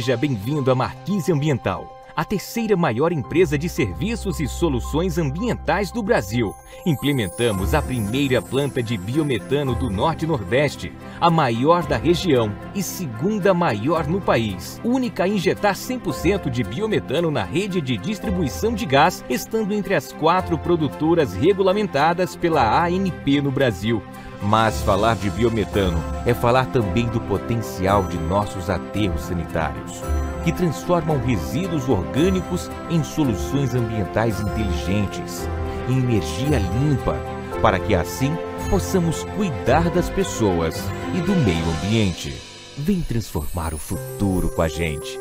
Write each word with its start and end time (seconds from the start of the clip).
Seja 0.00 0.16
bem-vindo 0.16 0.70
à 0.70 0.74
Marquise 0.74 1.30
Ambiental, 1.30 2.06
a 2.16 2.24
terceira 2.24 2.74
maior 2.74 3.12
empresa 3.12 3.58
de 3.58 3.68
serviços 3.68 4.40
e 4.40 4.48
soluções 4.48 5.18
ambientais 5.18 5.92
do 5.92 6.02
Brasil. 6.02 6.54
Implementamos 6.86 7.74
a 7.74 7.82
primeira 7.82 8.40
planta 8.40 8.82
de 8.82 8.96
biometano 8.96 9.74
do 9.74 9.90
Norte 9.90 10.26
Nordeste, 10.26 10.90
a 11.20 11.28
maior 11.30 11.86
da 11.86 11.98
região 11.98 12.50
e 12.74 12.82
segunda 12.82 13.52
maior 13.52 14.06
no 14.06 14.22
país. 14.22 14.80
Única 14.82 15.24
a 15.24 15.28
injetar 15.28 15.74
100% 15.74 16.48
de 16.48 16.64
biometano 16.64 17.30
na 17.30 17.44
rede 17.44 17.78
de 17.82 17.98
distribuição 17.98 18.72
de 18.72 18.86
gás, 18.86 19.22
estando 19.28 19.74
entre 19.74 19.94
as 19.94 20.14
quatro 20.14 20.56
produtoras 20.56 21.34
regulamentadas 21.34 22.34
pela 22.36 22.86
ANP 22.86 23.42
no 23.42 23.50
Brasil. 23.50 24.02
Mas 24.42 24.80
falar 24.82 25.16
de 25.16 25.28
biometano 25.30 26.02
é 26.24 26.32
falar 26.32 26.66
também 26.66 27.06
do 27.06 27.20
potencial 27.20 28.04
de 28.04 28.16
nossos 28.16 28.70
aterros 28.70 29.22
sanitários, 29.22 30.00
que 30.44 30.52
transformam 30.52 31.18
resíduos 31.18 31.88
orgânicos 31.88 32.70
em 32.88 33.04
soluções 33.04 33.74
ambientais 33.74 34.40
inteligentes, 34.40 35.46
em 35.88 35.98
energia 35.98 36.58
limpa, 36.58 37.16
para 37.60 37.78
que 37.78 37.94
assim 37.94 38.34
possamos 38.70 39.24
cuidar 39.36 39.90
das 39.90 40.08
pessoas 40.08 40.76
e 41.14 41.20
do 41.20 41.32
meio 41.36 41.64
ambiente. 41.76 42.34
Vem 42.78 43.02
transformar 43.02 43.74
o 43.74 43.78
futuro 43.78 44.48
com 44.48 44.62
a 44.62 44.68
gente. 44.68 45.18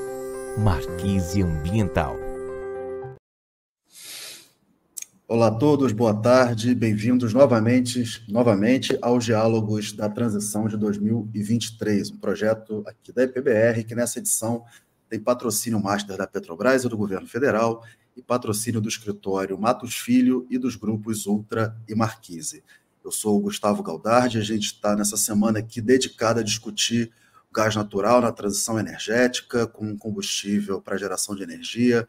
Marquise 0.57 1.41
Ambiental. 1.41 2.28
Olá 5.31 5.49
a 5.49 5.51
todos, 5.51 5.91
boa 5.91 6.19
tarde, 6.19 6.73
bem-vindos 6.73 7.35
novamente, 7.35 8.25
novamente 8.27 8.97
aos 8.99 9.23
Diálogos 9.23 9.93
da 9.93 10.09
Transição 10.09 10.67
de 10.67 10.75
2023, 10.75 12.09
um 12.09 12.17
projeto 12.17 12.83
aqui 12.87 13.13
da 13.13 13.25
IPBR 13.25 13.83
que 13.83 13.93
nessa 13.93 14.17
edição 14.17 14.63
tem 15.07 15.19
patrocínio 15.19 15.79
master 15.79 16.17
da 16.17 16.25
Petrobras 16.25 16.83
e 16.83 16.89
do 16.89 16.97
Governo 16.97 17.27
Federal 17.27 17.83
e 18.17 18.23
patrocínio 18.23 18.81
do 18.81 18.89
escritório 18.89 19.55
Matos 19.55 19.93
Filho 19.93 20.47
e 20.49 20.57
dos 20.57 20.75
grupos 20.75 21.27
Ultra 21.27 21.77
e 21.87 21.93
Marquise. 21.93 22.63
Eu 23.05 23.11
sou 23.11 23.37
o 23.37 23.41
Gustavo 23.41 23.83
Galdardi, 23.83 24.39
a 24.39 24.43
gente 24.43 24.65
está 24.65 24.95
nessa 24.95 25.15
semana 25.15 25.59
aqui 25.59 25.79
dedicada 25.79 26.39
a 26.39 26.43
discutir 26.43 27.11
gás 27.53 27.75
natural 27.75 28.19
na 28.19 28.31
transição 28.31 28.79
energética, 28.79 29.67
com 29.67 29.95
combustível 29.95 30.81
para 30.81 30.97
geração 30.97 31.35
de 31.35 31.43
energia, 31.43 32.07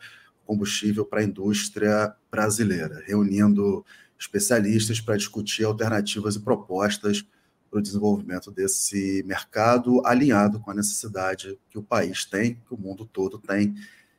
combustível 0.50 1.05
para 1.05 1.21
a 1.21 1.25
indústria 1.25 2.12
brasileira, 2.28 3.00
reunindo 3.06 3.87
especialistas 4.19 5.00
para 5.00 5.16
discutir 5.16 5.62
alternativas 5.62 6.34
e 6.34 6.41
propostas 6.41 7.25
para 7.71 7.78
o 7.78 7.83
desenvolvimento 7.83 8.50
desse 8.50 9.22
mercado, 9.25 10.05
alinhado 10.05 10.59
com 10.59 10.72
a 10.72 10.75
necessidade 10.75 11.56
que 11.71 11.78
o 11.78 11.83
país 11.84 12.25
tem, 12.25 12.56
que 12.66 12.75
o 12.75 12.77
mundo 12.77 13.06
todo 13.06 13.39
tem, 13.39 13.77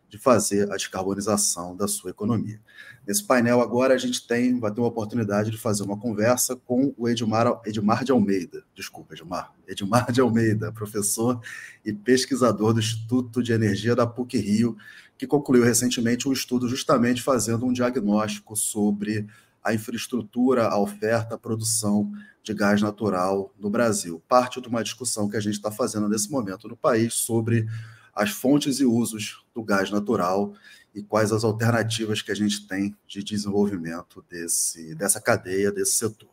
de 0.07 0.17
fazer 0.17 0.71
a 0.71 0.77
descarbonização 0.77 1.75
da 1.75 1.85
sua 1.85 2.11
economia. 2.11 2.61
Nesse 3.05 3.25
painel 3.25 3.59
agora 3.59 3.93
a 3.93 3.97
gente 3.97 4.25
tem, 4.25 4.57
vai 4.57 4.71
ter 4.71 4.79
uma 4.79 4.87
oportunidade 4.87 5.51
de 5.51 5.57
fazer 5.57 5.83
uma 5.83 5.99
conversa 5.99 6.55
com 6.55 6.93
o 6.97 7.09
Edmar, 7.09 7.61
Edmar 7.65 8.05
de 8.05 8.13
Almeida, 8.13 8.63
desculpa, 8.73 9.13
Edmar, 9.13 9.53
Edmar 9.67 10.11
de 10.13 10.21
Almeida, 10.21 10.71
professor 10.71 11.41
e 11.83 11.91
pesquisador 11.91 12.73
do 12.73 12.79
Instituto 12.79 13.43
de 13.43 13.51
Energia 13.51 13.95
da 13.95 14.07
PUC 14.07 14.37
Rio, 14.37 14.77
que 15.21 15.27
concluiu 15.27 15.63
recentemente 15.63 16.27
um 16.27 16.33
estudo 16.33 16.67
justamente 16.67 17.21
fazendo 17.21 17.63
um 17.67 17.71
diagnóstico 17.71 18.55
sobre 18.55 19.27
a 19.63 19.71
infraestrutura, 19.71 20.67
a 20.67 20.79
oferta, 20.79 21.35
a 21.35 21.37
produção 21.37 22.11
de 22.41 22.55
gás 22.55 22.81
natural 22.81 23.53
no 23.59 23.69
Brasil. 23.69 24.19
Parte 24.27 24.59
de 24.59 24.67
uma 24.67 24.83
discussão 24.83 25.29
que 25.29 25.37
a 25.37 25.39
gente 25.39 25.53
está 25.53 25.69
fazendo 25.69 26.09
nesse 26.09 26.31
momento 26.31 26.67
no 26.67 26.75
país 26.75 27.13
sobre 27.13 27.67
as 28.15 28.31
fontes 28.31 28.79
e 28.79 28.85
usos 28.85 29.45
do 29.53 29.63
gás 29.63 29.91
natural 29.91 30.55
e 30.91 31.03
quais 31.03 31.31
as 31.31 31.43
alternativas 31.43 32.23
que 32.23 32.31
a 32.31 32.35
gente 32.35 32.67
tem 32.67 32.97
de 33.05 33.23
desenvolvimento 33.23 34.25
desse, 34.27 34.95
dessa 34.95 35.21
cadeia, 35.21 35.71
desse 35.71 35.91
setor. 35.91 36.31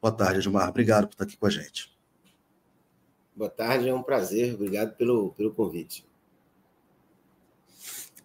Boa 0.00 0.12
tarde, 0.12 0.38
Edmar. 0.38 0.68
Obrigado 0.68 1.08
por 1.08 1.14
estar 1.14 1.24
aqui 1.24 1.36
com 1.36 1.46
a 1.46 1.50
gente. 1.50 1.92
Boa 3.34 3.50
tarde, 3.50 3.88
é 3.88 3.92
um 3.92 4.04
prazer. 4.04 4.54
Obrigado 4.54 4.94
pelo, 4.94 5.32
pelo 5.32 5.52
convite. 5.52 6.08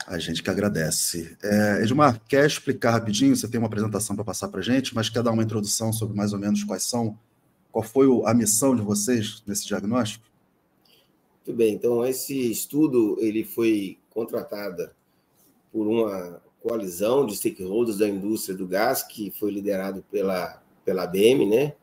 A 0.08 0.20
gente 0.20 0.44
que 0.44 0.50
agradece. 0.50 1.36
É, 1.42 1.82
Edmar, 1.82 2.22
quer 2.28 2.46
explicar 2.46 2.92
rapidinho? 2.92 3.36
Você 3.36 3.48
tem 3.48 3.58
uma 3.58 3.68
apresentação 3.68 4.16
para 4.16 4.24
passar 4.24 4.50
para 4.50 4.60
a 4.60 4.64
gente, 4.64 4.94
mas 4.94 5.10
quer 5.10 5.24
dar 5.24 5.32
uma 5.32 5.42
introdução 5.42 5.92
sobre 5.92 6.16
mais 6.16 6.32
ou 6.32 6.38
menos 6.38 6.64
quais 6.64 6.84
são, 6.84 7.18
qual 7.72 7.84
foi 7.84 8.08
a 8.26 8.34
missão 8.34 8.76
de 8.76 8.84
vocês 8.84 9.42
nesse 9.48 9.66
diagnóstico? 9.66 10.26
Muito 11.46 11.58
bem. 11.58 11.74
Então, 11.74 12.06
esse 12.06 12.52
estudo 12.52 13.18
ele 13.20 13.44
foi 13.44 13.98
contratado 14.12 14.90
por 15.72 15.88
uma 15.88 16.42
coalizão 16.62 17.26
de 17.26 17.36
stakeholders 17.36 17.98
da 17.98 18.08
indústria 18.08 18.56
do 18.56 18.68
gás, 18.68 19.02
que 19.04 19.32
foi 19.32 19.52
liderado 19.52 20.04
pela, 20.12 20.62
pela 20.84 21.04
ABM, 21.04 21.48
né? 21.48 21.74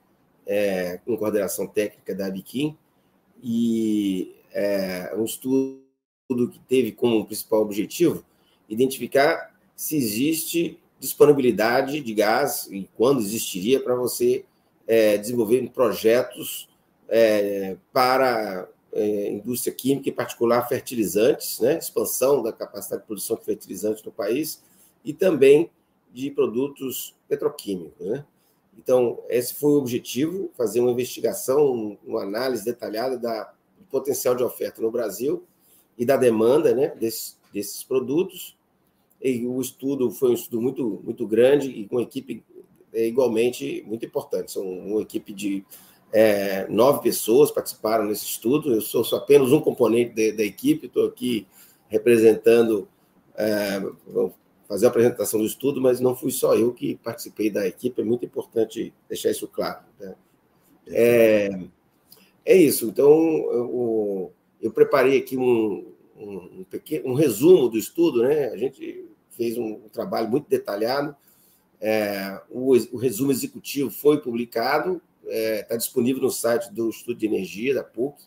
É, 0.47 0.99
com 1.05 1.17
coordenação 1.17 1.69
técnica 1.69 2.15
da 2.15 2.27
Abiquim, 2.27 2.77
e 3.41 4.35
é 4.53 5.15
um 5.17 5.25
estudo 5.25 5.82
estudo 6.33 6.49
que 6.49 6.59
teve 6.61 6.93
como 6.93 7.25
principal 7.27 7.61
objetivo 7.61 8.25
identificar 8.69 9.55
se 9.77 9.97
existe 9.97 10.79
disponibilidade 10.99 12.01
de 12.01 12.15
gás 12.15 12.69
e 12.71 12.89
quando 12.97 13.21
existiria 13.21 13.81
para 13.81 13.95
você 13.95 14.45
é, 14.87 15.19
desenvolver 15.19 15.69
projetos 15.71 16.69
é, 17.09 17.77
para 17.93 18.69
é, 18.93 19.31
indústria 19.31 19.75
química, 19.75 20.09
em 20.09 20.13
particular 20.13 20.67
fertilizantes, 20.69 21.61
né, 21.61 21.79
expansão 21.79 22.43
da 22.43 22.53
capacidade 22.53 23.03
de 23.03 23.07
produção 23.07 23.37
de 23.37 23.45
fertilizantes 23.45 24.03
no 24.03 24.13
país 24.13 24.63
e 25.05 25.13
também 25.13 25.71
de 26.13 26.31
produtos 26.31 27.15
petroquímicos. 27.29 28.07
Né? 28.07 28.25
Então, 28.79 29.19
esse 29.29 29.55
foi 29.55 29.73
o 29.73 29.79
objetivo, 29.79 30.51
fazer 30.57 30.81
uma 30.81 30.91
investigação, 30.91 31.99
uma 32.05 32.23
análise 32.23 32.65
detalhada 32.65 33.19
da, 33.19 33.45
do 33.79 33.85
potencial 33.91 34.35
de 34.35 34.45
oferta 34.45 34.81
no 34.81 34.91
Brasil 34.91 35.45
e 35.99 36.05
da 36.05 36.17
demanda 36.17 36.75
né, 36.75 36.89
desses, 36.89 37.39
desses 37.53 37.83
produtos. 37.83 38.57
E 39.21 39.47
o 39.47 39.61
estudo 39.61 40.11
foi 40.11 40.31
um 40.31 40.35
estudo 40.35 40.61
muito, 40.61 41.01
muito 41.05 41.27
grande 41.27 41.71
e 41.71 41.87
com 41.87 42.01
equipe 42.01 42.43
é, 42.93 43.07
igualmente 43.07 43.85
muito 43.87 44.05
importante. 44.05 44.53
São 44.53 44.69
uma 44.69 45.01
equipe 45.01 45.33
de 45.33 45.65
é, 46.13 46.67
nove 46.69 47.03
pessoas 47.03 47.51
participaram 47.51 48.05
nesse 48.05 48.25
estudo. 48.25 48.73
Eu 48.75 48.81
sou, 48.81 49.05
sou 49.05 49.19
apenas 49.19 49.53
um 49.53 49.61
componente 49.61 50.13
de, 50.13 50.33
da 50.33 50.43
equipe, 50.43 50.87
estou 50.87 51.07
aqui 51.07 51.47
representando, 51.89 52.89
é, 53.37 53.81
vou 54.07 54.35
fazer 54.69 54.87
a 54.87 54.89
apresentação 54.89 55.41
do 55.41 55.47
estudo, 55.47 55.81
mas 55.81 56.01
não 56.01 56.17
fui 56.17 56.31
só 56.31 56.55
eu 56.55 56.73
que 56.73 56.97
participei 56.97 57.51
da 57.51 57.67
equipe, 57.67 58.01
é 58.01 58.05
muito 58.05 58.25
importante 58.25 58.93
deixar 59.09 59.31
isso 59.31 59.47
claro. 59.47 59.81
Né? 60.01 60.15
É, 60.89 61.61
é 62.45 62.57
isso. 62.57 62.87
Então, 62.87 63.11
o, 63.11 64.31
eu 64.63 64.71
preparei 64.71 65.19
aqui 65.19 65.37
um, 65.37 65.93
um, 66.17 66.61
um, 66.61 66.65
pequeno, 66.71 67.09
um 67.09 67.15
resumo 67.15 67.69
do 67.69 67.77
estudo, 67.77 68.23
né? 68.23 68.47
A 68.47 68.57
gente 68.57 69.05
fez 69.31 69.59
um, 69.59 69.81
trabalho 69.93 70.29
muito 70.29 70.49
detalhado. 70.49 71.15
É, 71.81 72.41
o, 72.49 72.71
o, 72.93 72.97
resumo 72.97 73.33
executivo 73.33 73.91
foi 73.91 74.21
publicado, 74.21 75.03
está 75.25 75.35
é, 75.35 75.63
tá 75.65 75.77
disponível 75.77 76.23
no 76.23 76.31
site 76.31 76.73
do 76.73 76.89
Estudo 76.89 77.19
de 77.19 77.27
Energia 77.27 77.75
da 77.75 77.83
PUC, 77.83 78.23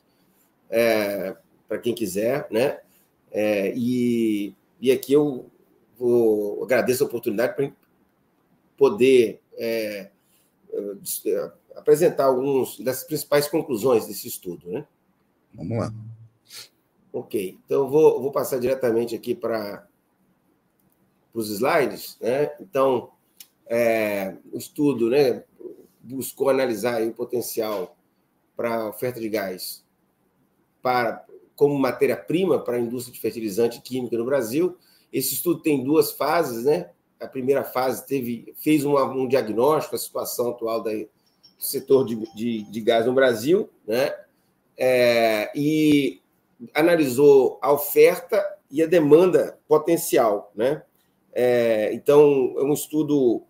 é, 0.70 1.38
para 1.66 1.78
quem 1.78 1.96
quiser, 1.96 2.48
né? 2.52 2.82
É, 3.32 3.74
e, 3.74 4.54
e 4.82 4.92
aqui 4.92 5.14
eu 5.14 5.50
vou 5.98 6.64
agradeço 6.64 7.04
a 7.04 7.08
oportunidade 7.08 7.56
para 7.56 7.72
poder 8.76 9.40
é, 9.58 10.10
apresentar 11.76 12.26
algumas 12.26 12.78
das 12.80 13.06
principais 13.06 13.48
conclusões 13.48 14.06
desse 14.06 14.28
estudo, 14.28 14.70
né? 14.70 14.86
Vamos 15.54 15.78
lá. 15.78 15.94
Ok, 17.18 17.58
então 17.66 17.90
vou, 17.90 18.22
vou 18.22 18.30
passar 18.30 18.60
diretamente 18.60 19.16
aqui 19.16 19.34
para 19.34 19.88
os 21.34 21.50
slides. 21.50 22.18
Né? 22.20 22.52
Então, 22.60 23.10
é, 23.68 24.36
o 24.52 24.58
estudo 24.58 25.10
né, 25.10 25.46
buscou 26.02 26.50
analisar 26.50 27.02
o 27.04 27.14
potencial 27.14 27.96
para 28.54 28.82
a 28.82 28.90
oferta 28.90 29.22
de 29.22 29.30
gás 29.30 29.82
para, 30.82 31.26
como 31.56 31.80
matéria-prima 31.80 32.60
para 32.60 32.76
a 32.76 32.82
indústria 32.82 33.14
de 33.14 33.22
fertilizante 33.22 33.80
química 33.80 34.18
no 34.18 34.26
Brasil. 34.26 34.78
Esse 35.10 35.36
estudo 35.36 35.62
tem 35.62 35.86
duas 35.86 36.12
fases. 36.12 36.66
Né? 36.66 36.90
A 37.22 37.28
primeira 37.28 37.64
fase 37.64 38.06
teve, 38.06 38.54
fez 38.58 38.84
uma, 38.84 39.06
um 39.06 39.26
diagnóstico 39.26 39.96
da 39.96 40.02
situação 40.02 40.50
atual 40.50 40.84
da, 40.84 40.92
do 40.92 41.08
setor 41.60 42.06
de, 42.06 42.18
de, 42.36 42.64
de 42.64 42.82
gás 42.82 43.06
no 43.06 43.14
Brasil, 43.14 43.70
né? 43.88 44.14
É, 44.78 45.50
e 45.56 46.20
analisou 46.74 47.60
a 47.62 47.72
oferta 47.72 48.44
e 48.70 48.82
a 48.82 48.86
demanda 48.86 49.58
potencial, 49.68 50.52
né? 50.56 50.84
É, 51.34 51.92
então, 51.94 52.56
é 52.58 52.64
um 52.64 52.74
estudo 52.74 53.44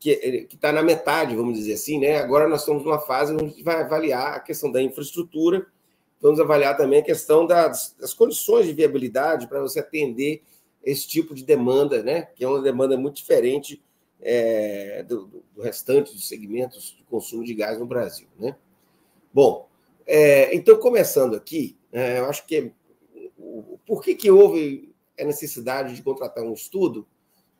que 0.00 0.46
está 0.52 0.72
na 0.72 0.82
metade, 0.82 1.34
vamos 1.34 1.58
dizer 1.58 1.74
assim, 1.74 1.98
né? 1.98 2.18
Agora 2.18 2.48
nós 2.48 2.60
estamos 2.60 2.84
numa 2.84 3.00
fase 3.00 3.32
onde 3.32 3.44
a 3.44 3.48
gente 3.48 3.62
vai 3.62 3.82
avaliar 3.82 4.34
a 4.34 4.40
questão 4.40 4.70
da 4.70 4.82
infraestrutura 4.82 5.66
vamos 6.20 6.40
avaliar 6.40 6.76
também 6.76 7.00
a 7.00 7.04
questão 7.04 7.46
das, 7.46 7.94
das 7.98 8.12
condições 8.12 8.66
de 8.66 8.72
viabilidade 8.72 9.46
para 9.46 9.60
você 9.60 9.80
atender 9.80 10.42
esse 10.82 11.06
tipo 11.06 11.34
de 11.34 11.44
demanda, 11.44 12.02
né? 12.02 12.22
que 12.34 12.44
é 12.44 12.48
uma 12.48 12.62
demanda 12.62 12.96
muito 12.96 13.16
diferente 13.16 13.82
é, 14.20 15.04
do, 15.04 15.26
do, 15.54 15.62
restante 15.62 16.12
dos 16.12 16.26
segmentos 16.26 16.96
de 16.96 17.04
consumo 17.04 17.44
de 17.44 17.54
gás 17.54 17.78
no 17.78 17.86
Brasil. 17.86 18.26
Né? 18.38 18.56
Bom, 19.32 19.68
é, 20.06 20.54
então, 20.54 20.78
começando 20.78 21.34
aqui, 21.34 21.76
eu 21.92 22.26
acho 22.26 22.46
que 22.46 22.72
por 23.86 24.02
que, 24.02 24.14
que 24.14 24.30
houve 24.30 24.94
a 25.18 25.24
necessidade 25.24 25.94
de 25.94 26.02
contratar 26.02 26.44
um 26.44 26.52
estudo 26.52 27.06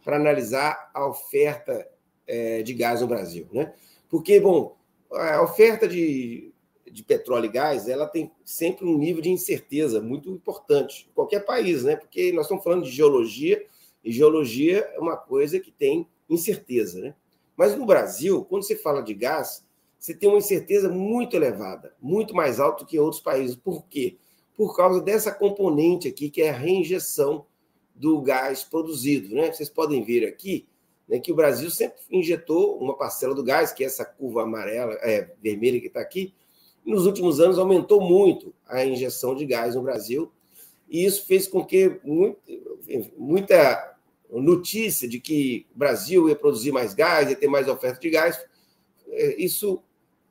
para 0.04 0.16
analisar 0.16 0.90
a 0.94 1.06
oferta 1.06 1.88
é, 2.26 2.62
de 2.62 2.75
gás 2.75 3.00
no 3.00 3.06
Brasil? 3.06 3.48
Né? 3.52 3.72
Porque, 4.08 4.38
bom, 4.38 4.76
a 5.10 5.42
oferta 5.42 5.88
de, 5.88 6.52
de 6.90 7.02
petróleo 7.02 7.46
e 7.46 7.52
gás 7.52 7.88
ela 7.88 8.06
tem 8.06 8.30
sempre 8.44 8.84
um 8.84 8.98
nível 8.98 9.22
de 9.22 9.30
incerteza 9.30 10.00
muito 10.00 10.31
importante 10.31 11.10
qualquer 11.14 11.44
país, 11.44 11.84
né? 11.84 11.96
Porque 11.96 12.32
nós 12.32 12.44
estamos 12.44 12.62
falando 12.62 12.84
de 12.84 12.90
geologia 12.90 13.64
e 14.04 14.12
geologia 14.12 14.78
é 14.94 14.98
uma 14.98 15.16
coisa 15.16 15.58
que 15.58 15.70
tem 15.70 16.06
incerteza, 16.28 17.00
né? 17.00 17.14
Mas 17.56 17.74
no 17.76 17.86
Brasil, 17.86 18.44
quando 18.44 18.62
você 18.62 18.76
fala 18.76 19.02
de 19.02 19.14
gás, 19.14 19.66
você 19.98 20.14
tem 20.14 20.28
uma 20.28 20.38
incerteza 20.38 20.88
muito 20.88 21.34
elevada, 21.34 21.94
muito 22.00 22.34
mais 22.34 22.60
alta 22.60 22.84
que 22.84 22.96
em 22.96 23.00
outros 23.00 23.20
países. 23.20 23.56
Por 23.56 23.84
quê? 23.86 24.16
Por 24.56 24.76
causa 24.76 25.00
dessa 25.00 25.32
componente 25.32 26.08
aqui, 26.08 26.30
que 26.30 26.42
é 26.42 26.50
a 26.50 26.56
reinjeção 26.56 27.46
do 27.94 28.20
gás 28.22 28.62
produzido. 28.62 29.34
Né? 29.34 29.52
Vocês 29.52 29.68
podem 29.68 30.04
ver 30.04 30.24
aqui 30.26 30.66
né, 31.08 31.18
que 31.18 31.32
o 31.32 31.34
Brasil 31.34 31.70
sempre 31.70 32.00
injetou 32.10 32.78
uma 32.78 32.96
parcela 32.96 33.34
do 33.34 33.42
gás, 33.42 33.72
que 33.72 33.82
é 33.82 33.86
essa 33.86 34.04
curva 34.04 34.42
amarela, 34.42 34.94
é, 35.02 35.32
vermelha 35.42 35.80
que 35.80 35.88
está 35.88 36.00
aqui. 36.00 36.32
Nos 36.84 37.04
últimos 37.06 37.40
anos 37.40 37.58
aumentou 37.58 38.00
muito 38.00 38.54
a 38.66 38.84
injeção 38.84 39.34
de 39.34 39.44
gás 39.44 39.74
no 39.74 39.82
Brasil, 39.82 40.30
e 40.88 41.04
isso 41.04 41.26
fez 41.26 41.46
com 41.46 41.64
que 41.64 42.00
muito, 42.04 42.38
muita 43.16 43.96
notícia 44.30 45.08
de 45.08 45.18
que 45.18 45.66
o 45.74 45.78
Brasil 45.78 46.28
ia 46.28 46.36
produzir 46.36 46.72
mais 46.72 46.94
gás, 46.94 47.28
ia 47.28 47.36
ter 47.36 47.48
mais 47.48 47.68
oferta 47.68 47.98
de 48.00 48.10
gás, 48.10 48.42
é, 49.10 49.34
isso 49.42 49.82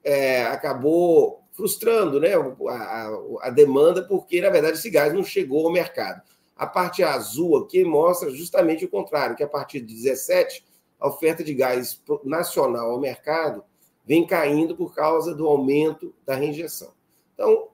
é, 0.08 0.44
acabou 0.44 1.44
frustrando 1.52 2.18
né, 2.18 2.30
a, 2.70 3.10
a, 3.42 3.50
demanda, 3.50 4.02
porque, 4.08 4.40
na 4.40 4.50
verdade, 4.50 4.78
esse 4.78 4.90
gás 4.90 5.14
não 5.14 5.22
chegou 5.22 5.66
ao 5.66 5.74
mercado. 5.74 6.22
A 6.56 6.66
parte 6.66 7.04
azul 7.04 7.58
aqui 7.58 7.84
mostra 7.84 8.30
justamente 8.30 8.86
o 8.86 8.90
contrário, 8.90 9.36
que 9.36 9.44
a 9.44 9.48
partir 9.48 9.82
de 9.82 9.94
17, 9.94 10.66
a 10.98 11.10
oferta 11.10 11.44
de 11.44 11.54
gás 11.54 12.02
nacional 12.24 12.92
ao 12.92 13.02
mercado 13.02 13.66
vem 14.06 14.26
caindo 14.26 14.78
por 14.78 14.96
causa 14.96 15.36
do 15.36 15.46
aumento 15.46 16.16
da 16.26 16.36
reinjeção. 16.36 16.94
Então, 17.34 17.68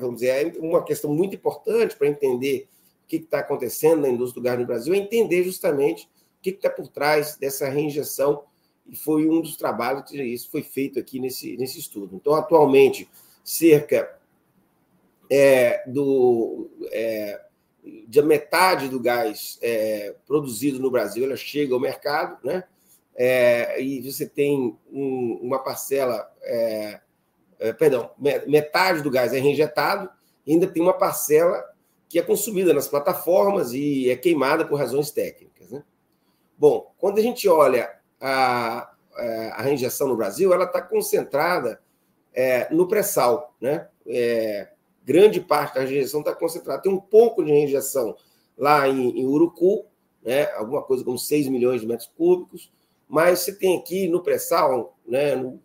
vamos 0.00 0.16
dizer, 0.16 0.56
é 0.56 0.58
uma 0.58 0.82
questão 0.82 1.14
muito 1.14 1.36
importante 1.36 1.96
para 1.96 2.08
entender 2.08 2.68
que 3.06 3.16
está 3.18 3.38
acontecendo 3.38 4.02
na 4.02 4.08
indústria 4.08 4.42
do 4.42 4.44
gás 4.44 4.58
no 4.58 4.66
Brasil 4.66 4.94
é 4.94 4.96
entender 4.96 5.44
justamente 5.44 6.06
o 6.06 6.42
que 6.42 6.50
está 6.50 6.68
por 6.68 6.88
trás 6.88 7.36
dessa 7.36 7.68
reinjeção, 7.68 8.42
e 8.90 8.96
foi 8.96 9.28
um 9.28 9.40
dos 9.40 9.56
trabalhos 9.56 10.10
que 10.10 10.20
isso 10.20 10.50
foi 10.50 10.62
feito 10.62 10.98
aqui 10.98 11.20
nesse, 11.20 11.56
nesse 11.56 11.78
estudo. 11.78 12.16
Então, 12.16 12.34
atualmente, 12.34 13.08
cerca 13.44 14.18
é, 15.30 15.84
do, 15.86 16.68
é, 16.90 17.40
de 18.08 18.20
metade 18.22 18.88
do 18.88 18.98
gás 18.98 19.58
é, 19.62 20.14
produzido 20.26 20.80
no 20.80 20.90
Brasil 20.90 21.24
ela 21.24 21.36
chega 21.36 21.72
ao 21.72 21.80
mercado, 21.80 22.38
né? 22.44 22.64
É, 23.14 23.80
e 23.80 24.00
você 24.00 24.26
tem 24.26 24.76
um, 24.90 25.38
uma 25.42 25.58
parcela, 25.62 26.28
é, 26.42 27.00
é, 27.58 27.72
perdão, 27.72 28.10
metade 28.46 29.02
do 29.02 29.10
gás 29.10 29.32
é 29.32 29.38
reinjetado, 29.38 30.08
ainda 30.48 30.66
tem 30.66 30.82
uma 30.82 30.94
parcela 30.94 31.62
que 32.08 32.18
é 32.18 32.22
consumida 32.22 32.72
nas 32.72 32.88
plataformas 32.88 33.72
e 33.72 34.10
é 34.10 34.16
queimada 34.16 34.66
por 34.66 34.78
razões 34.78 35.10
técnicas. 35.10 35.70
Né? 35.70 35.84
Bom, 36.58 36.92
quando 36.98 37.18
a 37.18 37.22
gente 37.22 37.46
olha 37.46 37.99
a, 38.20 38.92
é, 39.16 39.50
a 39.50 39.62
reinjeção 39.62 40.08
no 40.08 40.16
Brasil, 40.16 40.52
ela 40.52 40.64
está 40.64 40.82
concentrada 40.82 41.80
é, 42.32 42.72
no 42.72 42.86
pré-sal. 42.86 43.54
Né? 43.60 43.88
É, 44.06 44.68
grande 45.04 45.40
parte 45.40 45.74
da 45.74 45.80
reinjeção 45.80 46.20
está 46.20 46.34
concentrada. 46.34 46.82
Tem 46.82 46.92
um 46.92 47.00
pouco 47.00 47.44
de 47.44 47.50
reinjeção 47.50 48.16
lá 48.56 48.88
em, 48.88 49.20
em 49.20 49.26
Urucu, 49.26 49.86
né? 50.22 50.50
alguma 50.52 50.82
coisa 50.82 51.02
como 51.02 51.18
6 51.18 51.48
milhões 51.48 51.80
de 51.80 51.86
metros 51.86 52.10
cúbicos, 52.16 52.70
mas 53.10 53.40
você 53.40 53.52
tem 53.52 53.76
aqui 53.76 54.06
no 54.08 54.22
pré-sal, 54.22 54.96
né, 55.04 55.34
no, 55.34 55.60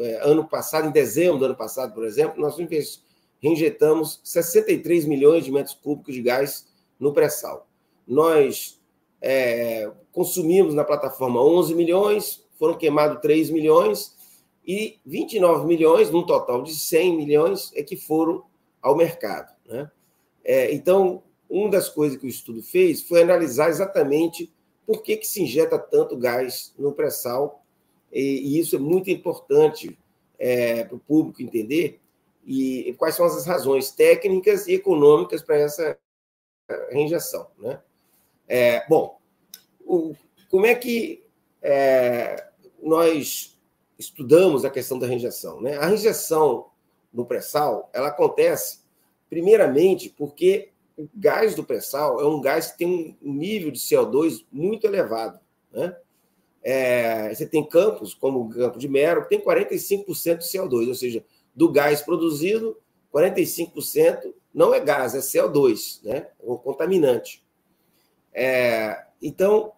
é, 0.00 0.20
ano 0.22 0.46
passado, 0.46 0.86
em 0.86 0.92
dezembro 0.92 1.38
do 1.38 1.46
ano 1.46 1.56
passado, 1.56 1.94
por 1.94 2.04
exemplo, 2.04 2.38
nós 2.38 2.56
reinjetamos 3.40 4.20
63 4.22 5.06
milhões 5.06 5.46
de 5.46 5.50
metros 5.50 5.74
cúbicos 5.74 6.14
de 6.14 6.20
gás 6.20 6.68
no 7.00 7.14
pré-sal. 7.14 7.66
Nós 8.06 8.78
é, 9.22 9.90
consumimos 10.14 10.74
na 10.74 10.84
plataforma 10.84 11.42
11 11.42 11.74
milhões, 11.74 12.42
foram 12.58 12.78
queimados 12.78 13.20
3 13.20 13.50
milhões 13.50 14.14
e 14.66 14.98
29 15.04 15.66
milhões, 15.66 16.10
num 16.10 16.24
total 16.24 16.62
de 16.62 16.74
100 16.74 17.16
milhões, 17.16 17.72
é 17.74 17.82
que 17.82 17.96
foram 17.96 18.44
ao 18.80 18.96
mercado. 18.96 19.54
Né? 19.66 19.90
É, 20.44 20.72
então, 20.72 21.22
uma 21.50 21.68
das 21.68 21.88
coisas 21.88 22.16
que 22.16 22.26
o 22.26 22.28
estudo 22.28 22.62
fez 22.62 23.02
foi 23.02 23.22
analisar 23.22 23.68
exatamente 23.68 24.50
por 24.86 25.02
que, 25.02 25.16
que 25.16 25.26
se 25.26 25.42
injeta 25.42 25.78
tanto 25.78 26.16
gás 26.16 26.72
no 26.78 26.92
pré-sal, 26.92 27.62
e, 28.12 28.20
e, 28.20 28.60
isso 28.60 28.76
é 28.76 28.78
muito 28.78 29.10
importante 29.10 29.98
é, 30.38 30.84
para 30.84 30.96
o 30.96 31.00
público 31.00 31.42
entender, 31.42 32.00
e 32.46 32.94
quais 32.98 33.14
são 33.14 33.24
as 33.24 33.44
razões 33.46 33.90
técnicas 33.90 34.68
e 34.68 34.74
econômicas 34.74 35.42
para 35.42 35.56
essa 35.56 35.98
reinjeção. 36.90 37.48
Né? 37.58 37.80
É, 38.46 38.86
bom, 38.86 39.18
o, 39.84 40.14
como 40.50 40.66
é 40.66 40.74
que 40.74 41.24
é, 41.62 42.48
nós 42.82 43.58
estudamos 43.98 44.64
a 44.64 44.70
questão 44.70 44.98
da 44.98 45.06
reinjeção? 45.06 45.60
Né? 45.60 45.76
A 45.76 45.86
reinjeção 45.86 46.66
no 47.12 47.24
pré-sal 47.24 47.90
ela 47.92 48.08
acontece 48.08 48.80
primeiramente 49.28 50.10
porque 50.10 50.70
o 50.96 51.08
gás 51.14 51.54
do 51.54 51.64
pré-sal 51.64 52.20
é 52.20 52.26
um 52.26 52.40
gás 52.40 52.72
que 52.72 52.78
tem 52.78 53.16
um 53.20 53.32
nível 53.32 53.70
de 53.70 53.78
CO2 53.78 54.44
muito 54.50 54.86
elevado. 54.86 55.40
Né? 55.72 55.96
É, 56.62 57.34
você 57.34 57.46
tem 57.46 57.68
campos, 57.68 58.14
como 58.14 58.40
o 58.40 58.48
campo 58.48 58.78
de 58.78 58.88
Mero, 58.88 59.22
que 59.22 59.30
tem 59.30 59.40
45% 59.40 60.38
de 60.38 60.44
CO2, 60.44 60.88
ou 60.88 60.94
seja, 60.94 61.24
do 61.54 61.70
gás 61.70 62.00
produzido, 62.00 62.78
45% 63.12 64.32
não 64.52 64.72
é 64.72 64.80
gás, 64.80 65.14
é 65.14 65.18
CO2, 65.18 66.02
né? 66.04 66.28
o 66.38 66.56
contaminante. 66.56 67.44
É, 68.32 69.04
então, 69.24 69.72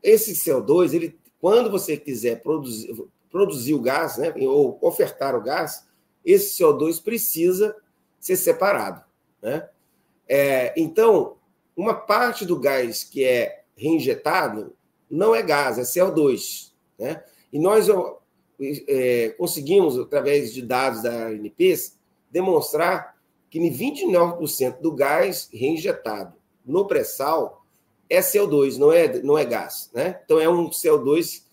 esse 0.00 0.32
CO2, 0.34 0.94
ele, 0.94 1.18
quando 1.40 1.68
você 1.68 1.96
quiser 1.96 2.40
produzir, 2.42 2.94
produzir 3.28 3.74
o 3.74 3.82
gás, 3.82 4.16
né, 4.16 4.32
ou 4.46 4.78
ofertar 4.80 5.34
o 5.34 5.42
gás, 5.42 5.84
esse 6.24 6.62
CO2 6.62 7.02
precisa 7.02 7.76
ser 8.20 8.36
separado. 8.36 9.04
Né? 9.42 9.68
É, 10.28 10.72
então, 10.76 11.36
uma 11.76 11.94
parte 11.94 12.46
do 12.46 12.58
gás 12.58 13.02
que 13.02 13.24
é 13.24 13.64
reinjetado 13.76 14.76
não 15.10 15.34
é 15.34 15.42
gás, 15.42 15.76
é 15.76 15.82
CO2. 15.82 16.72
Né? 16.96 17.24
E 17.52 17.58
nós 17.58 17.88
é, 18.86 19.30
conseguimos, 19.36 19.98
através 19.98 20.54
de 20.54 20.62
dados 20.62 21.02
da 21.02 21.26
ANPs, 21.26 21.98
demonstrar 22.30 23.16
que 23.50 23.58
29% 23.58 24.80
do 24.80 24.92
gás 24.92 25.48
reinjetado 25.52 26.36
no 26.64 26.86
pré-sal 26.86 27.63
é 28.08 28.20
CO2, 28.20 28.76
não 28.76 28.92
é, 28.92 29.22
não 29.22 29.38
é 29.38 29.44
gás. 29.44 29.90
Né? 29.94 30.20
Então, 30.24 30.40
é 30.40 30.48
um 30.48 30.68
CO2 30.70 31.44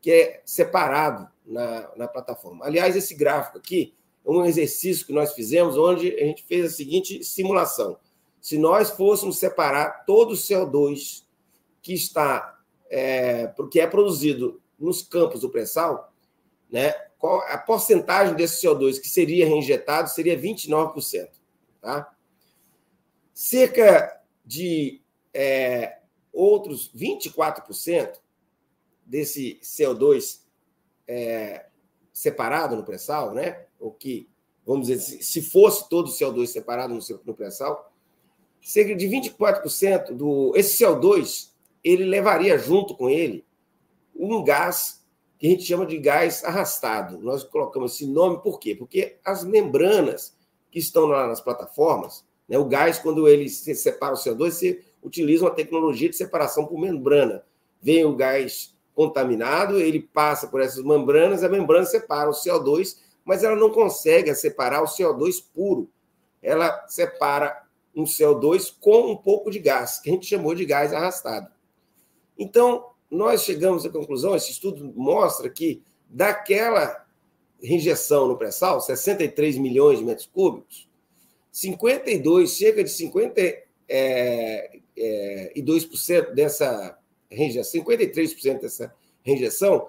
que 0.00 0.10
é 0.10 0.42
separado 0.44 1.28
na, 1.44 1.90
na 1.96 2.08
plataforma. 2.08 2.64
Aliás, 2.64 2.96
esse 2.96 3.14
gráfico 3.14 3.58
aqui 3.58 3.94
é 4.24 4.30
um 4.30 4.44
exercício 4.44 5.06
que 5.06 5.12
nós 5.12 5.32
fizemos, 5.32 5.76
onde 5.76 6.14
a 6.14 6.24
gente 6.24 6.44
fez 6.44 6.66
a 6.66 6.76
seguinte 6.76 7.24
simulação. 7.24 7.98
Se 8.40 8.58
nós 8.58 8.90
fôssemos 8.90 9.38
separar 9.38 10.04
todo 10.04 10.32
o 10.32 10.36
CO2 10.36 11.24
que 11.82 11.94
está, 11.94 12.58
é, 12.90 13.52
é 13.76 13.86
produzido 13.86 14.60
nos 14.78 15.02
campos 15.02 15.40
do 15.40 15.50
pré-sal, 15.50 16.12
né? 16.70 16.94
a 17.48 17.58
porcentagem 17.58 18.34
desse 18.34 18.64
CO2 18.64 19.00
que 19.00 19.08
seria 19.08 19.46
reinjetado 19.46 20.08
seria 20.10 20.38
29%. 20.38 21.28
Tá? 21.80 22.14
Cerca 23.34 24.20
de 24.44 25.02
é, 25.34 25.97
outros 26.38 26.92
24% 26.94 28.20
desse 29.04 29.58
CO2 29.62 30.40
é, 31.06 31.66
separado 32.12 32.76
no 32.76 32.84
pré-sal, 32.84 33.34
né? 33.34 33.64
o 33.80 33.90
que, 33.90 34.28
vamos 34.64 34.86
dizer, 34.86 35.22
se 35.22 35.42
fosse 35.42 35.88
todo 35.88 36.08
o 36.08 36.12
CO2 36.12 36.46
separado 36.46 36.94
no, 36.94 37.00
no 37.24 37.34
pré-sal, 37.34 37.92
cerca 38.60 38.94
de 38.94 39.06
24% 39.06 40.12
do. 40.12 40.52
Esse 40.54 40.84
CO2 40.84 41.50
ele 41.82 42.04
levaria 42.04 42.58
junto 42.58 42.94
com 42.94 43.08
ele 43.08 43.44
um 44.14 44.42
gás 44.42 45.04
que 45.38 45.46
a 45.46 45.50
gente 45.50 45.62
chama 45.62 45.86
de 45.86 45.96
gás 45.98 46.44
arrastado. 46.44 47.18
Nós 47.18 47.44
colocamos 47.44 47.94
esse 47.94 48.06
nome 48.06 48.42
por 48.42 48.58
quê? 48.58 48.74
Porque 48.74 49.18
as 49.24 49.44
membranas 49.44 50.36
que 50.70 50.78
estão 50.78 51.06
lá 51.06 51.26
nas 51.26 51.40
plataformas, 51.40 52.24
né? 52.48 52.58
o 52.58 52.64
gás, 52.64 52.98
quando 52.98 53.28
ele 53.28 53.48
se 53.48 53.74
separa 53.74 54.14
o 54.14 54.18
CO2, 54.18 54.50
você 54.50 54.84
utiliza 55.02 55.44
uma 55.44 55.50
tecnologia 55.50 56.08
de 56.08 56.16
separação 56.16 56.66
por 56.66 56.78
membrana. 56.78 57.44
Vem 57.80 58.04
o 58.04 58.16
gás 58.16 58.76
contaminado, 58.94 59.78
ele 59.78 60.00
passa 60.00 60.48
por 60.48 60.60
essas 60.60 60.84
membranas, 60.84 61.44
a 61.44 61.48
membrana 61.48 61.86
separa 61.86 62.28
o 62.28 62.32
CO2, 62.32 62.98
mas 63.24 63.44
ela 63.44 63.54
não 63.54 63.70
consegue 63.70 64.34
separar 64.34 64.82
o 64.82 64.86
CO2 64.86 65.42
puro. 65.54 65.88
Ela 66.42 66.84
separa 66.88 67.64
um 67.94 68.04
CO2 68.04 68.74
com 68.80 69.12
um 69.12 69.16
pouco 69.16 69.50
de 69.50 69.58
gás, 69.58 69.98
que 69.98 70.10
a 70.10 70.12
gente 70.12 70.26
chamou 70.26 70.54
de 70.54 70.64
gás 70.64 70.92
arrastado. 70.92 71.48
Então, 72.38 72.90
nós 73.10 73.42
chegamos 73.42 73.84
à 73.86 73.90
conclusão, 73.90 74.34
esse 74.34 74.50
estudo 74.50 74.92
mostra 74.94 75.48
que 75.48 75.82
daquela 76.08 77.06
rejeição 77.62 78.28
no 78.28 78.36
pré-sal, 78.36 78.80
63 78.80 79.58
milhões 79.58 79.98
de 79.98 80.04
metros 80.04 80.26
cúbicos, 80.26 80.88
52, 81.50 82.50
cerca 82.50 82.84
de 82.84 82.90
52% 82.90 83.68
é, 83.88 84.78
é, 85.00 85.52
e 85.54 85.62
2% 85.62 86.32
dessa 86.34 86.98
rejeição, 87.30 87.82
53% 87.82 88.60
dessa 88.60 88.94
rejeição 89.22 89.88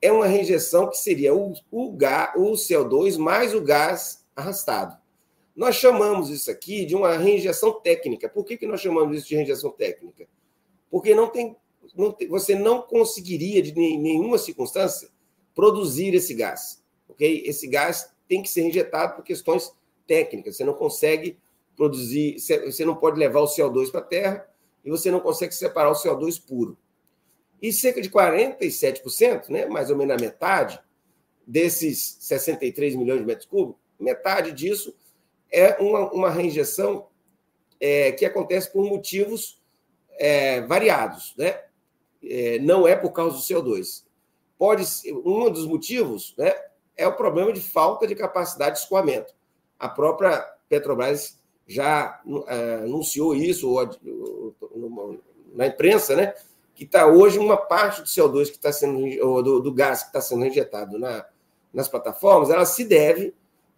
é 0.00 0.12
uma 0.12 0.26
rejeição 0.26 0.88
que 0.88 0.96
seria 0.96 1.34
o, 1.34 1.54
o, 1.70 1.92
gás, 1.92 2.32
o 2.36 2.52
CO2 2.52 3.18
mais 3.18 3.54
o 3.54 3.60
gás 3.60 4.24
arrastado. 4.34 4.96
Nós 5.56 5.74
chamamos 5.74 6.30
isso 6.30 6.50
aqui 6.50 6.84
de 6.84 6.94
uma 6.94 7.16
rejeição 7.16 7.80
técnica. 7.80 8.28
Por 8.28 8.44
que, 8.44 8.56
que 8.56 8.66
nós 8.66 8.80
chamamos 8.80 9.18
isso 9.18 9.28
de 9.28 9.34
rejeição 9.34 9.70
técnica? 9.72 10.28
Porque 10.88 11.14
não 11.14 11.28
tem, 11.28 11.56
não 11.96 12.12
tem, 12.12 12.28
você 12.28 12.54
não 12.54 12.80
conseguiria, 12.80 13.60
de 13.60 13.72
nenhuma 13.74 14.38
circunstância, 14.38 15.08
produzir 15.54 16.14
esse 16.14 16.32
gás. 16.32 16.80
Okay? 17.08 17.42
Esse 17.44 17.66
gás 17.66 18.08
tem 18.28 18.40
que 18.40 18.48
ser 18.48 18.62
injetado 18.62 19.16
por 19.16 19.24
questões 19.24 19.72
técnicas. 20.06 20.56
Você 20.56 20.64
não 20.64 20.74
consegue 20.74 21.36
produzir, 21.78 22.36
você 22.38 22.84
não 22.84 22.96
pode 22.96 23.18
levar 23.18 23.40
o 23.40 23.46
CO2 23.46 23.92
para 23.92 24.00
a 24.00 24.04
Terra 24.04 24.48
e 24.84 24.90
você 24.90 25.12
não 25.12 25.20
consegue 25.20 25.54
separar 25.54 25.90
o 25.90 25.94
CO2 25.94 26.44
puro. 26.44 26.76
E 27.62 27.72
cerca 27.72 28.02
de 28.02 28.10
47%, 28.10 29.48
né, 29.48 29.66
mais 29.66 29.88
ou 29.88 29.96
menos 29.96 30.16
a 30.16 30.20
metade, 30.20 30.78
desses 31.46 32.18
63 32.20 32.96
milhões 32.96 33.20
de 33.20 33.26
metros 33.26 33.46
cúbicos, 33.46 33.80
metade 33.98 34.52
disso 34.52 34.94
é 35.50 35.80
uma, 35.80 36.12
uma 36.12 36.30
reinjeção 36.30 37.06
é, 37.80 38.12
que 38.12 38.26
acontece 38.26 38.70
por 38.70 38.84
motivos 38.84 39.62
é, 40.18 40.60
variados. 40.62 41.34
Né? 41.38 41.60
É, 42.22 42.58
não 42.58 42.86
é 42.86 42.96
por 42.96 43.12
causa 43.12 43.36
do 43.36 43.42
CO2. 43.42 44.04
Pode 44.58 44.84
ser, 44.84 45.12
um 45.12 45.48
dos 45.50 45.66
motivos 45.66 46.34
né, 46.36 46.52
é 46.96 47.06
o 47.06 47.16
problema 47.16 47.52
de 47.52 47.60
falta 47.60 48.06
de 48.06 48.14
capacidade 48.14 48.76
de 48.76 48.82
escoamento. 48.82 49.32
A 49.78 49.88
própria 49.88 50.40
Petrobras 50.68 51.37
já 51.68 52.20
é, 52.46 52.74
anunciou 52.76 53.34
isso 53.34 53.74
na 55.54 55.66
imprensa, 55.66 56.16
né? 56.16 56.34
Que 56.74 56.84
está 56.84 57.06
hoje 57.06 57.38
uma 57.38 57.56
parte 57.56 58.00
do 58.00 58.06
CO2 58.06 58.46
que 58.46 58.52
está 58.52 58.72
sendo, 58.72 59.42
do, 59.42 59.60
do 59.60 59.72
gás 59.72 60.00
que 60.00 60.08
está 60.08 60.20
sendo 60.20 60.46
injetado 60.46 60.98
na, 60.98 61.26
nas 61.72 61.88
plataformas, 61.88 62.50
ela 62.50 62.64
se 62.64 62.84
deve 62.84 63.34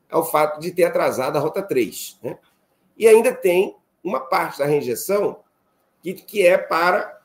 ao 0.09 0.25
fato 0.25 0.61
de 0.61 0.71
ter 0.71 0.85
atrasado 0.85 1.37
a 1.37 1.41
Rota 1.41 1.63
3. 1.63 2.19
Né? 2.23 2.39
E 2.97 3.09
ainda 3.09 3.33
tem 3.33 3.77
uma 4.03 4.21
parte 4.21 4.59
da 4.59 4.67
reinjeção 4.67 5.41
que, 6.03 6.15
que 6.15 6.47
é 6.47 6.57
para 6.57 7.21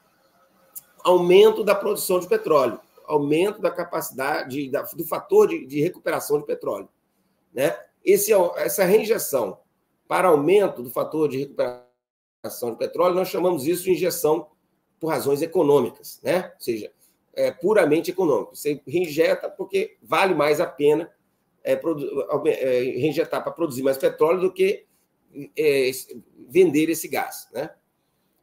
aumento 1.04 1.64
da 1.64 1.76
produção 1.76 2.20
de 2.20 2.28
petróleo, 2.28 2.80
aumento 3.06 3.62
da 3.62 3.70
capacidade, 3.70 4.70
da, 4.70 4.82
do 4.82 5.06
fator 5.06 5.48
de, 5.48 5.66
de, 5.66 5.82
recuperação 5.82 6.40
de 6.40 6.46
petróleo. 6.46 6.90
Né? 7.54 7.78
Esse, 8.04 8.34
é 8.34 8.38
essa 8.58 8.84
reinjeção 8.84 9.60
para 10.08 10.28
aumento 10.28 10.82
do 10.84 10.90
fator 10.90 11.30
de 11.30 11.40
recuperação 11.40 12.72
de 12.72 12.78
petróleo, 12.78 13.16
nós 13.16 13.28
chamamos 13.28 13.66
isso 13.66 13.84
de 13.84 13.92
injeção 13.92 14.48
por 15.00 15.08
razões 15.08 15.42
econômicas, 15.42 16.20
né? 16.24 16.52
ou 16.54 16.62
seja, 16.62 16.92
é 17.34 17.52
puramente 17.52 18.12
econômico. 18.12 18.56
Você 18.56 18.82
reinjeta 18.88 19.50
porque 19.50 19.98
vale 20.02 20.34
mais 20.34 20.62
a 20.62 20.66
pena 20.66 21.12
é, 21.64 21.74
é, 21.74 22.80
reinjetar 23.00 23.44
para 23.44 23.52
produzir 23.52 23.84
mais 23.84 23.98
petróleo 23.98 24.40
do 24.40 24.54
que 24.54 24.86
é, 25.58 25.92
vender 26.48 26.90
esse 26.90 27.08
gás. 27.08 27.50
Né? 27.52 27.70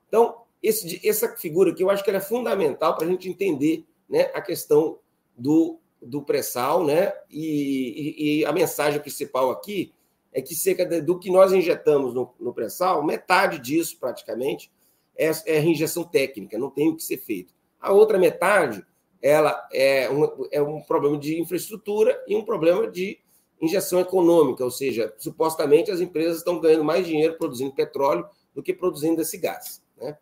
Então, 0.08 0.42
esse, 0.62 1.00
essa 1.06 1.36
figura 1.36 1.70
aqui 1.70 1.82
eu 1.82 1.90
acho 1.90 2.04
que 2.04 2.10
é 2.10 2.20
fundamental 2.20 2.94
para 2.96 3.06
a 3.06 3.10
gente 3.10 3.28
entender 3.28 3.84
né, 4.08 4.30
a 4.34 4.40
questão 4.40 4.98
do, 5.36 5.80
do 6.00 6.22
pré-sal, 6.22 6.84
né? 6.84 7.12
E, 7.30 8.16
e, 8.18 8.40
e, 8.40 8.44
a 8.44 8.52
mensagem 8.52 9.00
principal 9.00 9.50
aqui 9.50 9.92
é 10.32 10.40
que 10.40 10.54
cerca 10.54 11.02
do 11.02 11.18
que 11.18 11.30
nós 11.30 11.52
injetamos 11.52 12.14
no, 12.14 12.32
no 12.40 12.54
pré-sal, 12.54 13.04
metade 13.04 13.58
disso 13.58 13.98
praticamente 13.98 14.72
é, 15.16 15.30
é 15.46 15.58
reinjeção 15.58 16.04
técnica, 16.04 16.58
não 16.58 16.70
tem 16.70 16.88
o 16.88 16.96
que 16.96 17.02
ser 17.02 17.18
feito. 17.18 17.54
A 17.78 17.92
outra 17.92 18.18
metade 18.18 18.84
ela 19.20 19.68
é 19.72 20.10
um, 20.10 20.48
é 20.50 20.60
um 20.60 20.80
problema 20.80 21.16
de 21.18 21.40
infraestrutura 21.40 22.20
e 22.26 22.34
um 22.34 22.44
problema 22.44 22.90
de 22.90 23.18
injeção 23.60 24.00
econômica, 24.00 24.64
ou 24.64 24.70
seja, 24.70 25.14
supostamente 25.16 25.90
as 25.90 26.00
empresas 26.00 26.38
estão 26.38 26.58
ganhando 26.58 26.82
mais 26.82 27.06
dinheiro 27.06 27.38
produzindo 27.38 27.72
petróleo 27.72 28.26
do 28.52 28.62
que 28.62 28.74
produzindo 28.74 29.22
esse 29.22 29.38
gás. 29.38 29.80
Né? 29.96 30.18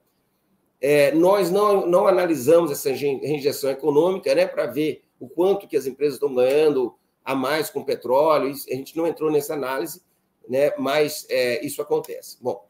É, 0.79 1.13
nós 1.13 1.51
não, 1.51 1.87
não 1.87 2.07
analisamos 2.07 2.71
essa 2.71 2.91
reinjeção 2.91 3.71
econômica 3.71 4.35
né, 4.35 4.47
para 4.47 4.67
ver 4.67 5.03
o 5.19 5.27
quanto 5.29 5.67
que 5.67 5.77
as 5.77 5.87
empresas 5.87 6.15
estão 6.15 6.35
ganhando 6.35 6.95
a 7.25 7.35
mais 7.35 7.71
com 7.71 7.85
petróleo, 7.85 8.51
a 8.51 8.75
gente 8.75 8.97
não 8.97 9.07
entrou 9.07 9.31
nessa 9.31 9.55
análise, 9.55 10.03
né, 10.49 10.73
mas 10.79 11.27
é, 11.29 11.65
isso 11.65 11.81
acontece. 11.81 12.39
Bom, 12.41 12.67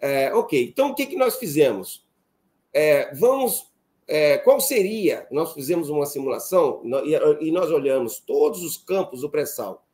é, 0.00 0.34
ok, 0.34 0.68
então 0.68 0.90
o 0.90 0.94
que, 0.94 1.06
que 1.06 1.16
nós 1.16 1.36
fizemos? 1.36 2.06
É, 2.72 3.14
vamos 3.14 3.68
é, 4.08 4.38
qual 4.38 4.58
seria? 4.58 5.26
Nós 5.30 5.52
fizemos 5.52 5.90
uma 5.90 6.06
simulação 6.06 6.82
e, 7.40 7.52
nós 7.52 7.70
olhamos 7.70 8.18
todos 8.18 8.62
os 8.62 8.78
campos 8.78 9.20
do 9.20 9.28
pré-sal. 9.28 9.86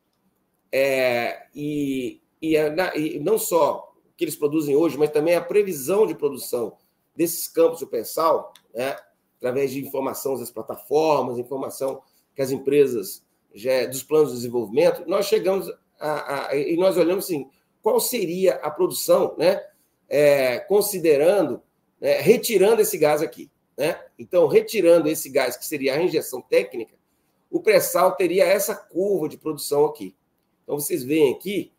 É, 0.71 1.47
e, 1.53 2.21
e, 2.41 2.55
e, 2.55 3.19
não 3.19 3.37
só 3.37 3.93
que 4.15 4.23
eles 4.23 4.37
produzem 4.37 4.73
hoje, 4.73 4.97
mas 4.97 5.09
também 5.09 5.35
a 5.35 5.41
previsão 5.41 6.07
de 6.07 6.15
produção 6.15 6.77
desses 7.13 7.49
campos 7.49 7.81
do 7.81 7.87
pré-sal, 7.87 8.53
né, 8.73 8.95
através 9.37 9.71
de 9.71 9.85
informação 9.85 10.39
das 10.39 10.49
plataformas, 10.49 11.37
informação 11.37 12.01
que 12.33 12.41
as 12.41 12.51
empresas, 12.51 13.24
dos 13.89 14.03
planos 14.03 14.29
de 14.29 14.35
desenvolvimento, 14.35 15.03
nós 15.07 15.25
chegamos 15.25 15.71
a, 15.99 16.47
a, 16.47 16.55
e 16.55 16.75
nós 16.75 16.97
olhamos 16.97 17.25
assim, 17.25 17.49
qual 17.81 17.99
seria 17.99 18.55
a 18.55 18.69
produção, 18.69 19.35
né, 19.37 19.63
é, 20.09 20.59
considerando, 20.59 21.61
né, 21.99 22.19
retirando 22.19 22.81
esse 22.81 22.97
gás 22.97 23.21
aqui. 23.21 23.49
Né? 23.77 23.99
Então, 24.17 24.47
retirando 24.47 25.07
esse 25.07 25.29
gás, 25.29 25.57
que 25.57 25.65
seria 25.65 25.95
a 25.95 26.01
injeção 26.01 26.41
técnica, 26.41 26.95
o 27.49 27.59
pré-sal 27.59 28.15
teria 28.15 28.45
essa 28.45 28.75
curva 28.75 29.29
de 29.29 29.37
produção 29.37 29.85
aqui. 29.85 30.15
Então, 30.63 30.79
vocês 30.79 31.03
veem 31.03 31.33
aqui 31.33 31.71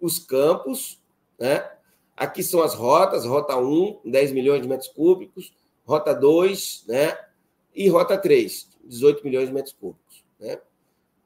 os 0.00 0.18
campos, 0.18 1.00
né? 1.38 1.70
aqui 2.16 2.42
são 2.42 2.62
as 2.62 2.74
rotas, 2.74 3.24
rota 3.24 3.56
1, 3.56 4.00
10 4.04 4.32
milhões 4.32 4.62
de 4.62 4.68
metros 4.68 4.88
cúbicos, 4.88 5.52
rota 5.84 6.12
2, 6.14 6.84
né? 6.88 7.18
e 7.74 7.88
rota 7.88 8.16
3, 8.16 8.68
18 8.84 9.24
milhões 9.24 9.48
de 9.48 9.54
metros 9.54 9.74
cúbicos. 9.74 10.24
Né? 10.40 10.58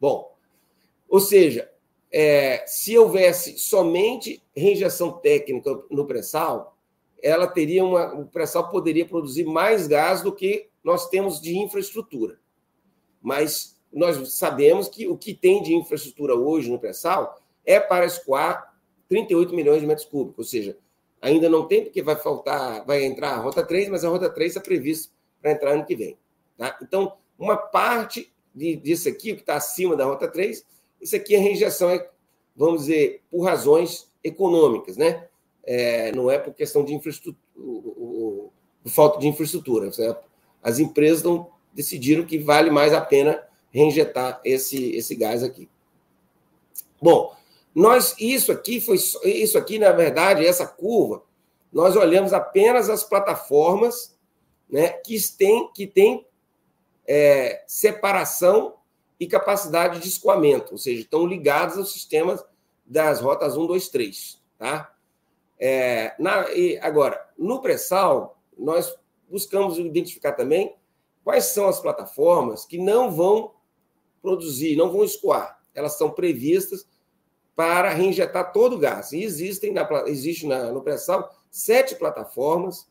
Bom, 0.03 0.35
ou 1.09 1.21
seja, 1.21 1.71
é, 2.11 2.67
se 2.67 2.99
houvesse 2.99 3.57
somente 3.57 4.43
reinjeção 4.53 5.13
técnica 5.13 5.81
no 5.89 6.05
pré-sal, 6.09 6.77
ela 7.23 7.47
teria 7.47 7.85
uma, 7.85 8.13
o 8.13 8.27
pré-sal 8.27 8.69
poderia 8.69 9.07
produzir 9.07 9.45
mais 9.45 9.87
gás 9.87 10.21
do 10.21 10.35
que 10.35 10.69
nós 10.83 11.09
temos 11.09 11.41
de 11.41 11.57
infraestrutura. 11.57 12.41
Mas 13.23 13.81
nós 13.93 14.35
sabemos 14.35 14.89
que 14.89 15.07
o 15.07 15.17
que 15.17 15.33
tem 15.35 15.63
de 15.63 15.73
infraestrutura 15.73 16.35
hoje 16.35 16.69
no 16.69 16.81
pré-sal 16.81 17.41
é 17.65 17.79
para 17.79 18.05
escoar 18.05 18.75
38 19.09 19.55
milhões 19.55 19.83
de 19.83 19.87
metros 19.87 20.09
cúbicos, 20.09 20.47
ou 20.47 20.51
seja, 20.51 20.77
ainda 21.21 21.49
não 21.49 21.69
tem 21.69 21.85
porque 21.85 22.03
vai 22.03 22.17
faltar, 22.17 22.85
vai 22.85 23.05
entrar 23.05 23.35
a 23.35 23.37
rota 23.37 23.65
3, 23.65 23.89
mas 23.89 24.05
a 24.05 24.09
rota 24.09 24.29
3 24.29 24.51
está 24.51 24.61
prevista 24.61 25.15
para 25.41 25.53
entrar 25.53 25.71
ano 25.75 25.87
que 25.87 25.95
vem. 25.95 26.19
Tá? 26.59 26.77
Então, 26.83 27.17
uma 27.39 27.57
parte 27.57 28.32
disso 28.55 29.09
aqui, 29.09 29.35
que 29.35 29.41
está 29.41 29.57
acima 29.57 29.97
da 29.97 30.05
rota 30.05 30.29
3, 30.29 30.65
isso 31.01 31.17
aqui 31.17 31.35
é 31.35 31.39
rejeição, 31.39 31.91
é, 31.91 32.09
vamos 32.55 32.83
dizer, 32.83 33.23
por 33.31 33.43
razões 33.43 34.11
econômicas, 34.23 34.97
né? 34.97 35.27
é, 35.65 36.13
não 36.13 36.31
é 36.31 36.39
por 36.39 36.55
questão 36.55 36.85
de 36.85 36.95
infraestrutura, 36.95 37.39
o, 37.57 38.51
o, 38.85 38.89
falta 38.89 39.19
de 39.19 39.29
infraestrutura. 39.29 39.93
Certo? 39.93 40.29
As 40.63 40.79
empresas 40.79 41.23
não 41.23 41.49
decidiram 41.73 42.25
que 42.25 42.39
vale 42.39 42.71
mais 42.71 42.93
a 42.93 43.01
pena 43.01 43.43
reinjetar 43.71 44.41
esse, 44.45 44.95
esse 44.95 45.15
gás 45.15 45.43
aqui. 45.43 45.69
Bom, 47.01 47.35
nós 47.75 48.15
isso 48.19 48.53
aqui 48.53 48.81
foi 48.81 48.97
isso 49.25 49.57
aqui 49.57 49.79
na 49.79 49.93
verdade 49.93 50.45
essa 50.45 50.67
curva 50.67 51.23
nós 51.73 51.97
olhamos 51.97 52.35
apenas 52.35 52.91
as 52.91 53.03
plataformas, 53.03 54.15
né, 54.69 54.91
que 54.91 55.17
têm 55.39 55.73
que 55.73 55.87
tem 55.87 56.27
é, 57.15 57.63
separação 57.67 58.77
e 59.21 59.27
capacidade 59.27 60.01
de 60.01 60.09
escoamento, 60.09 60.73
ou 60.73 60.79
seja, 60.79 61.03
estão 61.03 61.27
ligadas 61.27 61.77
aos 61.77 61.93
sistemas 61.93 62.43
das 62.87 63.21
rotas 63.21 63.55
1, 63.55 63.67
2, 63.67 63.89
3. 63.91 64.43
Tá? 64.57 64.95
É, 65.61 66.15
na, 66.19 66.51
e 66.53 66.79
agora, 66.79 67.23
no 67.37 67.61
pré-sal, 67.61 68.41
nós 68.57 68.97
buscamos 69.29 69.77
identificar 69.77 70.33
também 70.33 70.75
quais 71.23 71.45
são 71.45 71.69
as 71.69 71.81
plataformas 71.81 72.65
que 72.65 72.79
não 72.79 73.13
vão 73.13 73.57
produzir, 74.23 74.75
não 74.75 74.91
vão 74.91 75.05
escoar. 75.05 75.61
Elas 75.75 75.99
são 75.99 76.11
previstas 76.11 76.89
para 77.55 77.91
reinjetar 77.91 78.55
todo 78.55 78.77
o 78.77 78.79
gás. 78.79 79.13
E 79.13 79.23
existem 79.23 79.71
na, 79.71 79.87
existe 80.07 80.47
na, 80.47 80.73
no 80.73 80.81
pré-sal 80.81 81.31
sete 81.51 81.95
plataformas 81.95 82.91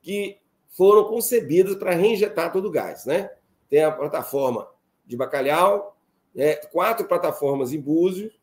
que 0.00 0.40
foram 0.70 1.04
concebidas 1.04 1.76
para 1.76 1.94
reinjetar 1.94 2.52
todo 2.52 2.66
o 2.66 2.70
gás. 2.72 3.06
Né? 3.06 3.30
Tem 3.72 3.82
a 3.82 3.90
plataforma 3.90 4.68
de 5.06 5.16
Bacalhau, 5.16 5.96
né? 6.34 6.56
quatro 6.56 7.08
plataformas 7.08 7.72
em 7.72 7.80
Búzios, 7.80 8.38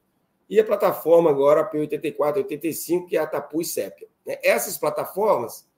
e 0.49 0.59
a 0.59 0.65
plataforma 0.65 1.29
agora 1.29 1.69
P84 1.69 2.37
85, 2.37 3.05
que 3.05 3.15
é 3.15 3.19
a 3.19 3.27
Tapu 3.27 3.61
e 3.61 3.65
Sépia. 3.65 4.07
Né? 4.25 4.39
Essas 4.41 4.75
plataformas 4.75 5.69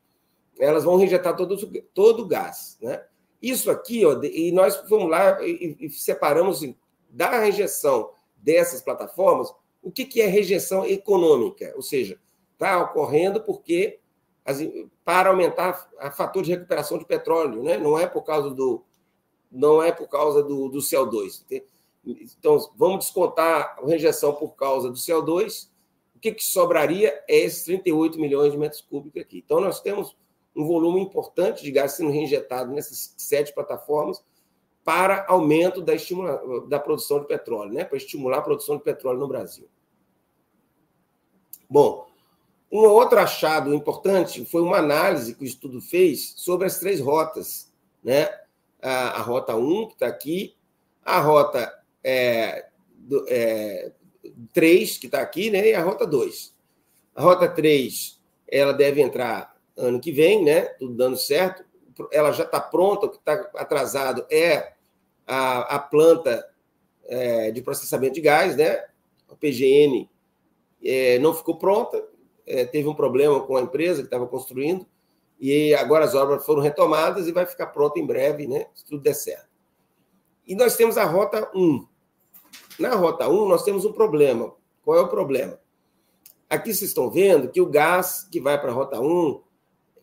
elas 0.58 0.86
vão 0.86 0.96
rejeitar 0.96 1.36
todo, 1.36 1.58
todo 1.94 2.24
o 2.24 2.28
gás. 2.30 2.78
Né? 2.82 3.04
Isso 3.42 3.70
aqui, 3.70 4.06
ó, 4.06 4.18
e 4.24 4.54
nós 4.54 4.78
fomos 4.88 5.10
lá 5.10 5.46
e, 5.46 5.76
e 5.82 5.90
separamos 5.90 6.60
assim, 6.60 6.74
da 7.10 7.38
rejeição 7.38 8.12
dessas 8.38 8.82
plataformas, 8.82 9.54
o 9.84 9.92
que, 9.92 10.06
que 10.06 10.22
é 10.22 10.28
rejeição 10.28 10.86
econômica? 10.86 11.74
Ou 11.76 11.82
seja, 11.82 12.18
está 12.54 12.82
ocorrendo 12.82 13.42
porque 13.42 14.00
as, 14.46 14.60
para 15.04 15.30
aumentar 15.30 15.90
a 16.00 16.10
fator 16.10 16.42
de 16.42 16.52
recuperação 16.52 16.98
de 16.98 17.04
petróleo, 17.04 17.62
né? 17.64 17.78
não 17.78 18.00
é 18.00 18.08
por 18.08 18.22
causa 18.22 18.50
do 18.50 18.86
não 19.52 19.84
é 19.84 19.92
por 19.92 20.08
causa 20.08 20.42
do, 20.42 20.70
do 20.70 20.80
CO2. 20.80 21.44
Então, 22.06 22.58
vamos 22.76 23.06
descontar 23.06 23.78
a 23.78 23.86
rejeição 23.86 24.34
por 24.34 24.56
causa 24.56 24.90
do 24.90 24.96
CO2. 24.96 25.70
O 26.16 26.20
que, 26.20 26.32
que 26.32 26.44
sobraria 26.44 27.24
é 27.28 27.38
esses 27.38 27.64
38 27.66 28.20
milhões 28.20 28.52
de 28.52 28.58
metros 28.58 28.82
cúbicos 28.82 29.22
aqui. 29.22 29.40
Então, 29.46 29.60
nós 29.60 29.82
temos 29.82 30.16
um 30.56 30.66
volume 30.66 31.02
importante 31.02 31.64
de 31.64 31.72
gás 31.72 31.94
sendo 31.94 32.12
reinjetado 32.12 32.72
nessas 32.74 33.14
sete 33.18 33.54
plataformas 33.54 34.24
para 34.84 35.26
aumento 35.28 35.82
da, 35.82 35.94
estimula, 35.94 36.68
da 36.68 36.80
produção 36.80 37.20
de 37.20 37.28
petróleo, 37.28 37.74
né? 37.74 37.84
para 37.84 37.98
estimular 37.98 38.40
a 38.40 38.42
produção 38.42 38.78
de 38.78 38.84
petróleo 38.84 39.20
no 39.20 39.28
Brasil. 39.28 39.70
Bom, 41.70 42.08
um 42.72 42.80
outro 42.80 43.20
achado 43.20 43.74
importante 43.74 44.46
foi 44.46 44.62
uma 44.62 44.78
análise 44.78 45.36
que 45.36 45.44
o 45.44 45.48
estudo 45.48 45.80
fez 45.82 46.34
sobre 46.38 46.68
as 46.68 46.80
três 46.80 47.00
rotas, 47.00 47.72
né? 48.04 48.30
A, 48.82 49.20
a 49.20 49.22
rota 49.22 49.56
1, 49.56 49.88
que 49.88 49.94
está 49.94 50.08
aqui, 50.08 50.56
a 51.04 51.20
rota 51.20 51.72
é, 52.04 52.68
do, 52.96 53.26
é, 53.28 53.92
3, 54.54 54.98
que 54.98 55.06
está 55.08 55.22
aqui, 55.22 55.50
né? 55.50 55.70
E 55.70 55.74
a 55.74 55.84
rota 55.84 56.06
2. 56.06 56.56
A 57.16 57.22
rota 57.22 57.48
3, 57.48 58.20
ela 58.48 58.74
deve 58.74 59.02
entrar 59.02 59.56
ano 59.78 60.00
que 60.00 60.12
vem, 60.12 60.44
né? 60.44 60.62
Tudo 60.62 60.96
dando 60.96 61.18
certo. 61.18 61.64
Ela 62.12 62.32
já 62.32 62.44
está 62.44 62.60
pronta, 62.60 63.06
o 63.06 63.10
que 63.10 63.18
está 63.18 63.34
atrasado 63.56 64.26
é 64.30 64.74
a, 65.28 65.76
a 65.76 65.80
planta 65.80 66.48
é, 67.06 67.52
de 67.52 67.62
processamento 67.62 68.16
de 68.16 68.22
gás, 68.22 68.56
né? 68.56 68.84
A 69.30 69.36
PGN 69.36 70.10
é, 70.84 71.20
não 71.20 71.34
ficou 71.34 71.58
pronta, 71.58 72.04
é, 72.46 72.66
teve 72.66 72.88
um 72.88 72.96
problema 72.96 73.42
com 73.46 73.56
a 73.56 73.62
empresa 73.62 74.02
que 74.02 74.08
estava 74.08 74.28
construindo, 74.28 74.86
e 75.42 75.74
agora 75.74 76.06
as 76.06 76.14
obras 76.14 76.46
foram 76.46 76.62
retomadas 76.62 77.28
e 77.28 77.32
vai 77.32 77.48
ficar 77.48 77.66
pronta 77.68 78.00
em 78.00 78.06
breve, 78.06 78.48
né? 78.48 78.68
Se 78.76 78.86
tudo 78.86 79.02
der 79.02 79.16
certo. 79.16 79.50
E 80.46 80.54
nós 80.54 80.76
temos 80.76 81.00
a 81.00 81.04
rota 81.04 81.50
1. 81.56 81.88
Na 82.78 82.94
rota 82.94 83.28
1, 83.28 83.48
nós 83.48 83.64
temos 83.64 83.84
um 83.84 83.92
problema. 83.92 84.54
Qual 84.84 84.96
é 84.96 85.02
o 85.02 85.08
problema? 85.08 85.60
Aqui 86.48 86.72
vocês 86.72 86.92
estão 86.92 87.10
vendo 87.10 87.50
que 87.50 87.60
o 87.60 87.66
gás 87.66 88.28
que 88.32 88.40
vai 88.40 88.62
para 88.62 88.70
a 88.70 88.74
rota 88.74 89.02
1, 89.02 89.42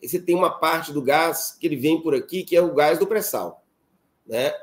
você 0.03 0.19
tem 0.19 0.35
uma 0.35 0.49
parte 0.49 0.91
do 0.91 1.01
gás 1.01 1.55
que 1.57 1.67
ele 1.67 1.77
vem 1.77 2.01
por 2.01 2.13
aqui, 2.13 2.43
que 2.43 2.57
é 2.57 2.61
o 2.61 2.73
gás 2.73 2.99
do 2.99 3.07
pré-sal. 3.07 3.63
Né? 4.27 4.53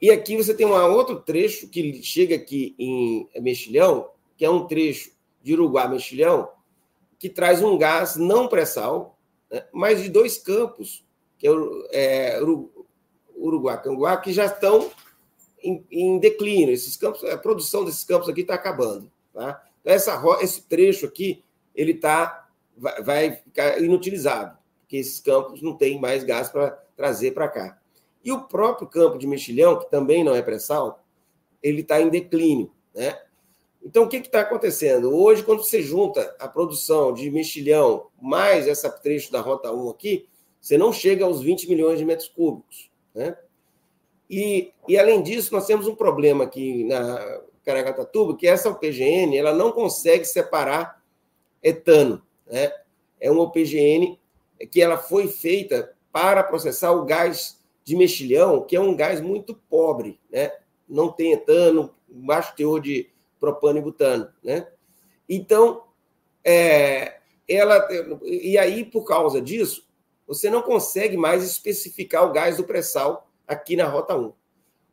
E 0.00 0.12
aqui 0.12 0.36
você 0.36 0.54
tem 0.54 0.64
um 0.64 0.92
outro 0.92 1.20
trecho 1.22 1.68
que 1.68 2.02
chega 2.04 2.36
aqui 2.36 2.76
em 2.78 3.28
Mexilhão, 3.40 4.10
que 4.36 4.44
é 4.44 4.50
um 4.50 4.64
trecho 4.64 5.10
de 5.42 5.54
Uruguai 5.54 5.88
Mexilhão, 5.88 6.48
que 7.18 7.28
traz 7.28 7.62
um 7.64 7.76
gás 7.76 8.14
não 8.14 8.46
pré-sal, 8.46 9.17
mas 9.72 10.02
de 10.02 10.08
dois 10.08 10.38
campos, 10.38 11.04
que 11.38 11.46
é, 11.46 11.52
é 11.92 12.40
Uruguai 13.34 13.80
Canguá, 13.82 14.16
que 14.16 14.32
já 14.32 14.46
estão 14.46 14.90
em, 15.62 15.84
em, 15.90 16.18
declínio. 16.18 16.74
Esses 16.74 16.96
campos, 16.96 17.24
a 17.24 17.36
produção 17.38 17.84
desses 17.84 18.04
campos 18.04 18.28
aqui 18.28 18.42
está 18.42 18.54
acabando. 18.54 19.10
Tá? 19.32 19.62
Então, 19.80 19.92
essa, 19.92 20.22
esse 20.40 20.62
trecho 20.62 21.06
aqui 21.06 21.44
ele 21.74 21.94
tá, 21.94 22.48
vai, 22.76 23.02
vai 23.02 23.32
ficar 23.36 23.80
inutilizado, 23.80 24.58
porque 24.80 24.96
esses 24.96 25.20
campos 25.20 25.62
não 25.62 25.76
têm 25.76 26.00
mais 26.00 26.24
gás 26.24 26.48
para 26.48 26.70
trazer 26.96 27.32
para 27.32 27.48
cá. 27.48 27.78
E 28.24 28.32
o 28.32 28.42
próprio 28.42 28.88
campo 28.88 29.16
de 29.16 29.26
mexilhão, 29.26 29.78
que 29.78 29.88
também 29.90 30.24
não 30.24 30.34
é 30.34 30.42
pré-sal, 30.42 31.04
ele 31.62 31.82
está 31.82 32.00
em 32.00 32.08
declínio. 32.08 32.72
Né? 32.94 33.16
Então, 33.82 34.04
o 34.04 34.08
que 34.08 34.16
está 34.16 34.40
acontecendo? 34.40 35.14
Hoje, 35.14 35.42
quando 35.42 35.62
você 35.62 35.82
junta 35.82 36.34
a 36.38 36.48
produção 36.48 37.12
de 37.12 37.30
mexilhão 37.30 38.08
mais 38.20 38.66
essa 38.66 38.90
trecho 38.90 39.32
da 39.32 39.40
Rota 39.40 39.72
1 39.72 39.90
aqui, 39.90 40.28
você 40.60 40.76
não 40.76 40.92
chega 40.92 41.24
aos 41.24 41.40
20 41.40 41.68
milhões 41.68 41.98
de 41.98 42.04
metros 42.04 42.28
cúbicos. 42.28 42.90
Né? 43.14 43.36
E, 44.28 44.72
e, 44.86 44.98
além 44.98 45.22
disso, 45.22 45.54
nós 45.54 45.66
temos 45.66 45.86
um 45.86 45.94
problema 45.94 46.44
aqui 46.44 46.84
na 46.84 47.40
Caracatatuba, 47.64 48.36
que 48.36 48.46
essa 48.46 48.68
OPGN 48.68 49.36
ela 49.36 49.54
não 49.54 49.72
consegue 49.72 50.24
separar 50.24 51.02
etano. 51.62 52.22
Né? 52.46 52.72
É 53.20 53.30
uma 53.30 53.42
OPGN 53.42 54.18
que 54.70 54.82
ela 54.82 54.98
foi 54.98 55.28
feita 55.28 55.94
para 56.12 56.42
processar 56.42 56.92
o 56.92 57.04
gás 57.04 57.58
de 57.84 57.96
mexilhão, 57.96 58.62
que 58.62 58.76
é 58.76 58.80
um 58.80 58.94
gás 58.94 59.20
muito 59.20 59.54
pobre, 59.54 60.20
né? 60.30 60.52
não 60.88 61.10
tem 61.10 61.32
etano, 61.32 61.94
baixo 62.08 62.54
teor 62.56 62.80
de 62.80 63.08
propano 63.38 63.78
e 63.78 63.82
butano. 63.82 64.28
Né? 64.42 64.66
Então, 65.28 65.84
é, 66.44 67.18
ela, 67.48 67.86
e 68.22 68.56
aí, 68.58 68.84
por 68.84 69.04
causa 69.04 69.40
disso, 69.40 69.88
você 70.26 70.50
não 70.50 70.62
consegue 70.62 71.16
mais 71.16 71.42
especificar 71.42 72.24
o 72.24 72.32
gás 72.32 72.58
do 72.58 72.64
pré-sal 72.64 73.30
aqui 73.46 73.76
na 73.76 73.86
Rota 73.86 74.16
1. 74.16 74.32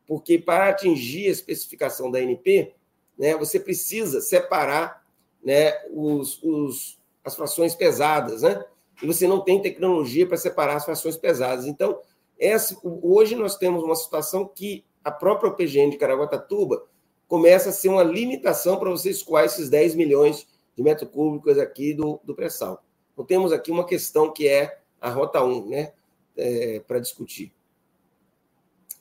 Porque 0.08 0.38
para 0.38 0.70
atingir 0.70 1.28
a 1.28 1.32
especificação 1.32 2.10
da 2.10 2.22
NP, 2.22 2.74
né, 3.18 3.36
você 3.36 3.60
precisa 3.60 4.22
separar 4.22 5.06
né, 5.44 5.74
os, 5.92 6.42
os, 6.42 7.00
as 7.24 7.36
frações 7.36 7.76
pesadas, 7.76 8.42
né? 8.42 8.64
E 9.02 9.06
você 9.06 9.28
não 9.28 9.42
tem 9.42 9.62
tecnologia 9.62 10.26
para 10.26 10.38
separar 10.38 10.78
as 10.78 10.86
frações 10.86 11.18
pesadas. 11.18 11.66
Então, 11.66 12.00
essa, 12.40 12.78
hoje 12.84 13.36
nós 13.36 13.58
temos 13.58 13.84
uma 13.84 13.96
situação 13.96 14.48
que 14.48 14.86
a 15.04 15.12
própria 15.12 15.50
OPGN 15.50 15.92
de 15.92 15.98
Caraguatatuba 15.98 16.86
começa 17.28 17.70
a 17.70 17.74
ser 17.74 17.90
uma 17.90 18.04
limitação 18.04 18.78
para 18.78 18.90
você 18.90 19.10
escoar 19.10 19.46
esses 19.46 19.70
10 19.70 19.96
milhões 19.96 20.48
de 20.76 20.84
metros 20.84 21.10
cúbicos 21.10 21.58
aqui 21.58 21.94
do, 21.94 22.20
do 22.24 22.36
pré-sal. 22.36 22.84
Então, 23.14 23.26
temos 23.26 23.52
aqui 23.52 23.72
uma 23.72 23.86
questão 23.86 24.32
que 24.32 24.48
é 24.48 24.80
a 25.00 25.10
Rota 25.10 25.44
1, 25.44 25.70
né, 25.70 25.94
é, 26.36 26.80
para 26.82 27.00
discutir. 27.00 27.54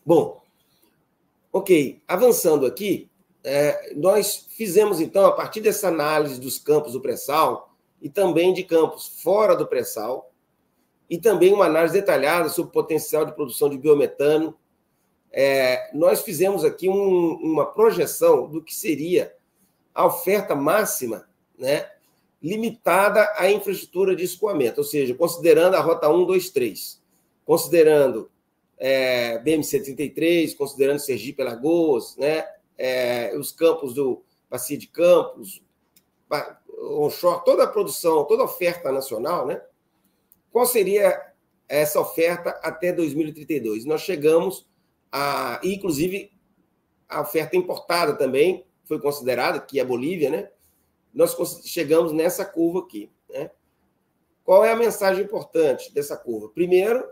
Bom, 0.05 0.43
ok, 1.53 2.03
avançando 2.07 2.67
aqui, 2.67 3.11
é, 3.43 3.93
nós 3.95 4.47
fizemos 4.51 5.01
então, 5.01 5.27
a 5.27 5.33
partir 5.33 5.61
dessa 5.61 5.89
análise 5.89 6.41
dos 6.41 6.59
campos 6.59 6.93
do 6.93 7.01
pré-sal 7.01 7.75
e 8.01 8.09
também 8.09 8.53
de 8.53 8.63
campos 8.63 9.21
fora 9.23 9.57
do 9.57 9.67
pré-sal, 9.67 10.31
e 11.09 11.19
também 11.19 11.53
uma 11.53 11.67
análise 11.67 11.95
detalhada 11.95 12.49
sobre 12.49 12.71
o 12.71 12.73
potencial 12.73 13.25
de 13.25 13.33
produção 13.33 13.69
de 13.69 13.79
biometano, 13.79 14.57
é, 15.37 15.91
nós 15.93 16.23
fizemos 16.23 16.65
aqui 16.65 16.89
um, 16.89 17.33
uma 17.43 17.67
projeção 17.67 18.49
do 18.49 18.63
que 18.63 18.73
seria 18.73 19.35
a 19.93 20.07
oferta 20.07 20.55
máxima 20.55 21.29
né, 21.59 21.91
limitada 22.41 23.29
à 23.37 23.51
infraestrutura 23.51 24.15
de 24.15 24.23
escoamento, 24.23 24.81
ou 24.81 24.85
seja, 24.85 25.13
considerando 25.13 25.75
a 25.75 25.81
rota 25.81 26.09
1, 26.09 26.25
2, 26.25 26.51
3, 26.51 27.03
considerando 27.45 28.31
é, 28.79 29.41
BMC-33, 29.41 30.57
considerando 30.57 31.01
Sergipe 31.01 31.43
Lagoas, 31.43 32.17
né, 32.17 32.47
é, 32.79 33.37
os 33.37 33.51
campos 33.51 33.93
do 33.93 34.23
Bacia 34.49 34.79
de 34.79 34.87
Campos, 34.87 35.61
onshore, 36.79 37.45
toda 37.45 37.65
a 37.65 37.69
produção, 37.69 38.25
toda 38.25 38.43
a 38.43 38.47
oferta 38.47 38.93
nacional, 38.93 39.49
né, 39.49 39.61
qual 40.53 40.65
seria 40.65 41.21
essa 41.69 41.99
oferta 41.99 42.51
até 42.63 42.93
2032? 42.93 43.85
Nós 43.85 44.03
chegamos 44.03 44.65
a, 45.17 45.61
inclusive, 45.63 46.33
a 47.09 47.21
oferta 47.21 47.57
importada 47.57 48.17
também 48.17 48.67
foi 48.83 49.01
considerada, 49.01 49.61
que 49.61 49.79
é 49.79 49.83
a 49.83 49.87
Bolívia, 49.87 50.29
né? 50.29 50.51
nós 51.15 51.37
chegamos 51.65 52.11
nessa 52.11 52.45
curva 52.45 52.81
aqui. 52.81 53.13
Né? 53.31 53.49
Qual 54.43 54.65
é 54.65 54.73
a 54.73 54.77
mensagem 54.77 55.23
importante 55.23 55.95
dessa 55.95 56.17
curva? 56.17 56.49
Primeiro, 56.49 57.05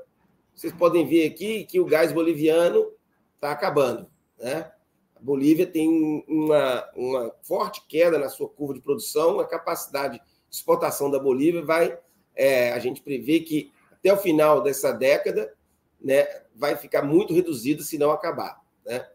vocês 0.52 0.72
podem 0.72 1.06
ver 1.06 1.28
aqui 1.28 1.64
que 1.64 1.78
o 1.78 1.84
gás 1.84 2.12
boliviano 2.12 2.90
está 3.36 3.52
acabando. 3.52 4.10
Né? 4.36 4.68
A 5.14 5.20
Bolívia 5.20 5.64
tem 5.64 6.24
uma, 6.26 6.90
uma 6.96 7.32
forte 7.44 7.86
queda 7.86 8.18
na 8.18 8.28
sua 8.28 8.48
curva 8.48 8.74
de 8.74 8.80
produção, 8.80 9.38
a 9.38 9.46
capacidade 9.46 10.18
de 10.18 10.24
exportação 10.50 11.08
da 11.08 11.20
Bolívia 11.20 11.64
vai, 11.64 11.96
é, 12.34 12.72
a 12.72 12.80
gente 12.80 13.00
prevê 13.00 13.38
que 13.38 13.72
até 13.92 14.12
o 14.12 14.16
final 14.16 14.60
dessa 14.60 14.90
década, 14.90 15.54
né, 16.02 16.26
vai 16.54 16.76
ficar 16.76 17.02
muito 17.02 17.32
reduzida 17.32 17.82
se 17.82 17.98
não 17.98 18.10
acabar. 18.10 18.60
Né? 18.84 19.08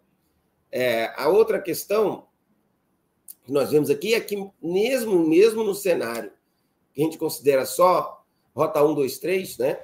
É, 0.71 1.13
a 1.15 1.29
outra 1.29 1.61
questão 1.61 2.27
que 3.43 3.51
nós 3.51 3.71
vemos 3.71 3.89
aqui 3.89 4.13
é 4.13 4.19
que, 4.19 4.49
mesmo, 4.61 5.19
mesmo 5.19 5.63
no 5.63 5.73
cenário 5.73 6.31
que 6.93 7.01
a 7.01 7.05
gente 7.05 7.17
considera 7.17 7.65
só 7.65 8.25
rota 8.55 8.83
1, 8.83 8.95
2, 8.95 9.19
3, 9.19 9.57
né, 9.59 9.79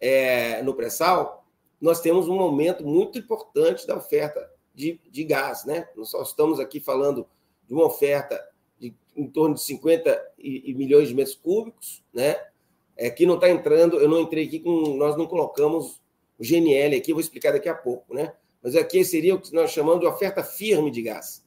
é, 0.00 0.62
no 0.62 0.74
pré-sal, 0.74 1.46
nós 1.80 2.00
temos 2.00 2.28
um 2.28 2.38
aumento 2.38 2.84
muito 2.84 3.18
importante 3.18 3.86
da 3.86 3.96
oferta 3.96 4.50
de, 4.74 5.00
de 5.10 5.24
gás. 5.24 5.64
Né? 5.64 5.88
Nós 5.96 6.10
só 6.10 6.22
estamos 6.22 6.60
aqui 6.60 6.78
falando 6.78 7.26
de 7.66 7.74
uma 7.74 7.86
oferta 7.86 8.40
de 8.78 8.94
em 9.16 9.26
torno 9.26 9.54
de 9.54 9.62
50 9.62 10.32
milhões 10.38 11.08
de 11.08 11.14
metros 11.14 11.36
cúbicos, 11.36 12.02
né? 12.12 12.36
É, 12.96 13.10
que 13.10 13.24
não 13.24 13.36
está 13.36 13.48
entrando, 13.48 13.98
eu 13.98 14.08
não 14.08 14.20
entrei 14.20 14.46
aqui 14.46 14.60
com. 14.60 14.96
Nós 14.96 15.16
não 15.16 15.26
colocamos 15.26 16.01
o 16.42 16.44
GNL 16.44 16.96
aqui, 16.96 17.12
eu 17.12 17.14
vou 17.14 17.20
explicar 17.20 17.52
daqui 17.52 17.68
a 17.68 17.74
pouco, 17.74 18.12
né? 18.12 18.34
Mas 18.60 18.74
aqui 18.74 19.04
seria 19.04 19.34
o 19.34 19.40
que 19.40 19.54
nós 19.54 19.70
chamamos 19.70 20.00
de 20.00 20.06
oferta 20.06 20.42
firme 20.42 20.90
de 20.90 21.02
gás. 21.02 21.44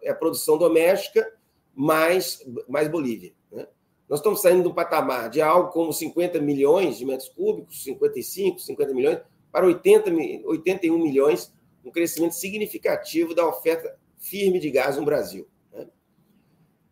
É 0.00 0.10
a 0.10 0.14
produção 0.14 0.56
doméstica 0.56 1.28
mais, 1.74 2.44
mais 2.68 2.86
Bolívia. 2.88 3.32
Né? 3.50 3.66
Nós 4.08 4.20
estamos 4.20 4.40
saindo 4.40 4.62
de 4.62 4.68
um 4.68 4.74
patamar 4.74 5.28
de 5.28 5.40
algo 5.40 5.70
como 5.70 5.92
50 5.92 6.40
milhões 6.40 6.98
de 6.98 7.04
metros 7.04 7.28
cúbicos, 7.30 7.82
55, 7.82 8.60
50 8.60 8.94
milhões, 8.94 9.18
para 9.50 9.66
80, 9.66 10.10
81 10.44 10.98
milhões, 10.98 11.52
um 11.84 11.90
crescimento 11.90 12.34
significativo 12.34 13.34
da 13.34 13.46
oferta 13.46 13.96
firme 14.18 14.60
de 14.60 14.70
gás 14.70 14.96
no 14.96 15.04
Brasil. 15.04 15.48
Né? 15.72 15.88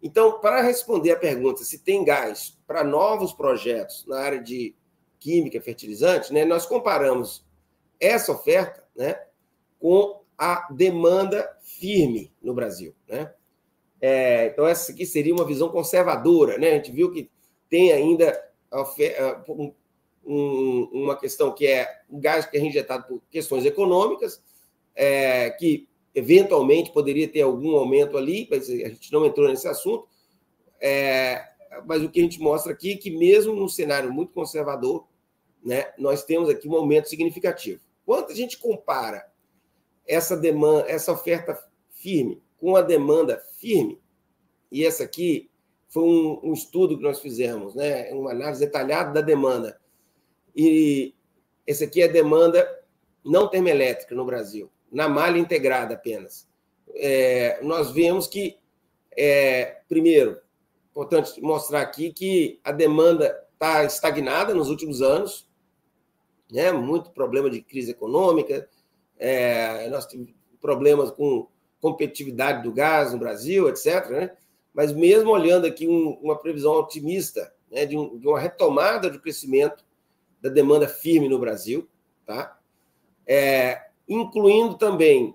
Então, 0.02 0.40
para 0.40 0.62
responder 0.62 1.12
a 1.12 1.16
pergunta 1.16 1.62
se 1.62 1.78
tem 1.78 2.04
gás 2.04 2.58
para 2.66 2.82
novos 2.82 3.32
projetos 3.32 4.04
na 4.06 4.18
área 4.18 4.42
de 4.42 4.74
química, 5.20 5.60
fertilizante, 5.60 6.32
né, 6.32 6.44
nós 6.44 6.66
comparamos 6.66 7.46
essa 8.00 8.32
oferta 8.32 8.82
né, 8.96 9.20
com 9.78 10.20
a 10.36 10.66
demanda 10.72 11.48
firme 11.62 12.32
no 12.42 12.54
Brasil. 12.54 12.94
Né? 13.06 13.32
É, 14.00 14.46
então, 14.46 14.66
essa 14.66 14.90
aqui 14.90 15.04
seria 15.04 15.34
uma 15.34 15.44
visão 15.44 15.68
conservadora. 15.68 16.56
Né? 16.56 16.70
A 16.70 16.74
gente 16.76 16.90
viu 16.90 17.12
que 17.12 17.30
tem 17.68 17.92
ainda 17.92 18.42
um, 19.46 19.74
um, 20.24 20.88
uma 20.92 21.16
questão 21.16 21.52
que 21.52 21.66
é 21.66 21.86
o 22.08 22.18
gás 22.18 22.46
que 22.46 22.56
é 22.56 22.60
injetado 22.60 23.06
por 23.06 23.22
questões 23.30 23.66
econômicas, 23.66 24.42
é, 24.94 25.50
que 25.50 25.86
eventualmente 26.14 26.90
poderia 26.90 27.28
ter 27.28 27.42
algum 27.42 27.76
aumento 27.76 28.16
ali, 28.16 28.48
mas 28.50 28.68
a 28.70 28.88
gente 28.88 29.12
não 29.12 29.26
entrou 29.26 29.46
nesse 29.46 29.68
assunto. 29.68 30.08
É, 30.80 31.44
mas 31.86 32.02
o 32.02 32.08
que 32.08 32.20
a 32.20 32.22
gente 32.22 32.40
mostra 32.40 32.72
aqui 32.72 32.92
é 32.92 32.96
que, 32.96 33.10
mesmo 33.10 33.54
num 33.54 33.68
cenário 33.68 34.12
muito 34.12 34.32
conservador, 34.32 35.06
né, 35.64 35.92
nós 35.98 36.24
temos 36.24 36.48
aqui 36.48 36.68
um 36.68 36.74
aumento 36.74 37.08
significativo. 37.08 37.80
Quando 38.04 38.30
a 38.30 38.34
gente 38.34 38.58
compara 38.58 39.30
essa 40.06 40.36
demanda, 40.36 40.90
essa 40.90 41.12
oferta 41.12 41.58
firme 41.90 42.42
com 42.58 42.76
a 42.76 42.82
demanda 42.82 43.42
firme, 43.58 44.00
e 44.70 44.84
essa 44.84 45.04
aqui 45.04 45.50
foi 45.88 46.02
um, 46.02 46.40
um 46.44 46.52
estudo 46.52 46.96
que 46.96 47.02
nós 47.02 47.20
fizemos, 47.20 47.74
né, 47.74 48.12
uma 48.12 48.30
análise 48.30 48.60
detalhada 48.60 49.12
da 49.12 49.20
demanda, 49.20 49.80
e 50.54 51.14
esse 51.66 51.84
aqui 51.84 52.02
é 52.02 52.06
a 52.06 52.12
demanda 52.12 52.68
não 53.24 53.48
termoelétrica 53.48 54.14
no 54.14 54.24
Brasil, 54.24 54.70
na 54.90 55.08
malha 55.08 55.38
integrada 55.38 55.94
apenas. 55.94 56.48
É, 56.94 57.60
nós 57.62 57.90
vemos 57.90 58.26
que, 58.26 58.58
é, 59.16 59.80
primeiro, 59.88 60.40
importante 60.90 61.40
mostrar 61.40 61.80
aqui 61.80 62.12
que 62.12 62.60
a 62.64 62.72
demanda 62.72 63.46
está 63.52 63.84
estagnada 63.84 64.54
nos 64.54 64.68
últimos 64.68 65.02
anos, 65.02 65.49
né? 66.52 66.72
muito 66.72 67.10
problema 67.10 67.48
de 67.50 67.60
crise 67.60 67.90
econômica, 67.90 68.68
é, 69.18 69.88
nós 69.88 70.06
tivemos 70.06 70.32
problemas 70.60 71.10
com 71.10 71.48
competitividade 71.80 72.62
do 72.62 72.72
gás 72.72 73.12
no 73.12 73.18
Brasil, 73.18 73.68
etc. 73.68 74.08
Né? 74.10 74.36
Mas 74.72 74.92
mesmo 74.92 75.30
olhando 75.30 75.66
aqui 75.66 75.88
um, 75.88 76.18
uma 76.22 76.36
previsão 76.36 76.72
otimista 76.72 77.52
né? 77.70 77.86
de, 77.86 77.96
um, 77.96 78.18
de, 78.18 78.26
uma 78.26 78.38
retomada 78.38 79.08
do 79.08 79.20
crescimento 79.20 79.84
da 80.40 80.48
demanda 80.48 80.88
firme 80.88 81.28
no 81.28 81.38
Brasil, 81.38 81.88
tá? 82.24 82.58
É, 83.26 83.88
incluindo 84.08 84.76
também 84.76 85.34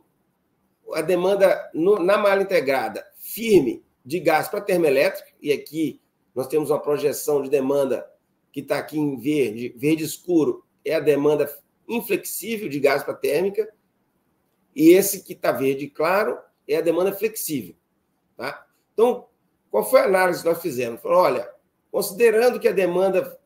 a 0.94 1.02
demanda 1.02 1.70
no, 1.74 2.00
na 2.00 2.18
malha 2.18 2.42
integrada 2.42 3.06
firme 3.20 3.84
de 4.04 4.20
gás 4.20 4.48
para 4.48 4.62
termoelétrica, 4.62 5.30
e 5.42 5.52
aqui 5.52 6.02
nós 6.34 6.48
temos 6.48 6.70
uma 6.70 6.80
projeção 6.80 7.42
de 7.42 7.50
demanda 7.50 8.06
que 8.52 8.60
está 8.60 8.78
aqui 8.78 8.98
em 8.98 9.18
verde, 9.18 9.74
verde 9.78 10.04
escuro, 10.04 10.65
é 10.86 10.96
a 10.96 11.00
demanda 11.00 11.52
inflexível 11.88 12.70
de 12.70 12.80
gás 12.80 13.04
para 13.04 13.16
térmica, 13.16 13.68
e 14.76 14.90
esse 14.90 15.24
que 15.24 15.34
está 15.34 15.52
verde 15.52 15.88
claro 15.88 16.38
é 16.68 16.78
a 16.78 16.82
demanda 16.82 17.12
flexível. 17.12 17.76
Tá? 18.38 18.66
Então, 18.94 19.28
qual 19.72 19.90
foi 19.90 20.02
a 20.02 20.06
análise 20.06 20.42
que 20.42 20.50
nós 20.50 20.62
fizemos? 20.62 21.02
Falou, 21.02 21.20
olha, 21.20 21.50
considerando 21.92 22.60
que 22.60 22.68
a 22.68 22.72
demanda, 22.72 23.40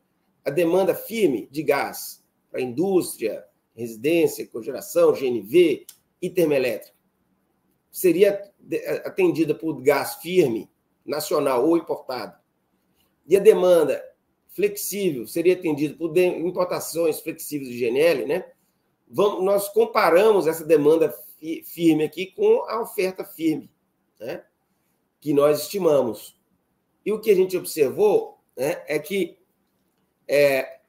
a 0.44 0.50
demanda 0.50 0.94
firme 0.94 1.48
de 1.50 1.62
gás 1.62 2.24
para 2.50 2.60
indústria, 2.60 3.44
residência, 3.74 4.46
cogeração, 4.46 5.12
GNV 5.12 5.86
e 6.20 6.30
termoelétrica 6.30 6.98
seria 7.90 8.40
atendida 9.04 9.54
por 9.54 9.82
gás 9.82 10.16
firme, 10.16 10.70
nacional 11.04 11.66
ou 11.66 11.76
importado, 11.76 12.38
e 13.26 13.36
a 13.36 13.40
demanda 13.40 14.04
flexível 14.50 15.26
seria 15.26 15.54
atendido 15.54 15.96
por 15.96 16.16
importações 16.16 17.20
flexíveis 17.20 17.70
de 17.70 17.78
GNL, 17.78 18.26
né? 18.26 18.44
Vamos, 19.08 19.44
nós 19.44 19.68
comparamos 19.68 20.46
essa 20.46 20.64
demanda 20.64 21.14
firme 21.64 22.04
aqui 22.04 22.26
com 22.26 22.62
a 22.68 22.80
oferta 22.80 23.24
firme, 23.24 23.70
né? 24.18 24.44
Que 25.20 25.32
nós 25.32 25.62
estimamos. 25.62 26.38
E 27.04 27.12
o 27.12 27.20
que 27.20 27.30
a 27.30 27.34
gente 27.34 27.56
observou 27.56 28.38
né, 28.56 28.82
é 28.86 28.98
que 28.98 29.38
é, 30.28 30.80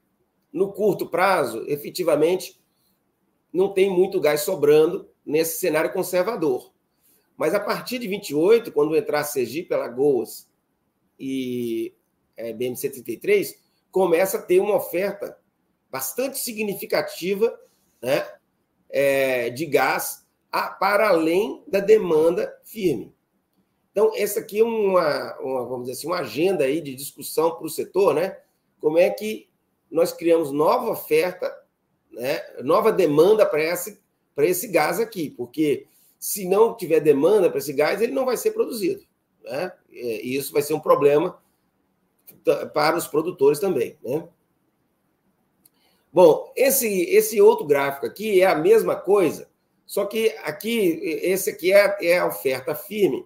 no 0.52 0.71
curto 0.71 1.08
prazo, 1.08 1.63
efetivamente, 1.67 2.62
não 3.52 3.74
tem 3.74 3.89
muito 3.89 4.19
gás 4.19 4.41
sobrando 4.41 5.10
nesse 5.26 5.60
cenário 5.60 5.93
conservador. 5.93 6.71
Mas 7.38 7.54
a 7.54 7.60
partir 7.60 7.97
de 7.97 8.08
28, 8.08 8.71
quando 8.71 8.95
entrar 8.95 9.24
Sergipe, 9.24 9.74
Alagoas 9.74 10.50
e 11.19 11.93
é, 12.38 12.54
BM-133, 12.54 13.56
começa 13.91 14.38
a 14.38 14.41
ter 14.41 14.60
uma 14.60 14.76
oferta 14.76 15.38
bastante 15.89 16.39
significativa 16.39 17.60
né, 18.02 18.28
é, 18.89 19.50
de 19.50 19.65
gás 19.65 20.26
a, 20.52 20.70
para 20.70 21.10
além 21.10 21.63
da 21.67 21.80
demanda 21.80 22.58
firme. 22.63 23.13
Então, 23.91 24.13
essa 24.15 24.39
aqui 24.39 24.60
é 24.60 24.63
uma, 24.63 25.38
uma, 25.39 25.65
vamos 25.65 25.88
dizer 25.88 26.00
assim, 26.00 26.08
uma 26.08 26.20
agenda 26.20 26.63
aí 26.63 26.80
de 26.80 26.96
discussão 26.96 27.56
para 27.56 27.65
o 27.65 27.70
setor, 27.70 28.15
né? 28.15 28.38
Como 28.80 28.98
é 28.98 29.10
que 29.10 29.50
nós 29.91 30.13
criamos 30.13 30.52
nova 30.52 30.89
oferta, 30.89 31.54
né, 32.10 32.41
nova 32.63 32.91
demanda 32.91 33.46
para 33.46 33.62
esse, 33.62 34.00
esse 34.38 34.67
gás 34.70 35.00
aqui, 35.00 35.30
porque 35.30 35.88
se 36.17 36.48
não 36.48 36.76
tiver 36.76 37.02
demanda 37.02 37.50
para 37.50 37.60
esse 37.60 37.74
gás, 37.74 38.02
ele 38.02 38.13
não 38.13 38.26
vai 38.26 38.38
ser 38.38 38.52
produzido. 38.52 39.04
Né? 39.44 39.72
E 39.89 40.36
isso 40.36 40.54
vai 40.54 40.62
ser 40.62 40.74
um 40.74 40.80
problema 40.80 41.41
para 42.74 42.98
os 42.98 43.08
produtores 43.08 43.60
também. 43.60 43.98
Né? 44.04 44.28
Bom, 46.12 46.52
esse, 46.56 46.88
esse 47.04 47.41
outro 47.41 47.65
gráfico 47.65 48.06
aqui 48.06 48.41
é 48.41 48.46
a 48.46 48.56
mesma 48.56 48.96
coisa, 48.96 49.50
só 49.86 50.06
que 50.06 50.36
aqui, 50.44 51.00
esse 51.04 51.50
aqui 51.50 51.74
é, 51.74 51.98
é 52.02 52.20
a 52.20 52.28
oferta 52.28 52.76
firme, 52.76 53.26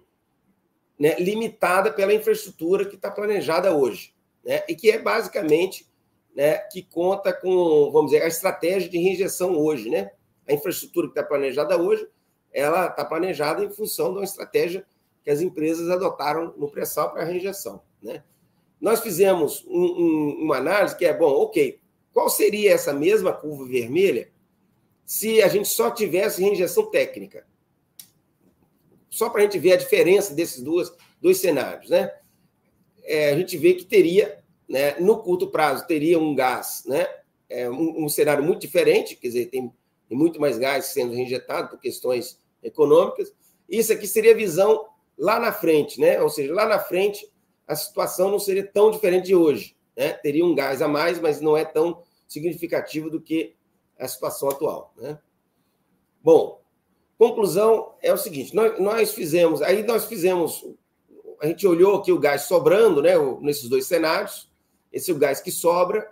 né, 0.98 1.14
limitada 1.18 1.92
pela 1.92 2.14
infraestrutura 2.14 2.84
que 2.84 2.96
está 2.96 3.10
planejada 3.10 3.74
hoje, 3.74 4.14
né, 4.44 4.62
e 4.68 4.74
que 4.74 4.90
é 4.90 4.98
basicamente 4.98 5.86
né, 6.36 6.58
que 6.58 6.82
conta 6.82 7.32
com, 7.32 7.90
vamos 7.90 8.10
dizer, 8.10 8.22
a 8.22 8.28
estratégia 8.28 8.90
de 8.90 8.98
reinjeção 8.98 9.56
hoje. 9.56 9.88
Né? 9.88 10.10
A 10.46 10.52
infraestrutura 10.52 11.08
que 11.08 11.18
está 11.18 11.24
planejada 11.24 11.80
hoje, 11.80 12.06
ela 12.52 12.88
está 12.88 13.04
planejada 13.04 13.64
em 13.64 13.70
função 13.70 14.12
de 14.12 14.18
uma 14.18 14.24
estratégia 14.24 14.86
que 15.24 15.30
as 15.30 15.40
empresas 15.40 15.88
adotaram 15.88 16.52
no 16.56 16.70
pré-sal 16.70 17.10
para 17.10 17.22
a 17.22 17.24
reinjeção. 17.24 17.82
Né? 18.02 18.22
Nós 18.80 19.00
fizemos 19.00 19.64
um, 19.66 19.84
um, 19.84 20.42
uma 20.44 20.56
análise 20.58 20.96
que 20.96 21.04
é, 21.04 21.12
bom, 21.12 21.32
ok, 21.32 21.78
qual 22.12 22.28
seria 22.28 22.72
essa 22.72 22.92
mesma 22.92 23.32
curva 23.32 23.66
vermelha 23.66 24.30
se 25.04 25.42
a 25.42 25.48
gente 25.48 25.68
só 25.68 25.90
tivesse 25.90 26.42
reinjeção 26.42 26.90
técnica? 26.90 27.46
Só 29.08 29.30
para 29.30 29.40
a 29.40 29.44
gente 29.44 29.58
ver 29.58 29.72
a 29.72 29.76
diferença 29.76 30.34
desses 30.34 30.62
dois, 30.62 30.92
dois 31.20 31.38
cenários, 31.38 31.90
né? 31.90 32.12
É, 33.04 33.30
a 33.30 33.36
gente 33.36 33.56
vê 33.56 33.74
que 33.74 33.84
teria, 33.84 34.42
né, 34.68 34.98
no 34.98 35.22
curto 35.22 35.48
prazo, 35.48 35.86
teria 35.86 36.18
um 36.18 36.34
gás, 36.34 36.82
né? 36.86 37.06
É, 37.48 37.70
um, 37.70 38.04
um 38.04 38.08
cenário 38.08 38.42
muito 38.42 38.60
diferente, 38.60 39.14
quer 39.16 39.28
dizer, 39.28 39.46
tem, 39.46 39.72
tem 40.08 40.18
muito 40.18 40.40
mais 40.40 40.58
gás 40.58 40.86
sendo 40.86 41.14
reinjetado 41.14 41.68
por 41.70 41.78
questões 41.78 42.38
econômicas, 42.62 43.32
Isso 43.68 43.92
aqui 43.92 44.06
seria 44.06 44.32
a 44.32 44.36
visão 44.36 44.86
lá 45.16 45.38
na 45.38 45.52
frente, 45.52 46.00
né? 46.00 46.20
Ou 46.20 46.28
seja, 46.28 46.52
lá 46.52 46.66
na 46.66 46.78
frente 46.78 47.26
a 47.66 47.74
situação 47.74 48.30
não 48.30 48.38
seria 48.38 48.66
tão 48.66 48.90
diferente 48.90 49.26
de 49.26 49.34
hoje, 49.34 49.76
né? 49.96 50.12
Teria 50.12 50.44
um 50.44 50.54
gás 50.54 50.80
a 50.80 50.88
mais, 50.88 51.18
mas 51.18 51.40
não 51.40 51.56
é 51.56 51.64
tão 51.64 52.02
significativo 52.28 53.10
do 53.10 53.20
que 53.20 53.54
a 53.98 54.06
situação 54.06 54.48
atual, 54.48 54.92
né? 54.96 55.18
Bom, 56.22 56.60
conclusão 57.18 57.94
é 58.02 58.12
o 58.12 58.18
seguinte: 58.18 58.54
nós, 58.54 58.78
nós 58.78 59.12
fizemos, 59.12 59.62
aí 59.62 59.82
nós 59.82 60.04
fizemos, 60.04 60.64
a 61.40 61.46
gente 61.46 61.66
olhou 61.66 61.96
aqui 61.96 62.12
o 62.12 62.18
gás 62.18 62.42
sobrando, 62.42 63.02
né? 63.02 63.14
Nesses 63.40 63.68
dois 63.68 63.86
cenários, 63.86 64.50
esse 64.92 65.10
é 65.10 65.14
o 65.14 65.18
gás 65.18 65.40
que 65.40 65.50
sobra, 65.50 66.08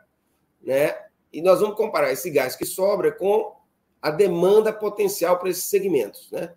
né? 0.62 0.96
E 1.32 1.42
nós 1.42 1.60
vamos 1.60 1.76
comparar 1.76 2.12
esse 2.12 2.30
gás 2.30 2.56
que 2.56 2.64
sobra 2.64 3.12
com 3.12 3.56
a 4.00 4.10
demanda 4.10 4.72
potencial 4.72 5.38
para 5.38 5.50
esses 5.50 5.64
segmentos, 5.64 6.30
né? 6.30 6.54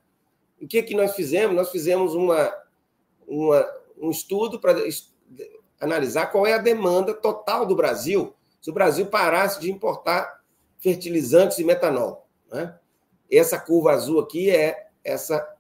O 0.62 0.68
que, 0.68 0.82
que 0.82 0.96
nós 0.96 1.16
fizemos? 1.16 1.56
Nós 1.56 1.72
fizemos 1.72 2.16
uma, 2.16 2.52
uma, 3.28 3.66
um 4.00 4.12
estudo 4.12 4.60
para 4.60 4.76
analisar 5.80 6.28
qual 6.28 6.46
é 6.46 6.54
a 6.54 6.60
demanda 6.60 7.14
total 7.14 7.66
do 7.66 7.76
Brasil 7.76 8.34
se 8.62 8.70
o 8.70 8.74
Brasil 8.74 9.06
parasse 9.08 9.60
de 9.60 9.72
importar 9.72 10.42
fertilizantes 10.80 11.58
e 11.60 11.64
metanol. 11.64 12.28
Né? 12.52 12.78
Essa 13.32 13.60
curva 13.60 13.92
azul 13.92 14.20
aqui 14.20 14.50
é 14.50 14.88
essa, 15.04 15.56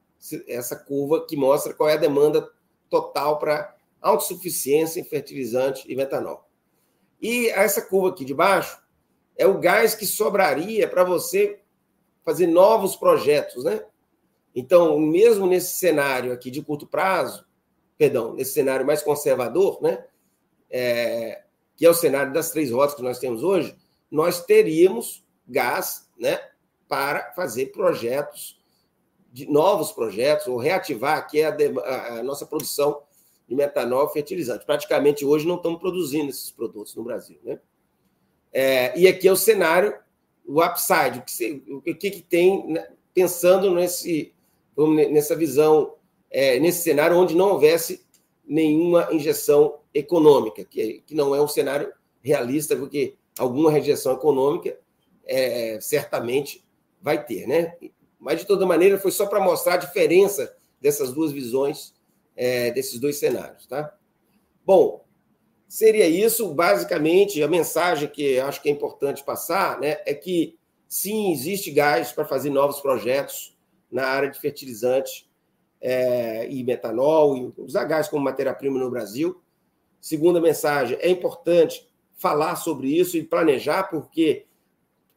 essa 0.47 0.75
curva 0.75 1.25
que 1.25 1.35
mostra 1.35 1.73
qual 1.73 1.89
é 1.89 1.93
a 1.93 1.97
demanda 1.97 2.49
total 2.89 3.39
para 3.39 3.75
autossuficiência 4.01 4.99
em 4.99 5.03
fertilizante 5.03 5.89
e 5.91 5.95
metanol. 5.95 6.47
E 7.21 7.47
essa 7.47 7.81
curva 7.81 8.09
aqui 8.09 8.25
de 8.25 8.33
baixo 8.33 8.79
é 9.35 9.47
o 9.47 9.59
gás 9.59 9.95
que 9.95 10.05
sobraria 10.05 10.87
para 10.87 11.03
você 11.03 11.59
fazer 12.25 12.47
novos 12.47 12.95
projetos, 12.95 13.63
né? 13.63 13.83
Então, 14.53 14.99
mesmo 14.99 15.47
nesse 15.47 15.77
cenário 15.77 16.33
aqui 16.33 16.51
de 16.51 16.61
curto 16.61 16.85
prazo, 16.85 17.46
perdão, 17.97 18.33
nesse 18.33 18.53
cenário 18.53 18.85
mais 18.85 19.01
conservador, 19.01 19.81
né, 19.81 20.05
é, 20.69 21.43
que 21.75 21.85
é 21.85 21.89
o 21.89 21.93
cenário 21.93 22.31
das 22.31 22.51
três 22.51 22.71
rotas 22.71 22.95
que 22.95 23.01
nós 23.01 23.19
temos 23.19 23.43
hoje, 23.43 23.75
nós 24.09 24.45
teríamos 24.45 25.25
gás 25.47 26.09
né, 26.17 26.39
para 26.87 27.31
fazer 27.33 27.67
projetos, 27.67 28.57
de 29.31 29.45
novos 29.45 29.91
projetos, 29.91 30.47
ou 30.47 30.57
reativar 30.57 31.17
aqui 31.17 31.43
a, 31.43 31.55
a, 32.19 32.23
nossa 32.23 32.45
produção 32.45 33.03
de 33.47 33.55
metanol 33.55 34.09
fertilizante. 34.09 34.65
Praticamente 34.65 35.25
hoje 35.25 35.45
não 35.45 35.57
estamos 35.57 35.79
produzindo 35.79 36.29
esses 36.29 36.49
produtos 36.49 36.95
no 36.95 37.03
Brasil. 37.03 37.37
Né? 37.43 37.59
É, 38.51 38.97
e 38.97 39.07
aqui 39.07 39.27
é 39.27 39.31
o 39.31 39.35
cenário, 39.35 39.95
o 40.45 40.63
upside, 40.63 41.19
o 41.19 41.21
que, 41.21 41.91
o 41.91 41.95
que, 41.95 42.11
que 42.11 42.21
tem 42.21 42.67
né, 42.67 42.87
pensando 43.13 43.71
nesse 43.75 44.33
nessa 45.11 45.35
visão, 45.35 45.95
é, 46.29 46.59
nesse 46.59 46.83
cenário 46.83 47.17
onde 47.17 47.35
não 47.35 47.51
houvesse 47.51 48.05
nenhuma 48.45 49.09
injeção 49.11 49.79
econômica, 49.93 50.63
que, 50.63 51.03
que 51.05 51.15
não 51.15 51.35
é 51.35 51.41
um 51.41 51.47
cenário 51.47 51.91
realista, 52.21 52.75
porque 52.75 53.15
alguma 53.37 53.71
rejeição 53.71 54.13
econômica 54.13 54.77
é, 55.25 55.79
certamente 55.81 56.65
vai 57.01 57.23
ter, 57.23 57.47
né? 57.47 57.75
Mas, 58.19 58.39
de 58.39 58.45
toda 58.45 58.65
maneira, 58.65 58.97
foi 58.97 59.11
só 59.11 59.25
para 59.25 59.39
mostrar 59.39 59.75
a 59.75 59.77
diferença 59.77 60.55
dessas 60.81 61.13
duas 61.13 61.31
visões, 61.31 61.93
é, 62.35 62.71
desses 62.71 62.99
dois 62.99 63.17
cenários, 63.17 63.67
tá? 63.67 63.95
Bom, 64.65 65.05
seria 65.67 66.07
isso, 66.07 66.53
basicamente, 66.53 67.41
a 67.43 67.47
mensagem 67.47 68.07
que 68.09 68.39
acho 68.39 68.61
que 68.61 68.69
é 68.69 68.71
importante 68.71 69.23
passar, 69.23 69.79
né, 69.79 69.97
é 70.05 70.13
que, 70.13 70.57
sim, 70.87 71.31
existe 71.31 71.71
gás 71.71 72.11
para 72.11 72.25
fazer 72.25 72.49
novos 72.49 72.79
projetos, 72.79 73.55
na 73.89 74.05
área 74.05 74.29
de 74.29 74.39
fertilizantes 74.39 75.26
é, 75.81 76.49
e 76.49 76.63
metanol, 76.63 77.37
e 77.37 77.53
usar 77.57 77.85
gás 77.85 78.07
como 78.07 78.23
matéria-prima 78.23 78.79
no 78.79 78.89
Brasil. 78.89 79.41
Segunda 79.99 80.39
mensagem, 80.39 80.97
é 81.01 81.09
importante 81.09 81.87
falar 82.15 82.55
sobre 82.55 82.87
isso 82.87 83.17
e 83.17 83.23
planejar, 83.23 83.83
porque 83.83 84.45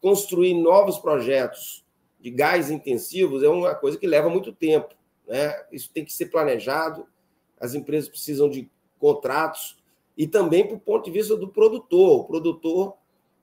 construir 0.00 0.54
novos 0.54 0.98
projetos 0.98 1.84
de 2.20 2.30
gás 2.30 2.70
intensivos 2.70 3.42
é 3.42 3.48
uma 3.48 3.74
coisa 3.74 3.98
que 3.98 4.06
leva 4.06 4.28
muito 4.28 4.52
tempo. 4.52 4.94
Né? 5.26 5.54
Isso 5.72 5.90
tem 5.92 6.04
que 6.04 6.12
ser 6.12 6.26
planejado, 6.26 7.06
as 7.58 7.74
empresas 7.74 8.08
precisam 8.08 8.48
de 8.48 8.70
contratos, 8.98 9.78
e 10.16 10.26
também 10.26 10.66
para 10.66 10.76
o 10.76 10.80
ponto 10.80 11.04
de 11.06 11.10
vista 11.10 11.36
do 11.36 11.48
produtor. 11.48 12.20
O 12.20 12.24
produtor, 12.24 12.94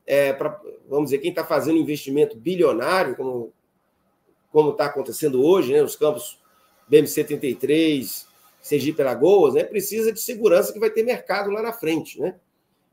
é, 0.06 0.34
pra, 0.34 0.62
vamos 0.88 1.06
dizer, 1.06 1.20
quem 1.20 1.32
está 1.32 1.44
fazendo 1.44 1.80
investimento 1.80 2.38
bilionário, 2.38 3.16
como 3.16 4.72
está 4.72 4.86
acontecendo 4.86 5.44
hoje, 5.44 5.74
né, 5.74 5.82
nos 5.82 5.96
campos 5.96 6.40
BMC 6.88 7.24
33, 7.24 8.28
Sergipe 8.62 9.02
Alagoas, 9.02 9.54
né, 9.54 9.64
precisa 9.64 10.12
de 10.12 10.20
segurança 10.20 10.74
que 10.74 10.80
vai 10.80 10.90
ter 10.90 11.04
mercado 11.04 11.50
lá 11.50 11.62
na 11.62 11.74
frente. 11.74 12.20
Né? 12.20 12.40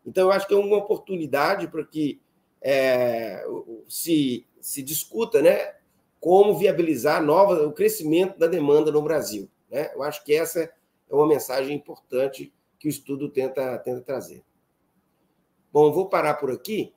Então, 0.07 0.29
eu 0.29 0.33
acho 0.33 0.47
que 0.47 0.55
é 0.55 0.57
uma 0.57 0.77
oportunidade 0.77 1.69
para 1.69 1.85
que 1.85 2.21
é, 2.61 3.45
se, 3.89 4.47
se 4.61 4.83
discuta 4.83 5.43
né, 5.43 5.75
como 6.21 6.57
viabilizar 6.57 7.23
nova, 7.23 7.67
o 7.67 7.73
crescimento 7.73 8.39
da 8.39 8.47
demanda 8.47 8.91
no 8.91 9.03
Brasil. 9.03 9.49
Né? 9.71 9.91
Eu 9.95 10.03
acho 10.03 10.25
que 10.25 10.35
essa 10.35 10.61
é 10.61 11.15
uma 11.15 11.27
mensagem 11.27 11.77
importante 11.77 12.53
que 12.79 12.89
o 12.89 12.91
estudo 12.91 13.29
tenta, 13.29 13.79
tenta 13.79 14.01
trazer. 14.01 14.43
Bom, 15.73 15.93
vou 15.93 16.09
parar 16.09 16.35
por 16.35 16.51
aqui 16.51 16.95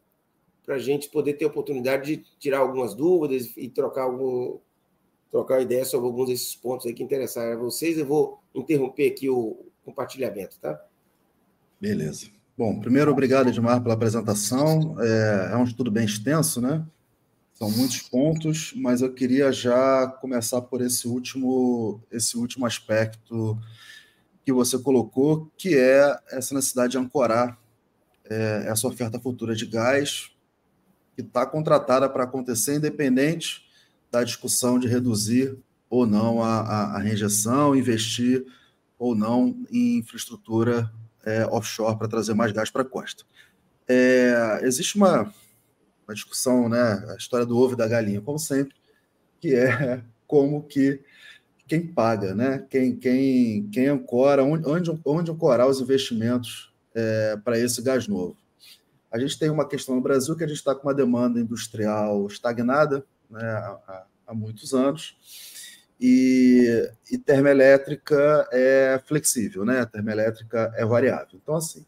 para 0.63 0.75
a 0.75 0.79
gente 0.79 1.09
poder 1.09 1.33
ter 1.33 1.45
oportunidade 1.45 2.17
de 2.17 2.23
tirar 2.37 2.59
algumas 2.59 2.93
dúvidas 2.93 3.55
e 3.55 3.69
trocar 3.69 4.03
algum 4.03 4.59
trocar 5.31 5.61
ideia 5.61 5.85
sobre 5.85 6.07
alguns 6.07 6.27
desses 6.27 6.55
pontos 6.55 6.85
aí 6.85 6.93
que 6.93 7.03
interessaram 7.03 7.53
a 7.53 7.55
vocês. 7.55 7.97
Eu 7.97 8.05
vou 8.05 8.41
interromper 8.53 9.11
aqui 9.11 9.29
o 9.29 9.65
compartilhamento, 9.83 10.57
tá? 10.59 10.79
Beleza. 11.79 12.27
Bom, 12.57 12.79
primeiro, 12.79 13.11
obrigado, 13.11 13.49
Edmar, 13.49 13.81
pela 13.81 13.93
apresentação. 13.93 14.95
É, 14.99 15.49
é 15.53 15.57
um 15.57 15.63
estudo 15.63 15.91
bem 15.91 16.05
extenso, 16.05 16.59
né? 16.59 16.83
São 17.53 17.69
muitos 17.71 18.01
pontos, 18.01 18.73
mas 18.75 19.01
eu 19.01 19.13
queria 19.13 19.51
já 19.51 20.07
começar 20.07 20.61
por 20.61 20.81
esse 20.81 21.07
último, 21.07 22.01
esse 22.11 22.37
último 22.37 22.65
aspecto 22.65 23.57
que 24.45 24.53
você 24.53 24.79
colocou, 24.79 25.51
que 25.57 25.75
é 25.75 26.17
essa 26.31 26.53
necessidade 26.55 26.91
de 26.91 26.97
ancorar 26.97 27.59
é, 28.29 28.65
essa 28.67 28.87
oferta 28.87 29.19
futura 29.19 29.55
de 29.55 29.65
gás 29.65 30.31
que 31.15 31.21
está 31.21 31.45
contratada 31.45 32.07
para 32.07 32.23
acontecer, 32.23 32.75
independente 32.75 33.66
da 34.11 34.23
discussão 34.23 34.79
de 34.79 34.87
reduzir 34.87 35.57
ou 35.89 36.05
não 36.05 36.43
a, 36.43 36.59
a, 36.61 36.95
a 36.95 36.99
rejeição, 36.99 37.75
investir 37.75 38.45
ou 38.97 39.15
não 39.15 39.55
em 39.71 39.97
infraestrutura 39.97 40.91
é, 41.25 41.45
offshore 41.45 41.97
para 41.97 42.07
trazer 42.07 42.33
mais 42.33 42.51
gás 42.51 42.69
para 42.69 42.81
a 42.81 42.85
costa. 42.85 43.23
É, 43.87 44.59
existe 44.63 44.95
uma, 44.95 45.33
uma 46.07 46.13
discussão, 46.13 46.67
né, 46.67 47.05
a 47.09 47.15
história 47.15 47.45
do 47.45 47.57
ovo 47.57 47.73
e 47.73 47.77
da 47.77 47.87
galinha, 47.87 48.21
como 48.21 48.39
sempre, 48.39 48.75
que 49.39 49.55
é 49.55 50.03
como 50.25 50.63
que 50.63 51.01
quem 51.67 51.85
paga, 51.85 52.33
né? 52.33 52.65
Quem, 52.69 52.95
quem, 52.95 53.69
quem 53.69 53.87
ancora, 53.87 54.43
onde, 54.43 54.89
onde 55.05 55.31
ancorar 55.31 55.67
os 55.67 55.81
investimentos 55.81 56.73
é, 56.95 57.37
para 57.43 57.59
esse 57.59 57.81
gás 57.81 58.07
novo. 58.07 58.37
A 59.11 59.19
gente 59.19 59.37
tem 59.37 59.49
uma 59.49 59.67
questão 59.67 59.95
no 59.95 60.01
Brasil 60.01 60.35
que 60.35 60.43
a 60.43 60.47
gente 60.47 60.57
está 60.57 60.73
com 60.73 60.87
uma 60.87 60.93
demanda 60.93 61.39
industrial 61.39 62.25
estagnada 62.27 63.05
né, 63.29 63.43
há, 63.43 64.05
há 64.27 64.33
muitos 64.33 64.73
anos, 64.73 65.15
e, 65.99 66.91
e, 67.11 67.17
termoelétrica 67.17 68.47
é 68.51 69.01
flexível, 69.03 69.65
né? 69.65 69.83
Termoelétrica 69.85 70.71
é 70.75 70.85
variável. 70.85 71.39
Então, 71.41 71.55
assim, 71.55 71.83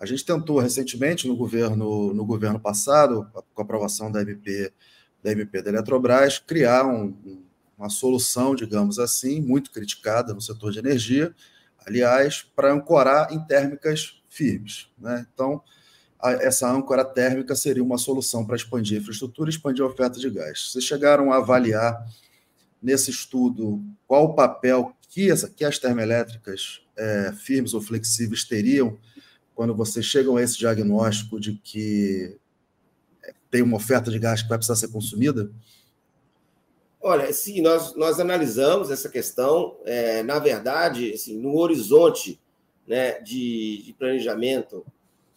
a 0.00 0.06
gente 0.06 0.24
tentou 0.24 0.58
recentemente 0.58 1.28
no 1.28 1.36
governo, 1.36 2.14
no 2.14 2.24
governo 2.24 2.58
passado, 2.58 3.30
com 3.52 3.60
a 3.60 3.64
aprovação 3.64 4.10
da 4.10 4.22
MP 4.22 4.72
da, 5.22 5.30
MP 5.30 5.62
da 5.62 5.70
Eletrobras, 5.70 6.38
criar 6.38 6.84
um, 6.86 7.44
uma 7.78 7.88
solução, 7.88 8.54
digamos 8.54 8.98
assim, 8.98 9.40
muito 9.40 9.70
criticada 9.70 10.34
no 10.34 10.40
setor 10.40 10.72
de 10.72 10.78
energia, 10.78 11.34
aliás, 11.86 12.42
para 12.56 12.72
ancorar 12.72 13.32
em 13.32 13.40
térmicas 13.46 14.22
firmes. 14.28 14.88
Né? 14.98 15.26
Então, 15.32 15.62
essa 16.24 16.70
âncora 16.70 17.04
térmica 17.04 17.54
seria 17.56 17.82
uma 17.82 17.98
solução 17.98 18.44
para 18.46 18.56
expandir 18.56 18.98
a 18.98 19.00
infraestrutura 19.00 19.50
e 19.50 19.52
expandir 19.52 19.84
a 19.84 19.88
oferta 19.88 20.18
de 20.18 20.30
gás. 20.30 20.70
Vocês 20.70 20.84
chegaram 20.84 21.32
a 21.32 21.38
avaliar 21.38 22.06
nesse 22.80 23.10
estudo 23.10 23.82
qual 24.06 24.24
o 24.24 24.34
papel 24.34 24.94
que, 25.08 25.30
essa, 25.30 25.48
que 25.48 25.64
as 25.64 25.78
termoelétricas 25.78 26.82
é, 26.96 27.32
firmes 27.32 27.74
ou 27.74 27.80
flexíveis 27.80 28.44
teriam 28.44 28.98
quando 29.54 29.74
vocês 29.74 30.06
chegam 30.06 30.36
a 30.36 30.42
esse 30.42 30.58
diagnóstico 30.58 31.38
de 31.40 31.54
que 31.54 32.38
tem 33.50 33.62
uma 33.62 33.76
oferta 33.76 34.10
de 34.10 34.18
gás 34.18 34.42
que 34.42 34.48
vai 34.48 34.56
precisar 34.56 34.76
ser 34.76 34.88
consumida? 34.88 35.50
Olha, 37.00 37.30
sim, 37.32 37.60
nós, 37.60 37.94
nós 37.96 38.18
analisamos 38.18 38.90
essa 38.90 39.08
questão. 39.08 39.76
É, 39.84 40.22
na 40.22 40.38
verdade, 40.38 41.12
assim, 41.12 41.36
no 41.38 41.58
horizonte 41.58 42.40
né, 42.86 43.20
de, 43.20 43.82
de 43.84 43.92
planejamento 43.92 44.86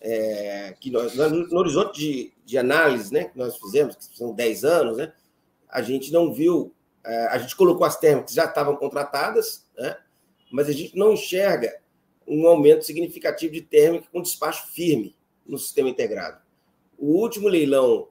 é, 0.08 0.76
que 0.80 0.91
nós, 0.91 1.15
no 1.15 1.58
horizonte 1.58 2.00
de, 2.00 2.34
de, 2.46 2.58
análise 2.60 3.12
né, 3.12 3.24
que 3.24 3.38
nós 3.38 3.58
fizemos, 3.58 3.96
que 3.96 4.15
são 4.15 4.36
10 4.36 4.63
anos, 4.63 4.98
né, 4.98 5.12
a 5.68 5.82
gente 5.82 6.13
não 6.13 6.32
viu 6.32 6.72
é, 7.04 7.28
a 7.28 7.38
gente 7.38 7.56
colocou 7.56 7.86
as 7.86 7.98
térmicas 7.98 8.32
que 8.32 8.36
já 8.36 8.46
estavam 8.46 8.76
contratadas, 8.76 9.65
né? 9.78 9.98
mas 10.52 10.68
a 10.68 10.72
gente 10.72 10.98
não 10.98 11.13
enxerga 11.13 11.80
um 12.28 12.48
aumento 12.48 12.84
significativo 12.84 13.54
de 13.54 13.62
térmica 13.62 14.08
com 14.12 14.22
despacho 14.22 14.72
firme 14.74 15.15
no 15.46 15.58
sistema 15.58 15.89
integrado. 15.89 16.41
O 16.98 17.22
último 17.22 17.48
leilão 17.48 18.08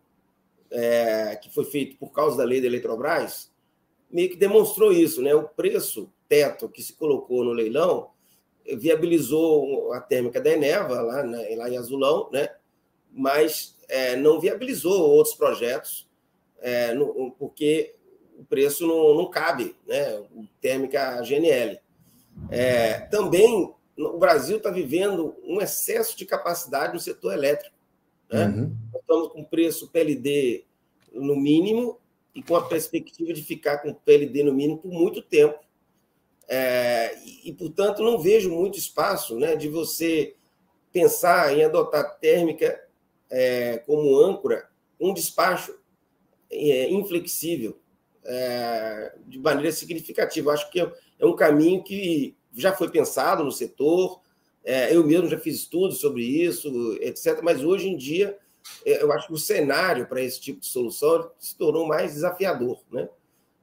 é, 0.70 1.36
que 1.36 1.52
foi 1.52 1.64
feito 1.64 1.96
por 1.96 2.12
causa 2.12 2.36
da 2.36 2.44
lei 2.44 2.60
da 2.60 2.66
Eletrobras 2.66 3.52
meio 4.10 4.30
que 4.30 4.36
demonstrou 4.36 4.92
isso, 4.92 5.20
né? 5.20 5.34
O 5.34 5.48
preço 5.48 6.12
teto 6.28 6.68
que 6.68 6.82
se 6.82 6.92
colocou 6.92 7.44
no 7.44 7.50
leilão 7.50 8.10
viabilizou 8.76 9.92
a 9.92 10.00
térmica 10.00 10.40
da 10.40 10.50
Eneva 10.50 11.00
lá, 11.00 11.22
né, 11.22 11.54
lá 11.56 11.68
em 11.68 11.76
Azulão, 11.76 12.30
né? 12.32 12.48
Mas 13.12 13.76
é, 13.88 14.16
não 14.16 14.40
viabilizou 14.40 15.10
outros 15.10 15.34
projetos 15.34 16.08
é, 16.60 16.94
no, 16.94 17.30
porque 17.38 17.94
o 18.38 18.44
preço 18.44 18.86
não, 18.86 19.14
não 19.14 19.30
cabe, 19.30 19.76
né? 19.86 20.22
Térmica 20.60 21.20
GNL. 21.22 21.78
É, 22.50 23.00
também 23.00 23.72
o 23.96 24.18
Brasil 24.18 24.56
está 24.56 24.70
vivendo 24.70 25.36
um 25.44 25.60
excesso 25.60 26.16
de 26.16 26.26
capacidade 26.26 26.94
no 26.94 27.00
setor 27.00 27.32
elétrico. 27.32 27.76
Né? 28.30 28.46
Uhum. 28.46 28.76
Estamos 28.98 29.28
com 29.28 29.44
preço 29.44 29.88
PLD 29.90 30.64
no 31.12 31.36
mínimo 31.36 31.98
e 32.34 32.42
com 32.42 32.56
a 32.56 32.66
perspectiva 32.66 33.32
de 33.32 33.42
ficar 33.42 33.78
com 33.78 33.94
PLD 33.94 34.42
no 34.42 34.52
mínimo 34.52 34.78
por 34.78 34.90
muito 34.90 35.22
tempo. 35.22 35.58
É, 36.48 37.16
e, 37.44 37.52
portanto, 37.52 38.02
não 38.02 38.18
vejo 38.18 38.50
muito 38.50 38.78
espaço 38.78 39.38
né, 39.38 39.56
de 39.56 39.68
você 39.68 40.34
pensar 40.92 41.56
em 41.56 41.64
adotar 41.64 42.18
térmica 42.18 42.80
é, 43.30 43.78
como 43.78 44.18
âncora, 44.18 44.68
um 45.00 45.12
despacho 45.12 45.74
é, 46.50 46.88
inflexível 46.90 47.78
é, 48.24 49.14
de 49.26 49.38
maneira 49.38 49.72
significativa. 49.72 50.52
Acho 50.52 50.70
que 50.70 50.80
é 50.80 51.26
um 51.26 51.34
caminho 51.34 51.82
que 51.82 52.36
já 52.52 52.72
foi 52.72 52.90
pensado 52.90 53.42
no 53.42 53.50
setor, 53.50 54.20
é, 54.64 54.94
eu 54.94 55.04
mesmo 55.06 55.28
já 55.28 55.38
fiz 55.38 55.56
estudos 55.56 55.98
sobre 55.98 56.22
isso, 56.22 56.96
etc. 57.00 57.40
Mas 57.42 57.62
hoje 57.62 57.88
em 57.88 57.96
dia, 57.96 58.38
é, 58.84 59.02
eu 59.02 59.12
acho 59.12 59.26
que 59.26 59.34
o 59.34 59.38
cenário 59.38 60.06
para 60.06 60.22
esse 60.22 60.40
tipo 60.40 60.60
de 60.60 60.66
solução 60.66 61.30
se 61.38 61.56
tornou 61.56 61.86
mais 61.86 62.14
desafiador. 62.14 62.80
Né? 62.90 63.08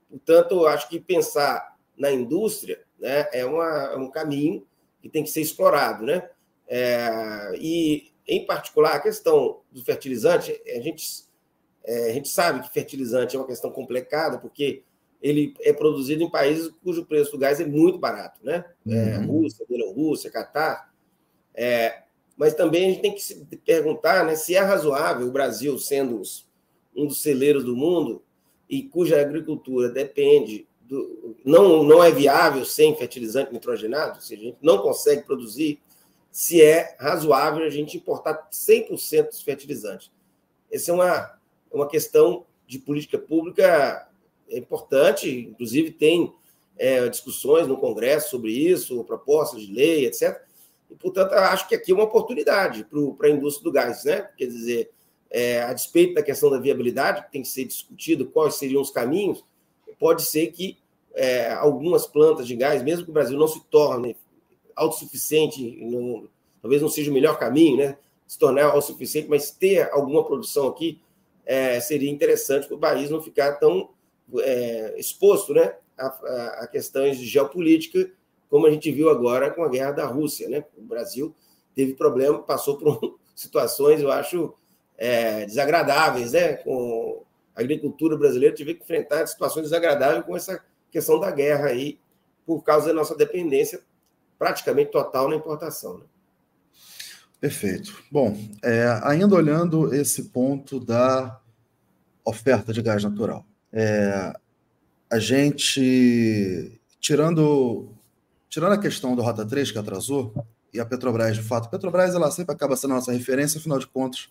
Portanto, 0.09 0.67
acho 0.67 0.87
que 0.89 0.99
pensar 0.99 1.70
na 2.01 2.11
indústria 2.11 2.81
né, 2.99 3.27
é, 3.31 3.45
uma, 3.45 3.91
é 3.93 3.95
um 3.95 4.09
caminho 4.09 4.65
que 4.99 5.07
tem 5.07 5.23
que 5.23 5.29
ser 5.29 5.41
explorado. 5.41 6.03
Né? 6.03 6.27
É, 6.67 7.53
e, 7.59 8.11
em 8.27 8.43
particular, 8.45 8.95
a 8.95 8.99
questão 8.99 9.61
do 9.71 9.83
fertilizante, 9.83 10.59
a 10.67 10.79
gente, 10.81 11.05
é, 11.83 12.09
a 12.09 12.13
gente 12.13 12.27
sabe 12.27 12.61
que 12.61 12.73
fertilizante 12.73 13.35
é 13.35 13.39
uma 13.39 13.45
questão 13.45 13.69
complicada, 13.71 14.39
porque 14.39 14.83
ele 15.21 15.53
é 15.61 15.71
produzido 15.71 16.23
em 16.23 16.29
países 16.29 16.73
cujo 16.83 17.05
preço 17.05 17.31
do 17.33 17.37
gás 17.37 17.59
é 17.59 17.65
muito 17.65 17.99
barato, 17.99 18.39
né? 18.43 18.65
É, 18.87 19.19
uhum. 19.19 19.27
Rússia, 19.27 19.65
Bielorrússia, 19.69 20.31
Catar. 20.31 20.91
É, 21.53 22.01
mas 22.35 22.55
também 22.55 22.87
a 22.87 22.89
gente 22.89 23.01
tem 23.01 23.13
que 23.13 23.21
se 23.21 23.45
perguntar 23.63 24.25
né, 24.25 24.35
se 24.35 24.55
é 24.55 24.59
razoável 24.59 25.27
o 25.27 25.31
Brasil, 25.31 25.77
sendo 25.77 26.19
um 26.95 27.05
dos 27.05 27.21
celeiros 27.21 27.63
do 27.63 27.75
mundo 27.75 28.23
e 28.67 28.81
cuja 28.81 29.21
agricultura 29.21 29.89
depende 29.89 30.67
do, 30.91 31.37
não 31.45 31.83
não 31.83 32.03
é 32.03 32.11
viável 32.11 32.65
sem 32.65 32.93
fertilizante 32.97 33.53
nitrogenado, 33.53 34.21
se 34.21 34.33
a 34.33 34.37
gente 34.37 34.57
não 34.61 34.79
consegue 34.79 35.23
produzir, 35.23 35.79
se 36.29 36.61
é 36.61 36.97
razoável 36.99 37.65
a 37.65 37.69
gente 37.69 37.95
importar 37.95 38.49
100% 38.51 39.29
dos 39.29 39.41
fertilizantes. 39.41 40.11
Essa 40.69 40.91
é 40.91 40.93
uma, 40.93 41.39
uma 41.71 41.87
questão 41.87 42.45
de 42.67 42.77
política 42.77 43.17
pública 43.17 44.07
é 44.49 44.57
importante, 44.57 45.29
inclusive 45.49 45.91
tem 45.91 46.33
é, 46.77 47.07
discussões 47.07 47.67
no 47.67 47.77
Congresso 47.77 48.29
sobre 48.29 48.51
isso, 48.51 49.03
propostas 49.05 49.61
de 49.61 49.73
lei, 49.73 50.05
etc. 50.05 50.41
E, 50.89 50.95
portanto, 50.95 51.31
acho 51.33 51.69
que 51.69 51.75
aqui 51.75 51.91
é 51.91 51.95
uma 51.95 52.03
oportunidade 52.03 52.85
para 53.17 53.27
a 53.27 53.31
indústria 53.31 53.63
do 53.63 53.71
gás, 53.71 54.03
né? 54.03 54.29
Quer 54.37 54.47
dizer, 54.47 54.91
é, 55.29 55.61
a 55.61 55.73
despeito 55.73 56.15
da 56.15 56.23
questão 56.23 56.49
da 56.49 56.59
viabilidade, 56.59 57.23
que 57.23 57.31
tem 57.31 57.41
que 57.41 57.47
ser 57.47 57.63
discutido 57.63 58.25
quais 58.25 58.55
seriam 58.55 58.81
os 58.81 58.91
caminhos, 58.91 59.45
pode 60.01 60.23
ser 60.23 60.47
que 60.47 60.80
é, 61.15 61.51
algumas 61.51 62.05
plantas 62.05 62.47
de 62.47 62.55
gás, 62.55 62.81
mesmo 62.81 63.05
que 63.05 63.11
o 63.11 63.13
Brasil 63.13 63.37
não 63.37 63.47
se 63.47 63.63
torne 63.65 64.15
autossuficiente, 64.75 65.77
não, 65.81 66.27
talvez 66.61 66.81
não 66.81 66.89
seja 66.89 67.11
o 67.11 67.13
melhor 67.13 67.37
caminho, 67.37 67.77
né? 67.77 67.97
Se 68.27 68.39
tornar 68.39 68.65
autossuficiente, 68.65 69.27
mas 69.29 69.51
ter 69.51 69.91
alguma 69.91 70.23
produção 70.23 70.67
aqui 70.67 71.01
é, 71.45 71.79
seria 71.79 72.09
interessante 72.09 72.67
para 72.67 72.77
o 72.77 72.79
país 72.79 73.09
não 73.09 73.21
ficar 73.21 73.53
tão 73.55 73.89
é, 74.39 74.95
exposto 74.97 75.53
né, 75.53 75.75
a, 75.97 76.07
a, 76.61 76.67
questões 76.67 77.17
de 77.17 77.25
geopolítica, 77.25 78.09
como 78.49 78.67
a 78.67 78.71
gente 78.71 78.91
viu 78.91 79.09
agora 79.09 79.51
com 79.51 79.63
a 79.63 79.69
guerra 79.69 79.91
da 79.91 80.05
Rússia. 80.05 80.47
Né? 80.47 80.63
O 80.77 80.81
Brasil 80.81 81.35
teve 81.75 81.93
problema, 81.93 82.39
passou 82.39 82.77
por 82.77 83.19
situações, 83.35 84.01
eu 84.01 84.11
acho, 84.11 84.53
é, 84.97 85.45
desagradáveis, 85.45 86.33
né? 86.33 86.53
com 86.53 87.23
a 87.55 87.61
agricultura 87.61 88.15
brasileira 88.15 88.55
teve 88.55 88.75
que 88.75 88.83
enfrentar 88.83 89.27
situações 89.27 89.63
desagradáveis 89.63 90.25
com 90.25 90.35
essa 90.35 90.63
questão 90.91 91.19
da 91.19 91.31
guerra 91.31 91.67
aí, 91.67 91.99
por 92.45 92.63
causa 92.63 92.87
da 92.87 92.93
nossa 92.93 93.15
dependência 93.15 93.81
praticamente 94.37 94.91
total 94.91 95.29
na 95.29 95.35
importação. 95.35 95.99
Né? 95.99 96.05
Perfeito. 97.39 98.03
Bom, 98.11 98.37
é, 98.63 98.99
ainda 99.03 99.35
olhando 99.35 99.93
esse 99.93 100.25
ponto 100.25 100.79
da 100.79 101.39
oferta 102.25 102.73
de 102.73 102.81
gás 102.81 103.03
natural. 103.03 103.45
É, 103.71 104.33
a 105.11 105.19
gente, 105.19 106.79
tirando, 106.99 107.89
tirando 108.49 108.73
a 108.73 108.77
questão 108.77 109.15
do 109.15 109.21
Rota 109.21 109.45
3, 109.45 109.71
que 109.71 109.77
atrasou, 109.77 110.33
e 110.73 110.79
a 110.79 110.85
Petrobras, 110.85 111.35
de 111.35 111.43
fato, 111.43 111.65
a 111.65 111.69
Petrobras 111.69 112.15
ela 112.15 112.31
sempre 112.31 112.53
acaba 112.53 112.75
sendo 112.75 112.91
a 112.91 112.95
nossa 112.95 113.11
referência, 113.11 113.59
afinal 113.59 113.77
de 113.77 113.87
contas, 113.87 114.29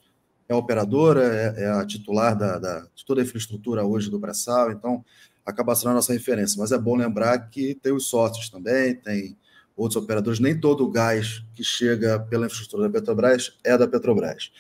é 0.49 0.55
a 0.55 0.57
operadora, 0.57 1.23
é, 1.23 1.65
é 1.65 1.71
a 1.71 1.87
titular 1.87 2.37
da, 2.37 2.59
da, 2.59 2.81
de 2.95 3.05
toda 3.05 3.21
a 3.21 3.25
infraestrutura 3.25 3.85
hoje 3.85 4.11
do 4.11 4.19
pré-sal, 4.19 4.73
então 4.73 5.05
acaba 5.51 5.75
sendo 5.75 5.91
a 5.91 5.95
nossa 5.95 6.13
referência. 6.13 6.59
Mas 6.59 6.73
é 6.73 6.79
bom 6.79 6.97
lembrar 6.97 7.39
que 7.51 7.75
tem 7.75 7.93
os 7.93 8.07
sócios 8.09 8.49
também, 8.49 8.95
tem 8.95 9.37
outros 9.77 10.03
operadores, 10.03 10.41
nem 10.41 10.59
todo 10.59 10.85
o 10.85 10.91
gás 10.91 11.43
que 11.55 11.65
chega 11.65 12.19
pela 12.19 12.47
infraestrutura 12.47 12.89
da 12.89 12.91
Petrobras 12.91 13.59
é 13.65 13.77
da 13.77 13.89
Petrobras. 13.89 14.53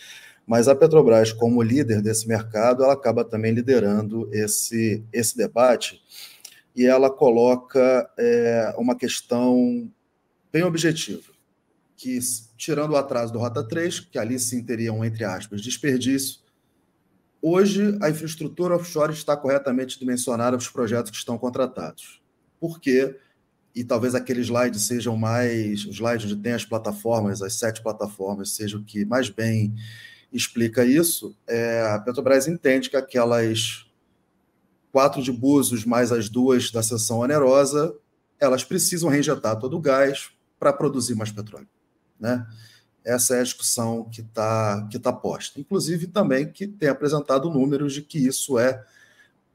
Mas 0.46 0.66
a 0.66 0.74
Petrobras, 0.74 1.32
como 1.32 1.62
líder 1.62 2.02
desse 2.02 2.26
mercado, 2.26 2.82
ela 2.82 2.94
acaba 2.94 3.24
também 3.24 3.52
liderando 3.52 4.28
esse, 4.32 5.04
esse 5.12 5.36
debate 5.36 6.02
e 6.74 6.86
ela 6.86 7.10
coloca 7.10 8.10
é, 8.18 8.74
uma 8.78 8.96
questão 8.96 9.90
bem 10.52 10.62
objetiva, 10.62 11.30
que, 11.96 12.18
tirando 12.56 12.92
o 12.92 12.96
atraso 12.96 13.32
do 13.32 13.38
Rota 13.38 13.62
3, 13.62 14.00
que 14.00 14.18
ali 14.18 14.38
sim 14.38 14.64
teria 14.64 14.92
um, 14.92 15.04
entre 15.04 15.24
aspas, 15.24 15.60
desperdício, 15.60 16.40
hoje 17.42 17.98
a 18.00 18.10
infraestrutura 18.10 18.76
offshore 18.76 19.12
está 19.12 19.36
corretamente 19.36 19.98
dimensionada 19.98 20.56
para 20.56 20.62
os 20.62 20.68
projetos 20.68 21.10
que 21.10 21.16
estão 21.16 21.38
contratados. 21.38 22.20
Por 22.58 22.80
quê? 22.80 23.16
E 23.74 23.84
talvez 23.84 24.14
aqueles 24.14 24.46
slides 24.46 24.82
sejam 24.82 25.16
mais, 25.16 25.84
os 25.84 25.94
slides 25.96 26.30
onde 26.30 26.42
tem 26.42 26.52
as 26.52 26.64
plataformas, 26.64 27.40
as 27.40 27.54
sete 27.54 27.82
plataformas, 27.82 28.50
sejam 28.50 28.80
o 28.80 28.84
que 28.84 29.04
mais 29.04 29.30
bem 29.30 29.74
explica 30.32 30.84
isso, 30.84 31.36
é, 31.46 31.82
a 31.82 31.98
Petrobras 31.98 32.46
entende 32.46 32.88
que 32.88 32.96
aquelas 32.96 33.86
quatro 34.92 35.22
de 35.22 35.32
Búzios 35.32 35.84
mais 35.84 36.12
as 36.12 36.28
duas 36.28 36.70
da 36.70 36.82
seção 36.82 37.18
onerosa, 37.18 37.94
elas 38.38 38.64
precisam 38.64 39.08
reinjetar 39.08 39.58
todo 39.58 39.76
o 39.76 39.80
gás 39.80 40.30
para 40.58 40.72
produzir 40.72 41.14
mais 41.14 41.30
petróleo. 41.32 41.68
Né? 42.18 42.46
Essa 43.04 43.36
é 43.36 43.40
a 43.40 43.44
discussão 43.44 44.04
que 44.04 44.20
está 44.20 44.86
que 44.90 44.98
tá 44.98 45.12
posta. 45.12 45.58
Inclusive, 45.58 46.06
também 46.06 46.50
que 46.50 46.66
tem 46.66 46.88
apresentado 46.88 47.50
números 47.50 47.94
de 47.94 48.02
que 48.02 48.18
isso 48.18 48.58
é, 48.58 48.84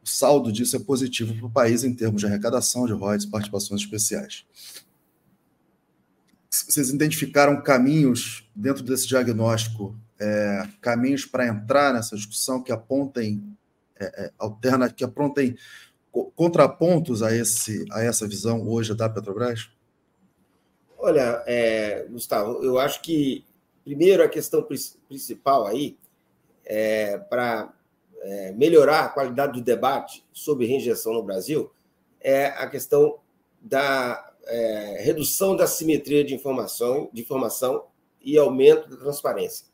o 0.04 0.08
saldo 0.10 0.52
disso 0.52 0.76
é 0.76 0.80
positivo 0.80 1.34
para 1.36 1.46
o 1.46 1.50
país 1.50 1.84
em 1.84 1.93
termos 1.93 2.22
de 2.22 2.28
arrecadação 2.28 2.86
de 2.86 2.93
royalties 2.93 3.30
participações 3.30 3.82
especiais. 3.82 4.46
Vocês 6.50 6.89
identificaram 6.89 7.62
caminhos 7.62 8.50
dentro 8.56 8.84
desse 8.84 9.08
diagnóstico 9.08 9.96
é, 10.20 10.68
caminhos 10.82 11.26
para 11.26 11.48
entrar 11.48 11.93
nessa 11.93 12.16
discussão 12.16 12.64
que 12.64 12.72
apontem 12.72 13.43
é, 14.00 14.26
é, 14.26 14.32
alterna, 14.38 14.89
que 14.89 15.04
apontem 15.04 15.58
contrapontos 16.36 17.22
a, 17.22 17.36
esse, 17.36 17.86
a 17.91 18.02
essa 18.02 18.28
visão 18.28 18.66
hoje 18.68 18.93
da 18.93 19.10
Petrobras? 19.10 19.70
Olha, 21.06 21.43
é, 21.45 22.08
Gustavo, 22.10 22.64
eu 22.64 22.80
acho 22.80 22.99
que, 23.03 23.45
primeiro, 23.84 24.24
a 24.24 24.28
questão 24.28 24.68
principal 25.08 25.68
aí, 25.68 25.99
é, 26.66 27.20
para 27.20 27.72
é, 28.24 28.51
melhorar 28.53 29.01
a 29.01 29.10
qualidade 29.10 29.53
do 29.53 29.64
debate 29.64 30.26
sobre 30.34 30.66
reinjeção 30.66 31.14
no 31.14 31.22
Brasil, 31.22 31.72
é 32.20 32.47
a 32.47 32.68
questão 32.68 33.20
da 33.62 34.34
é, 34.47 35.03
redução 35.03 35.56
da 35.56 35.68
simetria 35.68 36.24
de 36.24 36.34
informação, 36.34 37.08
de 37.14 37.22
informação 37.22 37.86
e 38.20 38.36
aumento 38.36 38.89
da 38.89 38.97
transparência. 38.97 39.68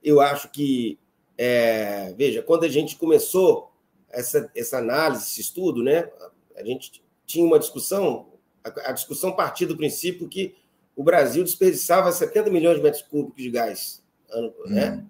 Eu 0.00 0.20
acho 0.20 0.52
que, 0.52 1.00
é, 1.36 2.14
veja, 2.16 2.42
quando 2.42 2.62
a 2.62 2.68
gente 2.68 2.94
começou 2.94 3.72
essa, 4.08 4.48
essa 4.54 4.78
análise, 4.78 5.24
esse 5.24 5.40
estudo, 5.40 5.82
né, 5.82 6.08
A 6.54 6.62
gente 6.62 7.02
tinha 7.26 7.44
uma 7.44 7.58
discussão, 7.58 8.28
a, 8.64 8.90
a 8.90 8.92
discussão 8.92 9.32
partia 9.32 9.66
do 9.66 9.76
princípio 9.76 10.28
que 10.28 10.54
o 10.94 11.02
Brasil 11.02 11.42
desperdiçava 11.42 12.12
70 12.12 12.50
milhões 12.50 12.76
de 12.76 12.82
metros 12.82 13.02
cúbicos 13.02 13.42
de 13.42 13.50
gás, 13.50 14.02
ano, 14.30 14.52
né? 14.66 14.90
Uhum. 14.90 15.06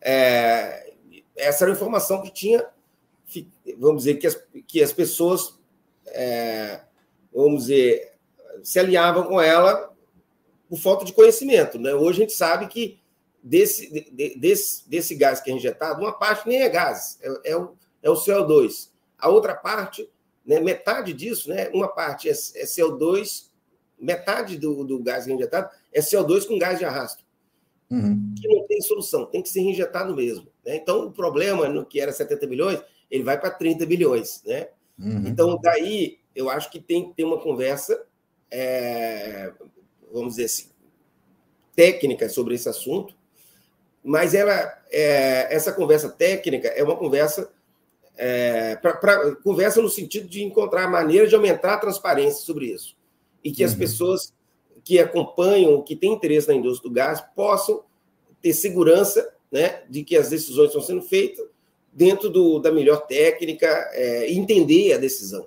É, 0.00 0.92
essa 1.36 1.64
era 1.64 1.72
a 1.72 1.74
informação 1.74 2.22
que 2.22 2.30
tinha, 2.30 2.64
vamos 3.78 4.04
dizer, 4.04 4.16
que 4.16 4.26
as, 4.26 4.40
que 4.66 4.82
as 4.82 4.92
pessoas, 4.92 5.58
é, 6.06 6.82
vamos 7.32 7.62
dizer, 7.62 8.12
se 8.62 8.78
alinhavam 8.78 9.24
com 9.24 9.40
ela 9.40 9.92
por 10.68 10.78
falta 10.78 11.04
de 11.04 11.12
conhecimento. 11.12 11.78
Né? 11.78 11.94
Hoje 11.94 12.18
a 12.18 12.24
gente 12.24 12.32
sabe 12.32 12.66
que 12.68 13.00
desse, 13.42 13.90
de, 13.90 14.38
desse, 14.38 14.88
desse 14.88 15.14
gás 15.14 15.40
que 15.40 15.50
é 15.50 15.54
injetado, 15.54 16.00
uma 16.00 16.12
parte 16.12 16.48
nem 16.48 16.62
é 16.62 16.68
gás, 16.68 17.18
é, 17.22 17.52
é, 17.52 17.56
o, 17.56 17.74
é 18.02 18.10
o 18.10 18.14
CO2. 18.14 18.90
A 19.18 19.28
outra 19.28 19.54
parte, 19.54 20.08
né, 20.44 20.60
metade 20.60 21.12
disso, 21.12 21.48
né, 21.48 21.70
uma 21.72 21.88
parte 21.88 22.28
é, 22.28 22.32
é 22.32 22.64
CO2, 22.64 23.48
metade 23.98 24.58
do, 24.58 24.84
do 24.84 25.02
gás 25.02 25.26
injetado 25.26 25.70
é 25.92 26.00
CO2 26.00 26.46
com 26.46 26.58
gás 26.58 26.78
de 26.78 26.84
arrasto. 26.84 27.24
Uhum. 27.90 28.34
Que 28.40 28.48
não 28.48 28.66
tem 28.66 28.80
solução, 28.80 29.26
tem 29.26 29.42
que 29.42 29.48
ser 29.48 29.60
injetado 29.60 30.14
mesmo. 30.14 30.48
Né? 30.64 30.76
Então, 30.76 31.06
o 31.06 31.12
problema, 31.12 31.68
no 31.68 31.86
que 31.86 32.00
era 32.00 32.12
70 32.12 32.46
bilhões, 32.46 32.80
ele 33.10 33.22
vai 33.22 33.40
para 33.40 33.50
30 33.50 33.86
bilhões. 33.86 34.42
Né? 34.44 34.68
Uhum. 34.98 35.24
Então, 35.26 35.58
daí, 35.60 36.18
eu 36.34 36.50
acho 36.50 36.70
que 36.70 36.80
tem 36.80 37.08
que 37.08 37.14
ter 37.14 37.24
uma 37.24 37.40
conversa, 37.40 38.04
é, 38.50 39.52
vamos 40.12 40.34
dizer 40.34 40.44
assim, 40.44 40.68
técnica 41.76 42.28
sobre 42.28 42.54
esse 42.54 42.68
assunto, 42.68 43.14
mas 44.02 44.34
ela, 44.34 44.82
é, 44.90 45.54
essa 45.54 45.72
conversa 45.72 46.08
técnica 46.08 46.68
é 46.68 46.82
uma 46.82 46.96
conversa 46.96 47.50
é, 48.16 48.76
pra, 48.76 48.94
pra, 48.94 49.34
conversa 49.36 49.82
no 49.82 49.88
sentido 49.88 50.28
de 50.28 50.42
encontrar 50.42 50.88
maneira 50.88 51.26
de 51.26 51.34
aumentar 51.34 51.74
a 51.74 51.78
transparência 51.78 52.44
sobre 52.44 52.66
isso 52.66 52.96
e 53.42 53.50
que 53.50 53.62
uhum. 53.62 53.68
as 53.68 53.74
pessoas 53.74 54.32
que 54.82 54.98
acompanham, 54.98 55.82
que 55.82 55.96
têm 55.96 56.12
interesse 56.12 56.48
na 56.48 56.54
indústria 56.54 56.88
do 56.88 56.94
gás, 56.94 57.22
possam 57.34 57.82
ter 58.40 58.52
segurança 58.52 59.34
né, 59.50 59.82
de 59.88 60.04
que 60.04 60.16
as 60.16 60.30
decisões 60.30 60.68
estão 60.68 60.82
sendo 60.82 61.02
feitas 61.02 61.46
dentro 61.92 62.28
do, 62.28 62.58
da 62.58 62.72
melhor 62.72 63.06
técnica 63.06 63.66
é, 63.92 64.32
entender 64.32 64.92
a 64.92 64.98
decisão. 64.98 65.46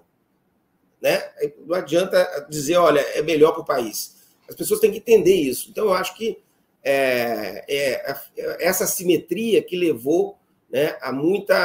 Né? 1.01 1.22
Não 1.65 1.76
adianta 1.76 2.47
dizer, 2.49 2.78
olha, 2.78 2.99
é 2.99 3.22
melhor 3.22 3.51
para 3.51 3.61
o 3.61 3.65
país. 3.65 4.15
As 4.49 4.55
pessoas 4.55 4.80
têm 4.80 4.91
que 4.91 4.97
entender 4.97 5.36
isso. 5.36 5.70
Então, 5.70 5.86
eu 5.86 5.93
acho 5.93 6.15
que 6.15 6.39
é, 6.84 7.65
é, 7.68 8.15
é 8.38 8.65
essa 8.65 8.88
simetria 8.88 9.61
que 9.61 9.76
levou 9.76 10.37
né, 10.70 10.97
a 11.01 11.11
muita 11.11 11.55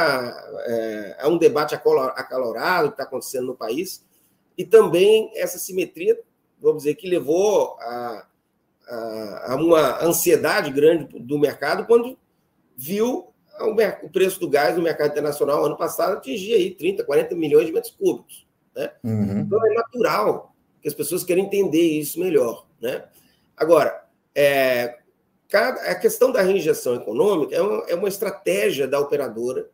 é, 0.65 1.17
a 1.19 1.27
um 1.27 1.37
debate 1.37 1.75
acalorado 1.75 2.89
que 2.89 2.93
está 2.93 3.03
acontecendo 3.03 3.47
no 3.47 3.55
país 3.55 4.05
e 4.57 4.63
também 4.63 5.31
essa 5.35 5.57
simetria 5.57 6.17
vamos 6.63 6.83
dizer, 6.83 6.95
que 6.95 7.09
levou 7.09 7.75
a, 7.81 8.25
a, 8.87 9.51
a 9.51 9.55
uma 9.55 10.03
ansiedade 10.03 10.71
grande 10.71 11.19
do 11.19 11.37
mercado 11.37 11.85
quando 11.85 12.17
viu 12.75 13.27
o, 14.01 14.09
preço 14.09 14.39
do 14.39 14.49
gás 14.49 14.75
no 14.75 14.81
mercado 14.81 15.11
internacional 15.11 15.65
ano 15.65 15.77
passado 15.77 16.13
atingir 16.13 16.53
aí 16.53 16.71
30, 16.71 17.03
40 17.03 17.35
milhões 17.35 17.67
de 17.67 17.73
metros 17.73 17.93
cúbicos. 17.93 18.47
Né? 18.73 18.91
Uhum. 19.03 19.41
Então 19.41 19.65
é 19.67 19.73
natural 19.73 20.55
que 20.81 20.87
as 20.87 20.93
pessoas 20.93 21.23
queiram 21.23 21.43
entender 21.43 21.99
isso 21.99 22.19
melhor. 22.19 22.65
Né? 22.81 23.03
Agora, 23.55 24.05
é, 24.33 24.99
cada, 25.53 25.81
a 25.81 25.93
questão 25.93 26.31
da 26.31 26.41
reinjeção 26.41 26.95
econômica 26.95 27.55
é 27.55 27.61
uma, 27.61 27.83
é 27.87 27.93
uma 27.93 28.07
estratégia 28.07 28.87
da 28.87 28.99
operadora 28.99 29.69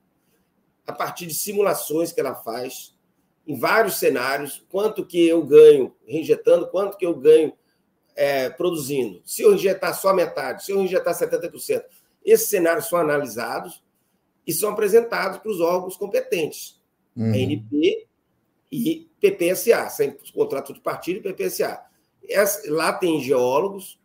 a 0.85 0.91
partir 0.91 1.25
de 1.25 1.33
simulações 1.33 2.11
que 2.11 2.19
ela 2.19 2.35
faz 2.35 2.93
em 3.47 3.57
vários 3.57 3.97
cenários, 3.97 4.61
quanto 4.67 5.05
que 5.05 5.25
eu 5.25 5.41
ganho 5.41 5.95
reinjetando, 6.05 6.67
quanto 6.67 6.97
que 6.97 7.05
eu 7.05 7.15
ganho 7.15 7.53
é, 8.13 8.49
produzindo. 8.49 9.21
Se 9.23 9.41
eu 9.41 9.53
injetar 9.53 9.97
só 9.97 10.13
metade, 10.13 10.65
se 10.65 10.73
eu 10.73 10.81
injetar 10.81 11.17
70%, 11.17 11.81
esses 12.25 12.49
cenários 12.49 12.89
são 12.89 12.99
analisados 12.99 13.81
e 14.45 14.51
são 14.51 14.71
apresentados 14.71 15.37
para 15.37 15.49
os 15.49 15.61
órgãos 15.61 15.95
competentes, 15.95 16.77
uhum. 17.15 17.31
ANP 17.31 18.05
e 18.69 19.09
PPSA, 19.21 19.87
contrato 20.33 20.73
de 20.73 20.81
partido 20.81 21.19
e 21.19 21.33
PPSA. 21.33 21.81
Essa, 22.27 22.69
lá 22.69 22.91
tem 22.91 23.21
geólogos, 23.21 23.98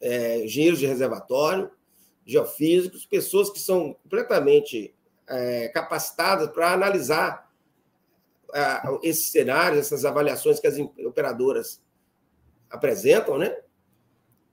é, 0.00 0.44
engenheiros 0.44 0.78
de 0.78 0.86
reservatório, 0.86 1.70
geofísicos, 2.24 3.06
pessoas 3.06 3.50
que 3.50 3.58
são 3.58 3.94
completamente 4.02 4.94
é, 5.26 5.68
capacitadas 5.68 6.50
para 6.50 6.72
analisar 6.72 7.48
uh, 8.50 8.98
esses 9.02 9.30
cenários, 9.30 9.80
essas 9.80 10.04
avaliações 10.04 10.60
que 10.60 10.66
as 10.66 10.78
operadoras 11.04 11.80
apresentam, 12.70 13.38
né? 13.38 13.56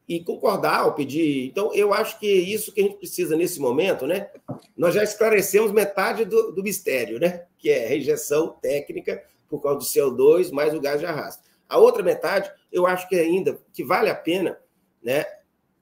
E 0.07 0.23
concordar 0.23 0.85
ou 0.85 0.93
pedir. 0.93 1.47
Então, 1.47 1.73
eu 1.73 1.93
acho 1.93 2.19
que 2.19 2.27
é 2.27 2.35
isso 2.35 2.71
que 2.71 2.81
a 2.81 2.83
gente 2.83 2.97
precisa 2.97 3.35
nesse 3.35 3.59
momento, 3.59 4.05
né? 4.05 4.29
Nós 4.77 4.93
já 4.93 5.03
esclarecemos 5.03 5.71
metade 5.71 6.25
do, 6.25 6.51
do 6.51 6.63
mistério, 6.63 7.19
né? 7.19 7.45
Que 7.57 7.69
é 7.69 7.87
rejeição 7.87 8.49
técnica 8.61 9.23
por 9.49 9.61
causa 9.61 9.79
do 9.79 9.85
CO2 9.85 10.51
mais 10.51 10.73
o 10.73 10.81
gás 10.81 10.99
de 10.99 11.05
arrasto. 11.05 11.43
A 11.67 11.77
outra 11.79 12.03
metade, 12.03 12.51
eu 12.71 12.85
acho 12.85 13.09
que 13.09 13.15
ainda 13.15 13.59
que 13.73 13.83
vale 13.83 14.09
a 14.09 14.15
pena, 14.15 14.59
né? 15.05 15.23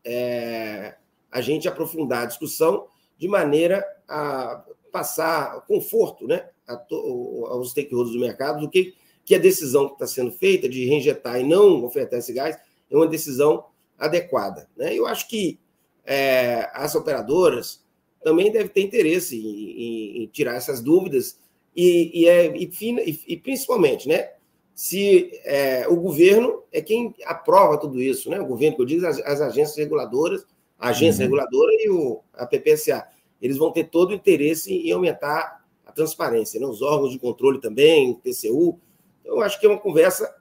É, 0.04 0.96
a 1.32 1.40
gente 1.40 1.68
aprofundar 1.68 2.24
a 2.24 2.28
discussão 2.28 2.88
de 3.18 3.28
maneira 3.28 3.84
a 4.08 4.64
passar 4.92 5.62
conforto, 5.62 6.28
né? 6.28 6.50
aos 6.68 7.72
stakeholders 7.72 8.14
do 8.14 8.22
mercado 8.22 8.62
do 8.62 8.70
que, 8.70 8.94
que 9.26 9.34
a 9.36 9.40
decisão 9.40 9.88
que 9.88 9.94
está 9.94 10.08
sendo 10.08 10.32
feita 10.32 10.70
de 10.70 10.86
reinjetar 10.86 11.40
e 11.40 11.44
não 11.44 11.84
ofertar 11.84 12.20
esse 12.20 12.34
gás 12.34 12.58
é 12.92 12.96
uma 12.96 13.08
decisão 13.08 13.66
adequada. 13.98 14.70
Né? 14.78 14.94
Eu 14.94 15.08
acho 15.08 15.28
que 15.28 15.60
é, 16.06 16.70
as 16.74 16.96
operadoras 16.96 17.84
também 18.24 18.52
devem 18.52 18.68
ter 18.68 18.82
interesse 18.82 19.38
em, 19.38 20.20
em, 20.20 20.24
em 20.24 20.28
tirar 20.28 20.56
essas 20.56 20.82
dúvidas 20.82 21.40
e, 21.76 22.22
e, 22.22 22.28
é, 22.28 22.56
e, 22.56 23.24
e 23.28 23.38
principalmente, 23.38 24.08
né, 24.08 24.32
se 24.74 25.40
é, 25.44 25.88
o 25.88 25.96
governo 25.96 26.64
é 26.72 26.82
quem 26.82 27.14
aprova 27.26 27.78
tudo 27.78 28.02
isso, 28.02 28.30
né? 28.30 28.40
O 28.40 28.46
governo, 28.46 28.76
que 28.76 28.82
eu 28.82 28.86
digo, 28.86 29.06
as, 29.06 29.20
as 29.20 29.42
agências 29.42 29.78
reguladoras, 29.78 30.46
a 30.80 30.90
agência 30.90 31.24
uhum. 31.24 31.32
reguladora 31.32 31.72
e 31.80 31.90
o, 31.90 32.22
a 32.34 32.46
PPSA, 32.46 33.08
eles 33.42 33.58
vão 33.58 33.72
ter 33.72 33.86
todo 33.86 34.12
o 34.12 34.14
interesse 34.14 34.74
em 34.74 34.92
aumentar 34.92 35.64
transparência, 35.94 36.60
né? 36.60 36.66
os 36.66 36.82
órgãos 36.82 37.12
de 37.12 37.20
controle 37.20 37.60
também, 37.60 38.12
o 38.12 38.16
TCU. 38.16 38.80
Então, 39.22 39.36
eu 39.38 39.42
acho 39.42 39.60
que 39.60 39.66
é 39.66 39.70
uma 39.70 39.80
conversa 39.80 40.34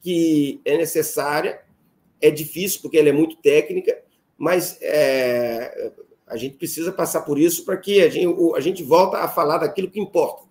que 0.00 0.60
é 0.64 0.76
necessária, 0.76 1.60
é 2.20 2.30
difícil, 2.30 2.80
porque 2.82 2.98
ela 2.98 3.08
é 3.08 3.12
muito 3.12 3.36
técnica, 3.36 4.00
mas 4.36 4.78
é, 4.80 5.92
a 6.26 6.36
gente 6.36 6.56
precisa 6.56 6.92
passar 6.92 7.22
por 7.22 7.38
isso 7.38 7.64
para 7.64 7.76
que 7.76 8.00
a 8.00 8.08
gente, 8.08 8.32
a 8.54 8.60
gente 8.60 8.82
volta 8.82 9.18
a 9.18 9.28
falar 9.28 9.58
daquilo 9.58 9.90
que 9.90 10.00
importa, 10.00 10.44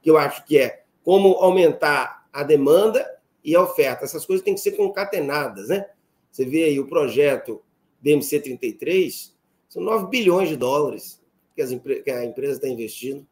que 0.00 0.10
eu 0.10 0.16
acho 0.16 0.44
que 0.44 0.58
é 0.58 0.82
como 1.02 1.34
aumentar 1.34 2.21
a 2.32 2.42
demanda 2.42 3.06
e 3.44 3.54
a 3.54 3.62
oferta. 3.62 4.04
Essas 4.04 4.24
coisas 4.24 4.44
têm 4.44 4.54
que 4.54 4.60
ser 4.60 4.72
concatenadas, 4.72 5.68
né? 5.68 5.86
Você 6.30 6.44
vê 6.44 6.64
aí 6.64 6.80
o 6.80 6.86
projeto 6.86 7.62
BMC 8.00 8.40
33, 8.40 9.36
são 9.68 9.82
9 9.82 10.08
bilhões 10.08 10.48
de 10.48 10.56
dólares 10.56 11.20
que, 11.54 11.62
as, 11.62 11.70
que 11.70 12.10
a 12.10 12.24
empresa 12.24 12.54
está 12.54 12.68
investindo 12.68 13.26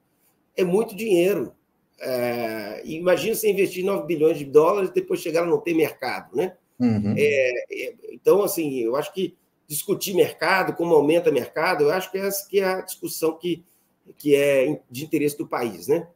é 0.57 0.65
muito 0.65 0.95
dinheiro. 0.95 1.53
É, 1.99 2.83
imagina 2.85 3.35
você 3.35 3.51
investir 3.51 3.85
9 3.85 4.07
bilhões 4.07 4.39
de 4.39 4.45
dólares 4.45 4.91
e 4.91 4.95
depois 4.95 5.21
chegar 5.21 5.43
a 5.43 5.47
não 5.47 5.59
ter 5.59 5.75
mercado, 5.75 6.35
né? 6.35 6.57
Uhum. 6.79 7.15
É, 7.17 7.65
é, 7.71 7.95
então, 8.13 8.43
assim, 8.43 8.79
eu 8.79 8.97
acho 8.97 9.13
que 9.13 9.37
discutir 9.67 10.15
mercado, 10.15 10.75
como 10.75 10.95
aumenta 10.95 11.31
mercado, 11.31 11.85
eu 11.85 11.91
acho 11.91 12.11
que 12.11 12.19
essa 12.19 12.49
que 12.49 12.61
é 12.61 12.65
a 12.65 12.81
discussão 12.81 13.37
que, 13.37 13.63
que 14.17 14.35
é 14.35 14.81
de 14.91 15.05
interesse 15.05 15.37
do 15.37 15.47
país, 15.47 15.89
né? 15.89 16.09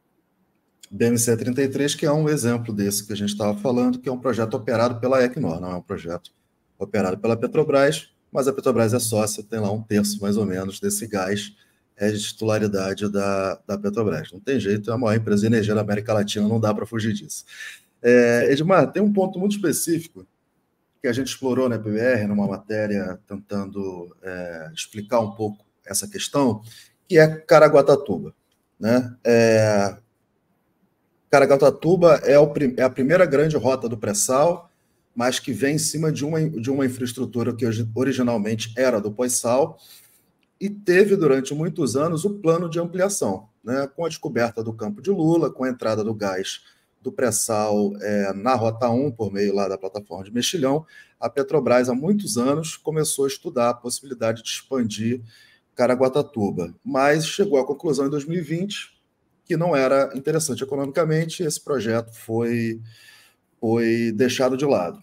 BMC 0.91 1.37
33, 1.37 1.95
que 1.95 2.07
é 2.07 2.13
um 2.13 2.29
exemplo 2.29 2.73
desse 2.73 3.07
que 3.07 3.13
a 3.13 3.17
gente 3.17 3.31
estava 3.31 3.57
falando, 3.59 3.99
que 3.99 4.09
é 4.09 4.13
um 4.13 4.19
projeto 4.19 4.55
operado 4.55 5.01
pela 5.01 5.25
Equinor, 5.25 5.61
não 5.61 5.73
é 5.73 5.77
um 5.77 5.83
projeto 5.83 6.31
operado 6.79 7.19
pela 7.19 7.37
Petrobras, 7.37 8.11
mas 8.31 8.49
a 8.49 8.53
Petrobras 8.53 8.93
é 8.93 8.99
sócia, 8.99 9.43
tem 9.43 9.61
lá 9.61 9.71
um 9.71 9.83
terço 9.83 10.21
mais 10.21 10.37
ou 10.37 10.45
menos 10.45 10.81
desse 10.81 11.07
gás 11.07 11.55
é 11.97 12.11
de 12.11 12.21
titularidade 12.21 13.09
da, 13.11 13.61
da 13.67 13.79
Petrobras. 13.79 14.33
Não 14.33 14.41
tem 14.41 14.59
jeito, 14.59 14.91
é 14.91 14.95
a 14.95 14.99
maior 14.99 15.17
empresa 15.17 15.43
de 15.43 15.47
energia 15.47 15.75
da 15.75 15.81
América 15.81 16.13
Latina, 16.13 16.49
não 16.49 16.59
dá 16.59 16.75
para 16.75 16.87
fugir 16.87 17.13
disso. 17.13 17.45
É, 18.03 18.53
Edmar, 18.53 18.91
tem 18.93 19.03
um 19.03 19.13
ponto 19.13 19.39
muito 19.39 19.55
específico 19.55 20.27
que 21.01 21.09
a 21.09 21.13
gente 21.13 21.29
explorou 21.29 21.69
na 21.69 21.79
PBR, 21.79 22.27
numa 22.27 22.47
matéria 22.47 23.19
tentando 23.27 24.15
é, 24.23 24.71
explicar 24.75 25.21
um 25.21 25.33
pouco 25.33 25.65
essa 25.87 26.09
questão, 26.09 26.63
que 27.09 27.19
é 27.19 27.29
Caraguatatuba. 27.29 28.35
Né? 28.79 29.15
É, 29.23 29.97
Caraguatatuba 31.35 32.21
é, 32.23 32.39
o, 32.39 32.49
é 32.77 32.83
a 32.85 32.89
primeira 32.89 33.27
grande 33.27 33.57
rota 33.57 33.89
do 33.89 33.99
pré-sal, 33.99 34.71
mas 35.13 35.41
que 35.41 35.53
vem 35.53 35.75
em 35.75 35.79
cima 35.79 36.13
de 36.13 36.25
uma, 36.25 36.49
de 36.49 36.71
uma 36.71 36.87
infraestrutura 36.87 37.53
que 37.53 37.67
originalmente 37.93 38.73
era 38.77 39.01
do 39.01 39.11
pós-sal, 39.11 39.77
e 40.61 40.71
teve 40.71 41.17
durante 41.17 41.53
muitos 41.53 41.97
anos 41.97 42.25
o 42.25 42.39
plano 42.39 42.71
de 42.71 42.79
ampliação, 42.79 43.49
né, 43.65 43.91
com 43.97 44.05
a 44.05 44.09
descoberta 44.09 44.63
do 44.63 44.73
campo 44.73 45.03
de 45.03 45.11
Lula, 45.11 45.51
com 45.51 45.65
a 45.65 45.69
entrada 45.69 46.05
do 46.05 46.15
gás 46.15 46.61
do 47.03 47.11
pré-sal 47.11 47.93
é, 48.01 48.33
na 48.33 48.55
Rota 48.55 48.89
1, 48.89 49.11
por 49.11 49.33
meio 49.33 49.53
lá 49.57 49.67
da 49.67 49.77
plataforma 49.77 50.23
de 50.23 50.33
Mexilhão, 50.33 50.87
a 51.19 51.29
Petrobras, 51.29 51.89
há 51.89 51.97
muitos 51.97 52.39
anos, 52.39 52.77
começou 52.77 53.25
a 53.25 53.29
estudar 53.29 53.71
a 53.71 53.75
possibilidade 53.75 54.41
de 54.41 54.51
expandir 54.51 55.21
Caraguatatuba, 55.75 56.73
mas 56.85 57.27
chegou 57.27 57.59
à 57.59 57.67
conclusão 57.67 58.07
em 58.07 58.11
2020 58.11 58.94
que 59.45 59.57
não 59.57 59.77
era 59.77 60.11
interessante 60.15 60.63
economicamente, 60.63 61.43
esse 61.43 61.61
projeto 61.61 62.13
foi, 62.13 62.81
foi 63.61 64.13
deixado 64.13 64.57
de 64.57 64.65
lado. 64.65 65.01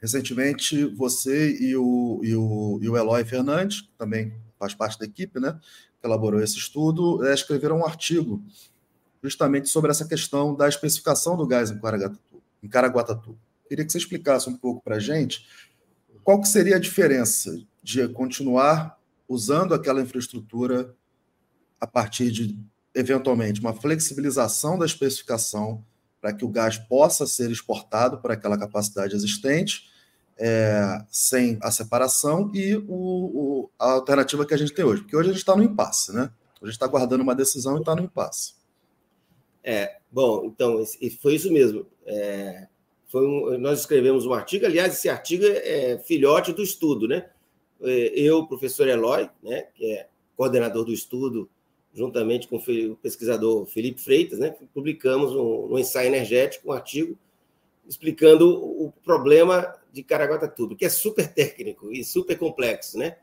Recentemente, 0.00 0.84
você 0.86 1.56
e 1.60 1.76
o, 1.76 2.20
e 2.22 2.34
o, 2.34 2.78
e 2.80 2.88
o 2.88 2.96
Eloy 2.96 3.24
Fernandes, 3.24 3.82
que 3.82 3.90
também 3.98 4.32
faz 4.58 4.74
parte 4.74 4.98
da 4.98 5.04
equipe, 5.04 5.38
né, 5.40 5.58
que 6.00 6.06
elaborou 6.06 6.40
esse 6.40 6.56
estudo, 6.56 7.24
é, 7.26 7.34
escreveram 7.34 7.78
um 7.78 7.84
artigo 7.84 8.42
justamente 9.22 9.68
sobre 9.68 9.90
essa 9.90 10.06
questão 10.06 10.54
da 10.54 10.68
especificação 10.68 11.36
do 11.36 11.46
gás 11.46 11.70
em 11.70 11.78
Caraguatatuba. 11.78 12.42
Em 12.62 12.68
Caraguatatuba. 12.68 13.38
Queria 13.68 13.84
que 13.84 13.92
você 13.92 13.98
explicasse 13.98 14.48
um 14.48 14.56
pouco 14.56 14.82
para 14.82 14.96
a 14.96 15.00
gente 15.00 15.46
qual 16.24 16.40
que 16.40 16.48
seria 16.48 16.76
a 16.76 16.80
diferença 16.80 17.58
de 17.82 18.06
continuar 18.08 18.98
usando 19.28 19.74
aquela 19.74 20.00
infraestrutura 20.00 20.94
a 21.80 21.86
partir 21.86 22.30
de, 22.30 22.58
eventualmente, 22.94 23.60
uma 23.60 23.72
flexibilização 23.72 24.78
da 24.78 24.86
especificação 24.86 25.84
para 26.20 26.32
que 26.32 26.44
o 26.44 26.48
gás 26.48 26.76
possa 26.76 27.26
ser 27.26 27.50
exportado 27.50 28.18
por 28.18 28.30
aquela 28.30 28.58
capacidade 28.58 29.14
existente, 29.14 29.88
é, 30.36 31.04
sem 31.10 31.58
a 31.62 31.70
separação, 31.70 32.50
e 32.54 32.74
o, 32.76 32.84
o, 32.88 33.70
a 33.78 33.92
alternativa 33.92 34.44
que 34.44 34.54
a 34.54 34.56
gente 34.56 34.72
tem 34.72 34.84
hoje. 34.84 35.02
Porque 35.02 35.16
hoje 35.16 35.30
a 35.30 35.32
gente 35.32 35.40
está 35.40 35.56
no 35.56 35.62
impasse, 35.62 36.12
né? 36.12 36.30
A 36.60 36.66
gente 36.66 36.74
está 36.74 36.86
guardando 36.86 37.22
uma 37.22 37.34
decisão 37.34 37.76
e 37.76 37.80
está 37.80 37.94
no 37.94 38.02
impasse. 38.02 38.54
É, 39.62 39.98
bom, 40.10 40.44
então, 40.46 40.82
foi 41.20 41.34
isso 41.34 41.52
mesmo. 41.52 41.86
É, 42.06 42.66
foi 43.06 43.26
um, 43.26 43.58
nós 43.58 43.80
escrevemos 43.80 44.26
um 44.26 44.32
artigo, 44.32 44.66
aliás, 44.66 44.94
esse 44.94 45.08
artigo 45.08 45.44
é 45.46 45.98
filhote 46.06 46.52
do 46.52 46.62
estudo, 46.62 47.08
né? 47.08 47.28
É, 47.82 48.12
eu, 48.14 48.46
professor 48.46 48.86
Eloy, 48.88 49.28
né, 49.42 49.62
que 49.74 49.92
é 49.92 50.06
coordenador 50.36 50.84
do 50.84 50.92
estudo, 50.92 51.48
juntamente 51.92 52.46
com 52.48 52.56
o 52.56 52.96
pesquisador 52.96 53.66
Felipe 53.66 54.00
Freitas, 54.00 54.38
né, 54.38 54.54
publicamos 54.72 55.32
um, 55.34 55.74
um 55.74 55.78
ensaio 55.78 56.08
energético, 56.08 56.68
um 56.68 56.72
artigo 56.72 57.18
explicando 57.88 58.48
o 58.62 58.92
problema 59.04 59.74
de 59.92 60.04
Caraguatatuba, 60.04 60.76
que 60.76 60.84
é 60.84 60.88
super 60.88 61.32
técnico 61.34 61.92
e 61.92 62.04
super 62.04 62.38
complexo, 62.38 62.96
né? 62.96 63.16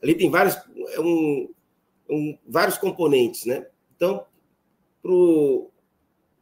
Ali 0.00 0.14
tem 0.14 0.30
vários, 0.30 0.56
é 0.92 1.00
um, 1.00 1.50
um, 2.08 2.38
vários 2.46 2.78
componentes, 2.78 3.44
né? 3.44 3.66
Então, 3.96 4.24
para 5.02 5.10
o 5.10 5.70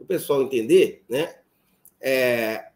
pessoal 0.06 0.42
entender, 0.42 1.02
né? 1.08 1.34
É, 1.98 2.68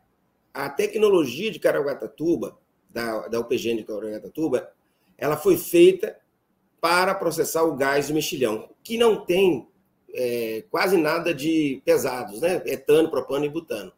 a 0.55 0.71
tecnologia 0.71 1.51
de 1.51 1.59
Caraguatatuba, 1.59 2.57
da, 2.89 3.29
da 3.29 3.41
UPGN 3.41 3.77
de 3.77 3.85
Caraguatatuba, 3.85 4.73
ela 5.19 5.37
foi 5.37 5.59
feita 5.59 6.17
para 6.81 7.15
processar 7.15 7.63
o 7.65 7.77
gás 7.77 8.09
de 8.09 8.15
mexilhão, 8.15 8.69
que 8.83 8.97
não 8.97 9.25
tem 9.25 9.67
é, 10.15 10.65
quase 10.71 10.97
nada 10.97 11.35
de 11.35 11.83
pesados, 11.85 12.41
né? 12.41 12.63
Etano, 12.65 13.11
propano 13.11 13.45
e 13.45 13.49
butano. 13.49 13.93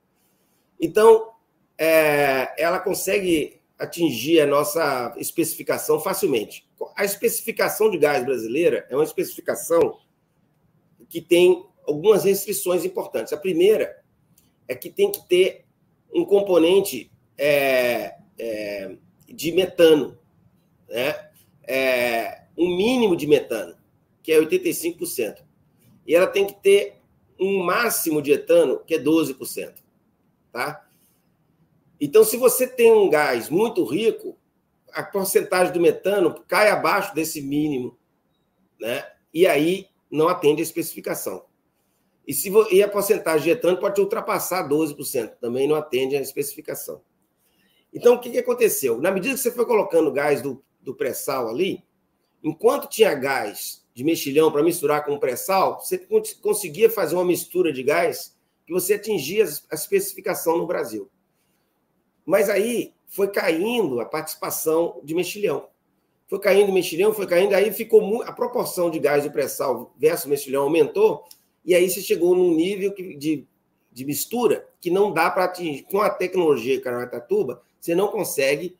Então, 0.80 1.30
é, 1.76 2.54
ela 2.62 2.80
consegue 2.80 3.60
atingir 3.78 4.40
a 4.40 4.46
nossa 4.46 5.14
especificação 5.16 6.00
facilmente. 6.00 6.68
A 6.96 7.04
especificação 7.04 7.90
de 7.90 7.98
gás 7.98 8.24
brasileira 8.24 8.86
é 8.90 8.94
uma 8.96 9.04
especificação 9.04 9.98
que 11.08 11.20
tem 11.20 11.64
algumas 11.86 12.24
restrições 12.24 12.84
importantes. 12.84 13.32
A 13.32 13.36
primeira 13.36 14.02
é 14.66 14.74
que 14.74 14.90
tem 14.90 15.10
que 15.10 15.26
ter 15.28 15.64
um 16.12 16.24
componente 16.24 17.10
é, 17.36 18.16
é, 18.38 18.96
de 19.28 19.52
metano, 19.52 20.18
né? 20.88 21.30
É, 21.66 22.42
um 22.58 22.76
mínimo 22.76 23.16
de 23.16 23.26
metano, 23.26 23.76
que 24.22 24.32
é 24.32 24.40
85%. 24.40 25.42
E 26.04 26.14
ela 26.14 26.26
tem 26.26 26.46
que 26.46 26.54
ter 26.54 26.96
um 27.38 27.62
máximo 27.62 28.20
de 28.20 28.32
etano, 28.32 28.80
que 28.80 28.94
é 28.94 28.98
12%. 28.98 29.74
Tá? 30.50 30.86
Então, 32.00 32.24
se 32.24 32.36
você 32.36 32.66
tem 32.66 32.92
um 32.92 33.08
gás 33.08 33.48
muito 33.48 33.84
rico, 33.84 34.36
a 34.92 35.02
porcentagem 35.02 35.72
do 35.72 35.80
metano 35.80 36.42
cai 36.48 36.68
abaixo 36.68 37.14
desse 37.14 37.40
mínimo, 37.40 37.96
né? 38.80 39.06
E 39.32 39.46
aí 39.46 39.86
não 40.10 40.28
atende 40.28 40.60
a 40.60 40.64
especificação. 40.64 41.44
E, 42.26 42.32
se, 42.32 42.50
e 42.70 42.82
a 42.82 42.88
porcentagem 42.88 43.44
de 43.44 43.50
etano 43.50 43.78
pode 43.78 44.00
ultrapassar 44.00 44.68
12%, 44.68 45.36
também 45.40 45.68
não 45.68 45.76
atende 45.76 46.16
à 46.16 46.20
especificação. 46.20 47.02
Então, 47.92 48.14
o 48.14 48.20
que, 48.20 48.30
que 48.30 48.38
aconteceu? 48.38 49.00
Na 49.00 49.10
medida 49.10 49.34
que 49.34 49.40
você 49.40 49.50
foi 49.50 49.64
colocando 49.64 50.12
gás 50.12 50.42
do, 50.42 50.62
do 50.80 50.94
pré-sal 50.94 51.48
ali, 51.48 51.82
enquanto 52.42 52.88
tinha 52.88 53.14
gás 53.14 53.84
de 53.94 54.04
mexilhão 54.04 54.52
para 54.52 54.62
misturar 54.62 55.04
com 55.04 55.18
pré-sal, 55.18 55.80
você 55.80 55.98
conseguia 56.40 56.88
fazer 56.88 57.14
uma 57.14 57.24
mistura 57.24 57.72
de 57.72 57.82
gás 57.82 58.36
que 58.66 58.72
você 58.72 58.94
atingia 58.94 59.44
a 59.70 59.74
especificação 59.74 60.58
no 60.58 60.66
Brasil. 60.66 61.10
Mas 62.24 62.48
aí 62.48 62.94
foi 63.06 63.28
caindo 63.28 64.00
a 64.00 64.04
participação 64.04 65.00
de 65.02 65.14
mexilhão. 65.14 65.68
Foi 66.28 66.38
caindo 66.38 66.70
mexilhão, 66.72 67.12
foi 67.12 67.26
caindo, 67.26 67.54
aí 67.54 67.72
ficou 67.72 68.22
a 68.22 68.32
proporção 68.32 68.90
de 68.90 68.98
gás 68.98 69.22
de 69.22 69.30
pré-sal 69.30 69.94
versus 69.98 70.26
mexilhão 70.26 70.64
aumentou, 70.64 71.24
e 71.64 71.74
aí 71.74 71.88
você 71.88 72.02
chegou 72.02 72.34
num 72.34 72.54
nível 72.54 72.94
de, 72.94 73.46
de 73.90 74.04
mistura 74.04 74.68
que 74.80 74.90
não 74.90 75.12
dá 75.12 75.30
para 75.30 75.44
atingir. 75.44 75.82
Com 75.84 76.00
a 76.00 76.10
tecnologia 76.10 76.80
Caraguatatuba, 76.80 77.62
você 77.80 77.94
não 77.94 78.08
consegue 78.08 78.76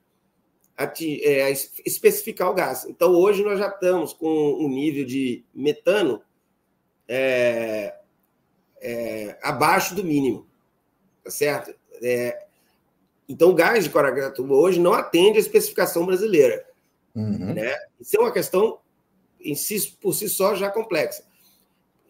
é, 0.79 1.51
especificar 1.85 2.51
o 2.51 2.55
gás. 2.55 2.85
Então, 2.85 3.13
hoje 3.13 3.43
nós 3.43 3.59
já 3.59 3.69
estamos 3.69 4.13
com 4.13 4.29
um 4.29 4.69
nível 4.69 5.05
de 5.05 5.45
metano 5.55 6.23
é, 7.07 7.95
é, 8.81 9.39
abaixo 9.43 9.95
do 9.95 10.05
mínimo, 10.05 10.47
tá 11.25 11.31
certo? 11.31 11.75
É, 12.03 12.47
então, 13.29 13.51
o 13.51 13.55
gás 13.55 13.85
de 13.85 13.91
Caraguatatuba 13.91 14.55
hoje 14.55 14.81
não 14.81 14.95
atende 14.95 15.39
à 15.39 15.41
especificação 15.41 16.07
brasileira. 16.07 16.65
Uhum. 17.15 17.55
Né? 17.55 17.77
Isso 18.01 18.17
é 18.17 18.21
uma 18.21 18.33
questão, 18.33 18.79
em 19.41 19.55
si, 19.55 19.97
por 20.01 20.15
si 20.15 20.29
só, 20.29 20.55
já 20.55 20.71
complexa 20.71 21.29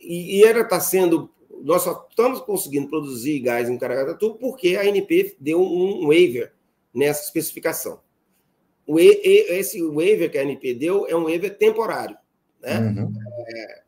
e, 0.01 0.39
e 0.39 0.45
ela 0.45 0.61
está 0.61 0.81
sendo. 0.81 1.31
Nós 1.63 1.83
só 1.83 2.07
estamos 2.09 2.41
conseguindo 2.41 2.89
produzir 2.89 3.41
gás 3.41 3.69
em 3.69 3.77
Caraguatatuba 3.77 4.37
porque 4.39 4.77
a 4.77 4.83
ANP 4.83 5.37
deu 5.41 5.61
um, 5.61 6.07
waiver 6.07 6.53
nessa 6.95 7.25
especificação. 7.25 8.01
O, 8.89 8.99
esse 8.99 9.83
waiver 9.87 10.31
que 10.31 10.39
a 10.39 10.43
ANP 10.43 10.73
deu 10.73 11.07
é 11.07 11.15
um 11.15 11.25
waiver 11.25 11.59
temporário. 11.59 12.17
Né? 12.59 12.79
Uhum. 12.79 13.13
É, 13.47 13.83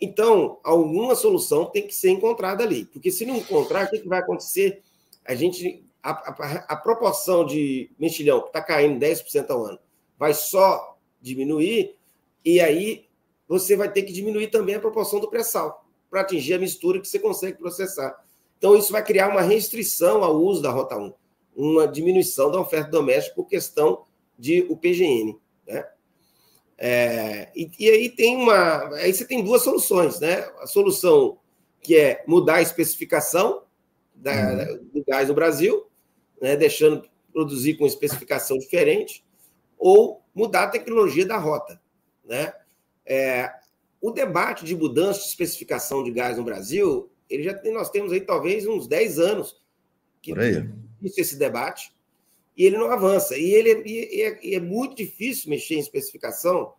então, 0.00 0.60
alguma 0.62 1.16
solução 1.16 1.66
tem 1.66 1.84
que 1.84 1.92
ser 1.92 2.10
encontrada 2.10 2.62
ali, 2.62 2.84
porque 2.84 3.10
se 3.10 3.26
não 3.26 3.36
encontrar, 3.36 3.86
o 3.86 3.90
que, 3.90 3.98
que 3.98 4.08
vai 4.08 4.20
acontecer? 4.20 4.82
A 5.24 5.34
gente, 5.34 5.84
a, 6.00 6.10
a, 6.10 6.54
a 6.68 6.76
proporção 6.76 7.44
de 7.44 7.90
mexilhão 7.98 8.40
que 8.40 8.46
está 8.46 8.62
caindo 8.62 9.04
10% 9.04 9.50
ao 9.50 9.64
ano 9.64 9.80
vai 10.16 10.32
só 10.32 10.96
diminuir, 11.20 11.96
e 12.44 12.60
aí 12.60 13.06
você 13.48 13.74
vai 13.74 13.90
ter 13.90 14.04
que 14.04 14.12
diminuir 14.12 14.46
também 14.46 14.76
a 14.76 14.80
proporção 14.80 15.18
do 15.18 15.28
pré-sal 15.28 15.84
para 16.08 16.20
atingir 16.20 16.54
a 16.54 16.58
mistura 16.58 17.00
que 17.00 17.08
você 17.08 17.18
consegue 17.18 17.58
processar. 17.58 18.16
Então, 18.56 18.76
isso 18.76 18.92
vai 18.92 19.04
criar 19.04 19.28
uma 19.28 19.42
restrição 19.42 20.22
ao 20.22 20.36
uso 20.36 20.62
da 20.62 20.70
Rota 20.70 20.96
1, 20.96 21.12
uma 21.56 21.88
diminuição 21.88 22.48
da 22.48 22.60
oferta 22.60 22.92
doméstica 22.92 23.34
por 23.34 23.46
questão 23.48 24.04
de 24.40 24.62
UPGN. 24.62 25.38
Né? 25.66 25.86
É, 26.78 27.52
e, 27.54 27.70
e, 27.78 27.90
aí 27.90 28.08
tem 28.08 28.36
uma. 28.36 28.88
Aí 28.96 29.12
você 29.12 29.26
tem 29.26 29.44
duas 29.44 29.62
soluções, 29.62 30.18
né? 30.18 30.38
A 30.60 30.66
solução 30.66 31.38
que 31.82 31.96
é 31.96 32.24
mudar 32.26 32.56
a 32.56 32.62
especificação 32.62 33.64
da, 34.14 34.32
uhum. 34.32 34.88
do 34.92 35.04
gás 35.06 35.28
no 35.28 35.34
Brasil, 35.34 35.86
né? 36.40 36.56
deixando 36.56 37.08
produzir 37.32 37.74
com 37.74 37.86
especificação 37.86 38.58
diferente, 38.58 39.24
ou 39.78 40.22
mudar 40.34 40.64
a 40.64 40.70
tecnologia 40.70 41.24
da 41.24 41.38
rota. 41.38 41.80
Né? 42.24 42.52
É, 43.06 43.50
o 44.00 44.10
debate 44.10 44.64
de 44.64 44.76
mudança 44.76 45.20
de 45.20 45.26
especificação 45.26 46.02
de 46.02 46.10
gás 46.10 46.36
no 46.36 46.44
Brasil, 46.44 47.10
ele 47.28 47.42
já 47.44 47.54
tem, 47.54 47.72
nós 47.72 47.90
temos 47.90 48.12
aí 48.12 48.20
talvez 48.20 48.66
uns 48.66 48.86
10 48.86 49.18
anos 49.18 49.60
que 50.20 50.32
existe 50.32 51.20
esse 51.20 51.36
debate 51.38 51.94
e 52.60 52.66
ele 52.66 52.76
não 52.76 52.90
avança. 52.90 53.38
E 53.38 53.54
ele 53.54 53.82
e 53.86 54.20
é, 54.20 54.38
e 54.42 54.54
é, 54.54 54.60
muito 54.60 54.94
difícil 54.94 55.48
mexer 55.48 55.76
em 55.76 55.80
especificação 55.80 56.74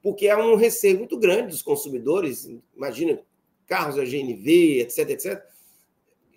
porque 0.00 0.28
há 0.28 0.38
um 0.38 0.54
receio 0.54 0.96
muito 0.96 1.18
grande 1.18 1.48
dos 1.48 1.60
consumidores. 1.60 2.48
Imagina 2.76 3.20
carros 3.66 3.98
a 3.98 4.04
GNV, 4.04 4.80
etc, 4.80 5.10
etc, 5.10 5.44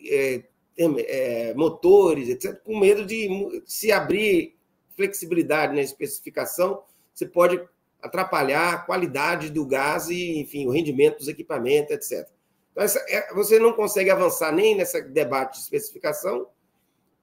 é, 0.03 0.43
é, 0.79 1.53
motores, 1.53 2.27
etc, 2.27 2.59
com 2.63 2.79
medo 2.79 3.05
de 3.05 3.61
se 3.67 3.91
abrir 3.91 4.57
flexibilidade 4.97 5.75
na 5.75 5.81
especificação, 5.83 6.81
você 7.13 7.27
pode 7.27 7.63
atrapalhar 8.01 8.73
a 8.73 8.77
qualidade 8.79 9.51
do 9.51 9.63
gás 9.63 10.09
e, 10.09 10.39
enfim, 10.39 10.65
o 10.65 10.71
rendimento 10.71 11.19
dos 11.19 11.27
equipamentos, 11.27 11.91
etc. 11.91 12.27
Então, 12.71 12.83
essa, 12.83 12.97
é, 13.07 13.31
você 13.31 13.59
não 13.59 13.73
consegue 13.73 14.09
avançar 14.09 14.51
nem 14.51 14.75
nesse 14.75 14.99
debate 15.03 15.57
de 15.57 15.65
especificação, 15.65 16.47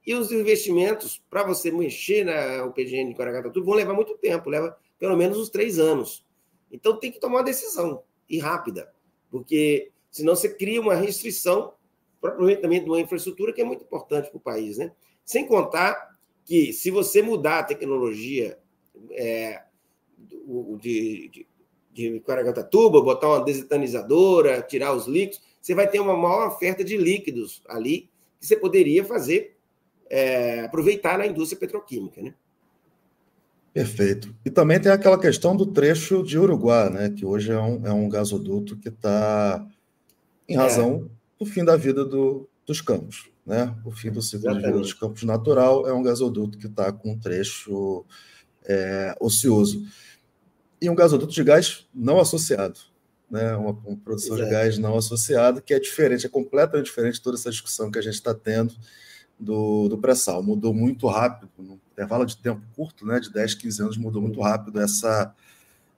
e 0.06 0.14
os 0.14 0.32
investimentos 0.32 1.22
para 1.28 1.44
você 1.44 1.70
mexer 1.70 2.24
na 2.24 2.64
UPGN 2.64 3.10
de 3.10 3.14
Caraguatatuba 3.14 3.66
vão 3.66 3.74
levar 3.74 3.94
muito 3.94 4.16
tempo, 4.16 4.48
leva 4.48 4.76
pelo 4.98 5.16
menos 5.16 5.38
uns 5.38 5.50
três 5.50 5.78
anos. 5.78 6.24
Então 6.70 6.98
tem 6.98 7.12
que 7.12 7.20
tomar 7.20 7.38
uma 7.38 7.44
decisão, 7.44 8.02
e 8.28 8.38
rápida, 8.38 8.92
porque 9.30 9.90
senão 10.10 10.36
você 10.36 10.48
cria 10.48 10.80
uma 10.80 10.94
restrição 10.94 11.72
para 12.20 12.30
o 12.30 12.32
aproveitamento 12.34 12.84
de 12.84 12.90
uma 12.90 13.00
infraestrutura 13.00 13.52
que 13.52 13.60
é 13.60 13.64
muito 13.64 13.84
importante 13.84 14.28
para 14.28 14.36
o 14.36 14.40
país. 14.40 14.78
Né? 14.78 14.92
Sem 15.24 15.46
contar 15.46 16.16
que 16.44 16.72
se 16.72 16.90
você 16.90 17.22
mudar 17.22 17.60
a 17.60 17.64
tecnologia 17.64 18.58
é, 19.12 19.62
de, 20.80 21.28
de, 21.28 21.46
de 21.92 22.20
Caraguatatuba, 22.20 23.00
botar 23.00 23.28
uma 23.28 23.44
desetanizadora, 23.44 24.62
tirar 24.62 24.94
os 24.94 25.06
líquidos, 25.06 25.42
você 25.60 25.74
vai 25.74 25.88
ter 25.88 26.00
uma 26.00 26.16
maior 26.16 26.48
oferta 26.48 26.82
de 26.82 26.96
líquidos 26.96 27.62
ali 27.68 28.10
que 28.40 28.46
você 28.46 28.56
poderia 28.56 29.04
fazer, 29.04 29.57
é, 30.08 30.60
aproveitar 30.60 31.18
na 31.18 31.26
indústria 31.26 31.58
petroquímica. 31.58 32.22
Né? 32.22 32.34
Perfeito. 33.72 34.34
E 34.44 34.50
também 34.50 34.80
tem 34.80 34.90
aquela 34.90 35.18
questão 35.18 35.56
do 35.56 35.66
trecho 35.66 36.22
de 36.22 36.38
Uruguai, 36.38 36.90
né, 36.90 37.10
que 37.10 37.24
hoje 37.24 37.52
é 37.52 37.60
um, 37.60 37.86
é 37.86 37.92
um 37.92 38.08
gasoduto 38.08 38.76
que 38.76 38.88
está 38.88 39.66
em 40.48 40.56
razão 40.56 41.06
é. 41.06 41.44
do 41.44 41.46
fim 41.46 41.64
da 41.64 41.76
vida 41.76 42.04
do, 42.04 42.48
dos 42.66 42.80
campos. 42.80 43.30
Né? 43.44 43.74
O 43.84 43.90
fim 43.90 44.10
do 44.10 44.20
ciclo 44.20 44.52
de 44.52 44.60
vida 44.60 44.78
dos 44.78 44.92
campos 44.92 45.22
natural 45.22 45.86
é 45.86 45.92
um 45.92 46.02
gasoduto 46.02 46.58
que 46.58 46.66
está 46.66 46.92
com 46.92 47.12
um 47.12 47.18
trecho 47.18 48.04
é, 48.64 49.14
ocioso. 49.20 49.86
E 50.80 50.88
um 50.88 50.94
gasoduto 50.94 51.32
de 51.32 51.42
gás 51.42 51.86
não 51.94 52.20
associado, 52.20 52.78
né? 53.30 53.56
uma, 53.56 53.70
uma 53.70 53.96
produção 53.96 54.36
Exato. 54.36 54.50
de 54.50 54.54
gás 54.54 54.78
não 54.78 54.96
associado, 54.96 55.62
que 55.62 55.72
é 55.72 55.80
diferente, 55.80 56.26
é 56.26 56.28
completamente 56.28 56.86
diferente 56.86 57.14
de 57.14 57.22
toda 57.22 57.36
essa 57.36 57.50
discussão 57.50 57.90
que 57.90 57.98
a 57.98 58.02
gente 58.02 58.14
está 58.14 58.34
tendo 58.34 58.74
do, 59.38 59.88
do 59.88 59.98
pré-sal. 59.98 60.42
Mudou 60.42 60.74
muito 60.74 61.06
rápido, 61.06 61.50
num 61.58 61.78
intervalo 61.92 62.24
de 62.24 62.36
tempo 62.36 62.60
curto, 62.74 63.06
né, 63.06 63.20
de 63.20 63.32
10, 63.32 63.54
15 63.54 63.82
anos, 63.82 63.96
mudou 63.96 64.22
muito 64.22 64.40
rápido 64.40 64.80
essa, 64.80 65.34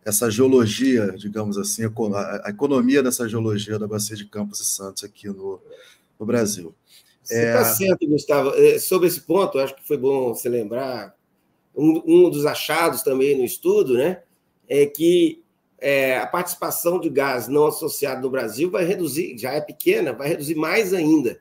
essa 0.05 0.31
geologia, 0.31 1.13
digamos 1.17 1.59
assim, 1.59 1.85
a, 1.85 2.47
a 2.47 2.51
economia 2.51 3.03
dessa 3.03 3.29
geologia 3.29 3.79
da 3.79 3.87
Bacia 3.87 4.17
de 4.17 4.27
Campos 4.27 4.61
e 4.61 4.65
Santos 4.65 5.05
aqui 5.05 5.29
no, 5.29 5.61
no 6.19 6.27
Brasil. 6.27 6.75
Você 7.23 7.47
está 7.47 7.61
é... 7.61 7.65
certo, 7.65 8.07
Gustavo. 8.09 8.51
É, 8.55 8.79
sobre 8.79 9.09
esse 9.09 9.21
ponto, 9.21 9.59
acho 9.59 9.77
que 9.77 9.87
foi 9.87 9.97
bom 9.97 10.35
você 10.35 10.49
lembrar. 10.49 11.15
Um, 11.77 12.03
um 12.05 12.31
dos 12.31 12.47
achados 12.47 13.03
também 13.03 13.37
no 13.37 13.45
estudo, 13.45 13.95
né, 13.95 14.23
é 14.69 14.87
que 14.87 15.43
é, 15.81 16.19
a 16.19 16.27
participação 16.27 17.01
de 17.01 17.09
gás 17.09 17.49
não 17.49 17.67
associado 17.67 18.21
no 18.21 18.31
Brasil 18.31 18.71
vai 18.71 18.85
reduzir, 18.85 19.37
já 19.39 19.53
é 19.53 19.61
pequena, 19.61 20.13
vai 20.13 20.29
reduzir 20.29 20.55
mais 20.55 20.93
ainda. 20.93 21.41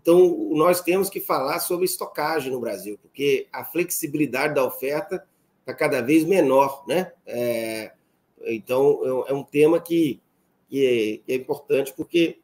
Então, 0.00 0.50
nós 0.52 0.80
temos 0.80 1.10
que 1.10 1.18
falar 1.18 1.58
sobre 1.58 1.84
estocagem 1.84 2.52
no 2.52 2.60
Brasil, 2.60 2.96
porque 3.02 3.48
a 3.52 3.64
flexibilidade 3.64 4.54
da 4.54 4.64
oferta 4.64 5.24
está 5.60 5.74
cada 5.74 6.00
vez 6.00 6.24
menor, 6.24 6.84
né? 6.86 7.12
É, 7.26 7.90
então, 8.46 9.24
é 9.26 9.32
um 9.32 9.42
tema 9.42 9.80
que, 9.80 10.20
que, 10.70 10.86
é, 10.86 11.26
que, 11.26 11.32
é, 11.32 11.34
importante, 11.34 11.92
porque 11.96 12.38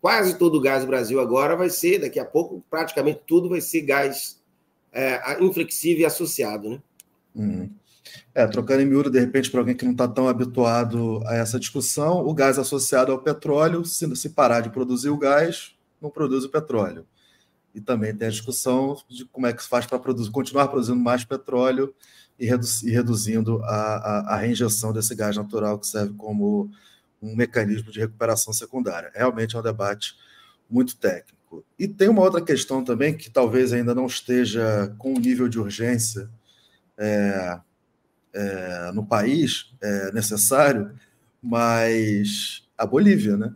quase 0.00 0.36
todo 0.36 0.56
o 0.56 0.60
gás 0.60 0.82
do 0.82 0.88
Brasil 0.88 1.20
agora 1.20 1.54
vai 1.54 1.70
ser, 1.70 2.00
daqui 2.00 2.18
a 2.18 2.24
pouco, 2.24 2.64
praticamente 2.68 3.22
tudo 3.28 3.48
vai 3.48 3.60
ser 3.60 3.82
gás 3.82 4.42
é, 4.92 5.40
inflexível 5.40 6.02
e 6.02 6.04
associado, 6.04 6.68
né? 6.68 6.82
Uhum. 7.32 7.70
É, 8.34 8.44
trocando 8.48 8.82
em 8.82 8.86
miúdo, 8.86 9.08
de 9.08 9.20
repente, 9.20 9.48
para 9.48 9.60
alguém 9.60 9.76
que 9.76 9.84
não 9.84 9.92
está 9.92 10.08
tão 10.08 10.28
habituado 10.28 11.22
a 11.26 11.36
essa 11.36 11.60
discussão, 11.60 12.26
o 12.26 12.34
gás 12.34 12.58
associado 12.58 13.12
ao 13.12 13.20
petróleo, 13.20 13.84
se, 13.84 14.16
se 14.16 14.30
parar 14.30 14.62
de 14.62 14.70
produzir 14.70 15.10
o 15.10 15.16
gás, 15.16 15.76
não 16.02 16.10
produz 16.10 16.44
o 16.44 16.50
petróleo. 16.50 17.06
E 17.74 17.80
também 17.80 18.14
tem 18.14 18.28
a 18.28 18.30
discussão 18.30 18.96
de 19.08 19.24
como 19.26 19.46
é 19.46 19.52
que 19.52 19.62
se 19.62 19.68
faz 19.68 19.86
para 19.86 19.98
produzir, 19.98 20.30
continuar 20.30 20.68
produzindo 20.68 20.98
mais 20.98 21.24
petróleo 21.24 21.94
e, 22.38 22.46
e 22.46 22.90
reduzindo 22.90 23.62
a, 23.64 23.76
a, 23.76 24.34
a, 24.34 24.36
reinjeção 24.36 24.92
desse 24.92 25.14
gás 25.14 25.36
natural 25.36 25.78
que 25.78 25.86
serve 25.86 26.12
como 26.14 26.70
um 27.22 27.34
mecanismo 27.34 27.90
de 27.90 28.00
recuperação 28.00 28.52
secundária. 28.52 29.10
Realmente 29.14 29.56
é 29.56 29.58
um 29.58 29.62
debate 29.62 30.14
muito 30.68 30.96
técnico. 30.96 31.64
E 31.78 31.86
tem 31.86 32.08
uma 32.08 32.22
outra 32.22 32.42
questão 32.42 32.84
também 32.84 33.16
que 33.16 33.30
talvez 33.30 33.72
ainda 33.72 33.94
não 33.94 34.06
esteja 34.06 34.94
com 34.98 35.14
o 35.14 35.20
nível 35.20 35.48
de 35.48 35.58
urgência 35.58 36.28
é, 36.98 37.60
é, 38.34 38.92
no 38.92 39.06
país 39.06 39.72
é, 39.80 40.12
necessário, 40.12 40.92
mas 41.42 42.66
a 42.76 42.86
Bolívia, 42.86 43.36
né? 43.36 43.54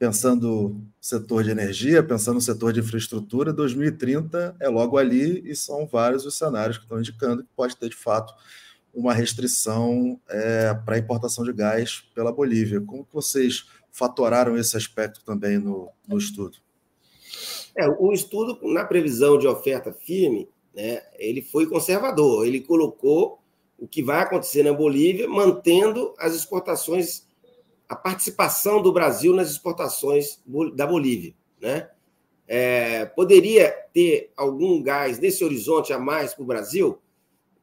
Pensando 0.00 0.80
setor 0.98 1.44
de 1.44 1.50
energia, 1.50 2.02
pensando 2.02 2.36
no 2.36 2.40
setor 2.40 2.72
de 2.72 2.80
infraestrutura, 2.80 3.52
2030 3.52 4.56
é 4.58 4.66
logo 4.66 4.96
ali 4.96 5.42
e 5.44 5.54
são 5.54 5.86
vários 5.86 6.24
os 6.24 6.38
cenários 6.38 6.78
que 6.78 6.84
estão 6.84 6.98
indicando 6.98 7.42
que 7.42 7.50
pode 7.54 7.76
ter, 7.76 7.90
de 7.90 7.96
fato, 7.96 8.32
uma 8.94 9.12
restrição 9.12 10.18
é, 10.26 10.72
para 10.72 10.96
importação 10.96 11.44
de 11.44 11.52
gás 11.52 12.02
pela 12.14 12.32
Bolívia. 12.32 12.80
Como 12.80 13.06
vocês 13.12 13.66
fatoraram 13.92 14.56
esse 14.56 14.74
aspecto 14.74 15.22
também 15.22 15.58
no, 15.58 15.90
no 16.08 16.16
estudo? 16.16 16.56
É, 17.76 17.86
o 17.86 18.10
estudo, 18.10 18.58
na 18.72 18.86
previsão 18.86 19.36
de 19.36 19.46
oferta 19.46 19.92
firme, 19.92 20.48
né, 20.74 21.02
ele 21.18 21.42
foi 21.42 21.66
conservador. 21.66 22.46
Ele 22.46 22.60
colocou 22.60 23.38
o 23.78 23.86
que 23.86 24.02
vai 24.02 24.22
acontecer 24.22 24.62
na 24.62 24.72
Bolívia, 24.72 25.28
mantendo 25.28 26.14
as 26.18 26.34
exportações 26.34 27.28
a 27.90 27.96
participação 27.96 28.80
do 28.80 28.92
Brasil 28.92 29.34
nas 29.34 29.50
exportações 29.50 30.40
da 30.76 30.86
Bolívia. 30.86 31.34
Né? 31.60 31.90
É, 32.46 33.04
poderia 33.04 33.68
ter 33.92 34.30
algum 34.36 34.80
gás 34.80 35.18
nesse 35.18 35.44
horizonte 35.44 35.92
a 35.92 35.98
mais 35.98 36.32
para 36.32 36.44
o 36.44 36.46
Brasil? 36.46 37.00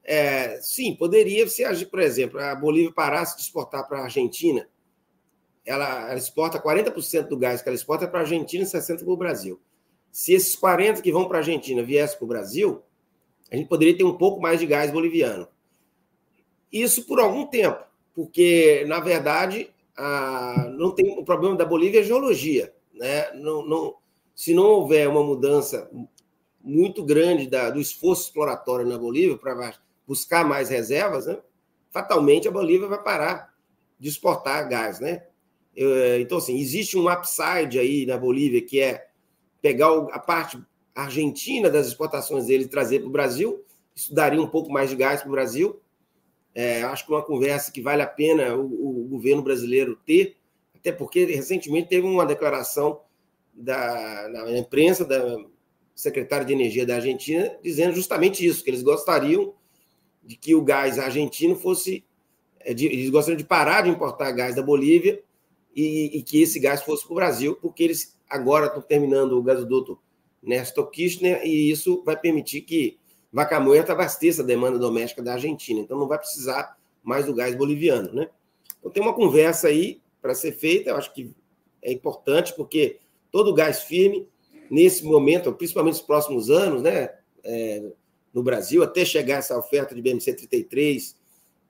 É, 0.04 0.60
sim, 0.62 0.94
poderia 0.96 1.48
se 1.48 1.64
por 1.86 2.02
exemplo, 2.02 2.42
a 2.42 2.54
Bolívia 2.54 2.92
parasse 2.92 3.38
de 3.38 3.44
exportar 3.44 3.88
para 3.88 4.00
a 4.00 4.04
Argentina, 4.04 4.68
ela, 5.66 6.10
ela, 6.10 6.18
exporta 6.18 6.62
40% 6.62 7.30
do 7.30 7.38
gás 7.38 7.62
que 7.62 7.70
ela 7.70 7.76
exporta 7.76 8.06
para 8.06 8.20
a 8.20 8.24
Argentina 8.24 8.66
e 8.66 8.68
60% 8.68 9.06
para 9.06 9.14
o 9.14 9.18
Brasil. 9.18 9.62
Se 10.12 10.34
esses 10.34 10.60
40% 10.60 11.02
que 11.02 11.12
vão 11.12 11.26
para 11.30 11.38
a 11.38 11.40
Argentina 11.40 11.82
viessem 11.82 12.18
para 12.18 12.26
o 12.26 12.28
Brasil, 12.28 12.84
a 13.50 13.56
gente 13.56 13.70
poderia 13.70 13.98
ter 13.98 14.04
um 14.04 14.18
pouco 14.18 14.42
mais 14.42 14.60
de 14.60 14.66
gás 14.66 14.92
boliviano. 14.92 15.48
Isso 16.70 17.06
por 17.08 17.18
algum 17.18 17.46
tempo, 17.46 17.82
porque, 18.14 18.84
na 18.88 19.00
verdade, 19.00 19.74
a, 19.98 20.70
não 20.78 20.92
tem 20.92 21.18
o 21.18 21.26
problema 21.26 21.56
da 21.56 21.66
Bolívia 21.66 22.02
é 22.02 22.04
geologia, 22.04 22.74
né? 22.94 23.32
Não, 23.34 23.66
não, 23.66 23.96
se 24.36 24.54
não 24.54 24.64
houver 24.64 25.08
uma 25.10 25.24
mudança 25.24 25.90
muito 26.62 27.04
grande 27.04 27.48
da, 27.48 27.70
do 27.70 27.80
esforço 27.80 28.28
exploratório 28.28 28.86
na 28.86 28.98
Bolívia 28.98 29.38
para 29.38 29.74
buscar 30.06 30.46
mais 30.46 30.70
reservas, 30.70 31.26
né? 31.26 31.38
fatalmente 31.98 32.48
a 32.48 32.52
Bolívia 32.52 32.88
vai 32.88 33.02
parar 33.02 33.54
de 34.00 34.08
exportar 34.08 34.70
gás, 34.70 35.00
né? 35.00 35.24
Então, 36.20 36.38
assim, 36.38 36.58
existe 36.58 36.98
um 36.98 37.12
upside 37.12 37.80
aí 37.80 38.06
na 38.06 38.18
Bolívia 38.18 38.62
que 38.62 38.80
é 38.80 39.08
pegar 39.62 39.90
a 40.12 40.20
parte 40.20 40.60
argentina 40.94 41.70
das 41.70 41.88
exportações 41.88 42.48
dele 42.48 42.64
e 42.64 42.68
trazer 42.68 43.00
para 43.00 43.08
o 43.08 43.12
Brasil. 43.12 43.64
Isso 43.96 44.14
daria 44.14 44.42
um 44.42 44.48
pouco 44.48 44.72
mais 44.72 44.90
de 44.90 44.96
gás 44.96 45.22
para 45.22 45.30
o 45.30 45.32
Brasil. 45.32 45.80
É, 46.60 46.82
acho 46.82 47.06
que 47.06 47.14
é 47.14 47.16
uma 47.16 47.22
conversa 47.24 47.72
que 47.72 47.84
vale 47.84 48.02
a 48.02 48.08
pena 48.08 48.56
o, 48.56 49.04
o, 49.04 49.08
governo 49.10 49.44
brasileiro 49.44 49.96
ter, 50.04 50.38
até 50.76 50.92
porque 50.92 51.24
recentemente 51.26 51.88
teve 51.88 52.08
uma 52.08 52.26
declaração 52.26 53.02
da, 53.54 54.28
na 54.28 54.58
imprensa 54.58 55.06
da 55.06 55.38
secretária 55.94 56.44
de 56.44 56.54
Energia 56.54 56.84
da 56.84 56.96
Argentina 56.96 57.56
dizendo 57.62 57.94
justamente 57.94 58.44
isso, 58.44 58.64
que 58.64 58.72
eles 58.72 58.82
gostariam 58.82 59.54
de 60.24 60.36
que 60.36 60.56
o 60.56 60.64
gás 60.64 60.98
argentino 60.98 61.56
fosse. 61.56 62.04
É, 62.60 62.74
de, 62.74 62.88
eles 62.88 63.12
gostariam 63.12 63.38
de 63.38 63.46
parar 63.46 63.84
de 63.84 63.92
importar 63.92 64.32
gás 64.32 64.56
da 64.56 64.64
Bolívia 64.64 65.22
e, 65.76 66.18
e 66.18 66.24
que 66.24 66.42
esse 66.42 66.60
gás 66.60 66.82
fosse 66.82 67.04
para 67.04 67.14
o 67.14 67.18
Brasil, 67.18 67.56
porque 67.62 67.84
eles 67.84 68.18
agora 68.28 68.66
estão 68.66 68.82
terminando 68.82 69.34
o 69.34 69.44
gasoduto 69.44 70.00
Néstor 70.42 70.90
Kirchner 70.90 71.40
e 71.46 71.70
isso 71.70 72.02
vai 72.04 72.20
permitir 72.20 72.62
que 72.62 72.98
vaca 73.38 73.60
muerta 73.60 73.92
abasteça 73.94 74.42
a 74.42 74.46
demanda 74.46 74.80
doméstica 74.80 75.22
da 75.22 75.34
Argentina, 75.34 75.80
então 75.80 75.96
não 75.96 76.08
vai 76.08 76.18
precisar 76.18 76.76
mais 77.04 77.28
do 77.28 77.36
gás 77.36 77.54
boliviano, 77.54 78.12
né? 78.12 78.32
Então 78.80 78.90
tem 78.90 79.04
uma 79.04 79.14
conversa 79.14 79.68
aí 79.68 80.02
para 80.20 80.34
ser 80.34 80.54
feita, 80.54 80.90
eu 80.90 80.98
acho 80.98 81.14
que 81.14 81.36
é 81.84 81.94
importante, 81.94 82.56
porque 82.56 82.98
todo 83.32 83.52
o 83.52 83.54
gás 83.54 83.84
firme, 83.84 84.28
nesse 84.72 85.06
momento, 85.06 85.54
principalmente 85.54 85.98
nos 85.98 86.02
próximos 86.02 86.50
anos, 86.50 86.82
né, 86.82 87.12
é, 87.44 87.92
no 88.34 88.42
Brasil, 88.42 88.82
até 88.82 89.06
chegar 89.06 89.36
essa 89.36 89.56
oferta 89.56 89.94
de 89.94 90.02
BMC 90.02 90.34
33, 90.34 91.16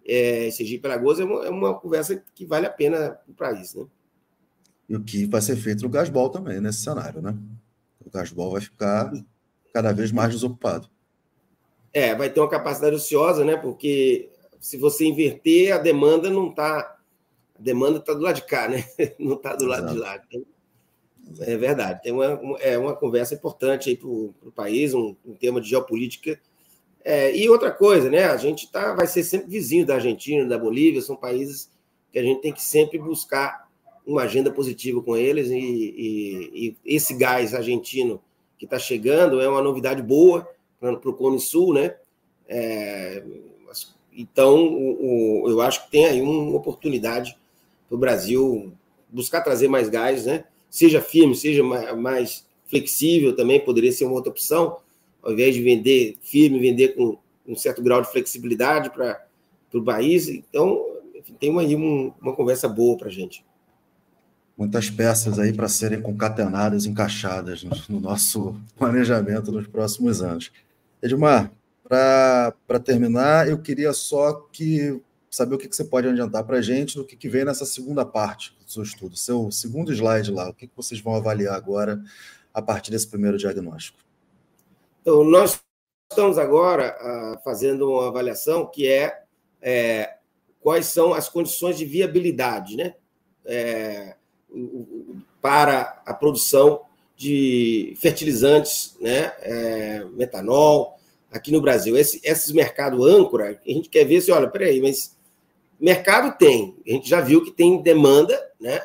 é, 0.07 0.49
Alagoas, 0.85 1.19
é 1.19 1.25
uma, 1.25 1.45
é 1.47 1.49
uma 1.49 1.77
conversa 1.77 2.23
que 2.33 2.45
vale 2.45 2.65
a 2.65 2.69
pena 2.69 3.09
para 3.09 3.31
o 3.31 3.35
país, 3.35 3.75
né? 3.75 3.85
E 4.87 4.95
o 4.95 5.03
que 5.03 5.25
vai 5.25 5.41
ser 5.41 5.57
feito 5.57 5.83
no 5.83 5.89
gasbol 5.89 6.29
também, 6.29 6.61
nesse 6.61 6.79
cenário, 6.79 7.21
né? 7.21 7.37
O 8.05 8.09
gasbol 8.09 8.53
vai 8.53 8.61
ficar 8.61 9.11
cada 9.73 9.91
vez 9.91 10.13
mais 10.13 10.31
desocupado. 10.31 10.89
É, 11.97 12.13
vai 12.13 12.29
ter 12.29 12.39
uma 12.39 12.47
capacidade 12.47 12.95
ociosa, 12.95 13.43
né? 13.43 13.57
Porque 13.57 14.29
se 14.59 14.77
você 14.77 15.03
inverter, 15.03 15.73
a 15.73 15.79
demanda 15.79 16.29
não 16.29 16.51
está. 16.51 16.77
a 16.77 17.59
demanda 17.59 17.97
está 17.97 18.13
do 18.13 18.21
lado 18.21 18.35
de 18.35 18.43
cá, 18.43 18.67
né? 18.67 18.85
Não 19.17 19.33
está 19.33 19.55
do 19.55 19.65
lado 19.65 19.85
Exato. 19.85 19.95
de 19.95 19.99
lá. 19.99 20.21
Então, 20.29 21.43
é 21.47 21.57
verdade. 21.57 22.03
Tem 22.03 22.11
uma, 22.11 22.39
é 22.59 22.77
uma 22.77 22.95
conversa 22.95 23.33
importante 23.33 23.95
para 23.95 24.07
o 24.07 24.53
país, 24.55 24.93
um, 24.93 25.15
um, 25.25 25.33
tema 25.33 25.59
de 25.59 25.69
geopolítica. 25.69 26.39
É, 27.03 27.35
e 27.35 27.49
outra 27.49 27.71
coisa, 27.71 28.11
né? 28.11 28.25
A 28.25 28.37
gente 28.37 28.71
tá, 28.71 28.93
vai 28.93 29.07
ser 29.07 29.23
sempre 29.23 29.49
vizinho 29.49 29.83
da 29.83 29.95
Argentina, 29.95 30.45
da 30.45 30.59
Bolívia, 30.59 31.01
são 31.01 31.15
países 31.15 31.67
que 32.11 32.19
a 32.19 32.21
gente 32.21 32.41
tem 32.41 32.53
que 32.53 32.61
sempre 32.61 32.99
buscar 32.99 33.67
uma 34.05 34.21
agenda 34.21 34.51
positiva 34.51 35.01
com 35.01 35.17
eles, 35.17 35.49
e, 35.49 35.55
e, 35.57 36.51
e 36.53 36.77
esse 36.85 37.15
gás 37.15 37.55
argentino 37.55 38.21
que 38.55 38.65
está 38.65 38.77
chegando 38.77 39.41
é 39.41 39.49
uma 39.49 39.63
novidade 39.63 40.03
boa 40.03 40.47
para 40.79 41.09
o 41.09 41.13
Cone 41.13 41.39
Sul, 41.39 41.73
né? 41.73 41.95
É, 42.47 43.23
então, 44.17 44.65
o, 44.65 45.43
o, 45.43 45.49
eu 45.49 45.61
acho 45.61 45.85
que 45.85 45.91
tem 45.91 46.05
aí 46.05 46.21
uma 46.21 46.55
oportunidade 46.55 47.37
para 47.87 47.95
o 47.95 47.99
Brasil 47.99 48.73
buscar 49.09 49.41
trazer 49.41 49.67
mais 49.67 49.89
gás, 49.89 50.25
né? 50.25 50.45
Seja 50.69 50.99
firme, 51.01 51.35
seja 51.35 51.63
mais 51.63 52.45
flexível 52.65 53.35
também, 53.35 53.63
poderia 53.63 53.91
ser 53.91 54.05
uma 54.05 54.15
outra 54.15 54.31
opção, 54.31 54.77
ao 55.21 55.31
invés 55.31 55.55
de 55.55 55.61
vender 55.61 56.17
firme, 56.21 56.59
vender 56.59 56.89
com 56.89 57.17
um 57.47 57.55
certo 57.55 57.81
grau 57.81 58.01
de 58.01 58.11
flexibilidade 58.11 58.89
para 58.89 59.21
o 59.73 59.83
país. 59.83 60.27
Então, 60.27 60.83
tem 61.39 61.57
aí 61.59 61.75
uma, 61.75 62.13
uma 62.21 62.35
conversa 62.35 62.67
boa 62.67 62.97
para 62.97 63.07
a 63.07 63.11
gente. 63.11 63.45
Muitas 64.57 64.89
peças 64.89 65.37
aí 65.37 65.53
para 65.53 65.67
serem 65.67 66.01
concatenadas, 66.01 66.85
encaixadas 66.85 67.63
no, 67.63 67.71
no 67.89 67.99
nosso 67.99 68.59
planejamento 68.75 69.51
nos 69.51 69.67
próximos 69.67 70.21
anos. 70.21 70.51
Edmar, 71.01 71.51
para 71.87 72.79
terminar, 72.83 73.47
eu 73.47 73.61
queria 73.61 73.93
só 73.93 74.33
que 74.33 75.01
saber 75.29 75.55
o 75.55 75.57
que, 75.57 75.67
que 75.67 75.75
você 75.75 75.83
pode 75.83 76.07
adiantar 76.07 76.43
para 76.43 76.57
a 76.57 76.61
gente 76.61 76.95
do 76.95 77.05
que, 77.05 77.15
que 77.15 77.29
vem 77.29 77.45
nessa 77.45 77.65
segunda 77.65 78.05
parte 78.05 78.55
do 78.63 78.71
seu 78.71 78.83
estudo, 78.83 79.15
seu 79.15 79.51
segundo 79.51 79.91
slide 79.93 80.31
lá, 80.31 80.49
o 80.49 80.53
que, 80.53 80.67
que 80.67 80.75
vocês 80.75 80.99
vão 80.99 81.15
avaliar 81.15 81.55
agora 81.55 82.01
a 82.53 82.61
partir 82.61 82.91
desse 82.91 83.07
primeiro 83.07 83.37
diagnóstico? 83.37 83.99
Então, 85.01 85.23
nós 85.23 85.61
estamos 86.09 86.37
agora 86.37 86.97
uh, 86.99 87.43
fazendo 87.43 87.89
uma 87.91 88.07
avaliação 88.07 88.65
que 88.65 88.87
é, 88.87 89.23
é, 89.61 90.17
quais 90.59 90.87
são 90.87 91.13
as 91.13 91.29
condições 91.29 91.77
de 91.77 91.85
viabilidade 91.85 92.75
né, 92.75 92.95
é, 93.45 94.15
para 95.41 96.01
a 96.05 96.13
produção 96.13 96.86
de 97.17 97.95
fertilizantes, 97.99 98.95
né, 99.01 99.33
é, 99.41 100.05
metanol, 100.13 100.97
aqui 101.31 101.51
no 101.51 101.59
Brasil. 101.59 101.97
Esse, 101.97 102.21
esses 102.23 102.51
mercados 102.51 103.05
âncora, 103.05 103.59
a 103.65 103.71
gente 103.71 103.89
quer 103.89 104.05
ver 104.05 104.21
se, 104.21 104.31
olha, 104.31 104.47
peraí, 104.47 104.79
mas 104.79 105.17
Mercado 105.79 106.35
tem, 106.37 106.75
a 106.87 106.91
gente 106.91 107.07
já 107.07 107.21
viu 107.21 107.43
que 107.43 107.51
tem 107.51 107.81
demanda, 107.81 108.51
né? 108.59 108.81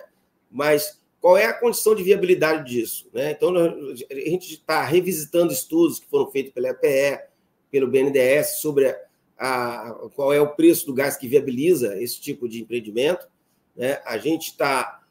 Mas 0.51 1.01
qual 1.21 1.39
é 1.39 1.47
a 1.47 1.55
condição 1.55 1.95
de 1.95 2.03
viabilidade 2.03 2.71
disso? 2.71 3.09
Né? 3.13 3.31
Então, 3.31 3.55
a 3.57 4.15
gente 4.15 4.55
está 4.55 4.85
revisitando 4.85 5.53
estudos 5.53 5.99
que 5.99 6.07
foram 6.07 6.31
feitos 6.31 6.53
pela 6.53 6.69
EPE, 6.69 7.23
pelo 7.71 7.89
BNDES, 7.89 8.59
sobre 8.61 8.89
a, 8.89 8.97
a, 9.39 10.09
qual 10.15 10.33
é 10.33 10.41
o 10.41 10.55
preço 10.55 10.85
do 10.85 10.93
gás 10.93 11.17
que 11.17 11.27
viabiliza 11.27 11.97
esse 12.03 12.21
tipo 12.21 12.47
de 12.47 12.61
empreendimento. 12.61 13.27
Né? 13.75 13.99
A 14.05 14.19
gente 14.19 14.49
está 14.49 15.02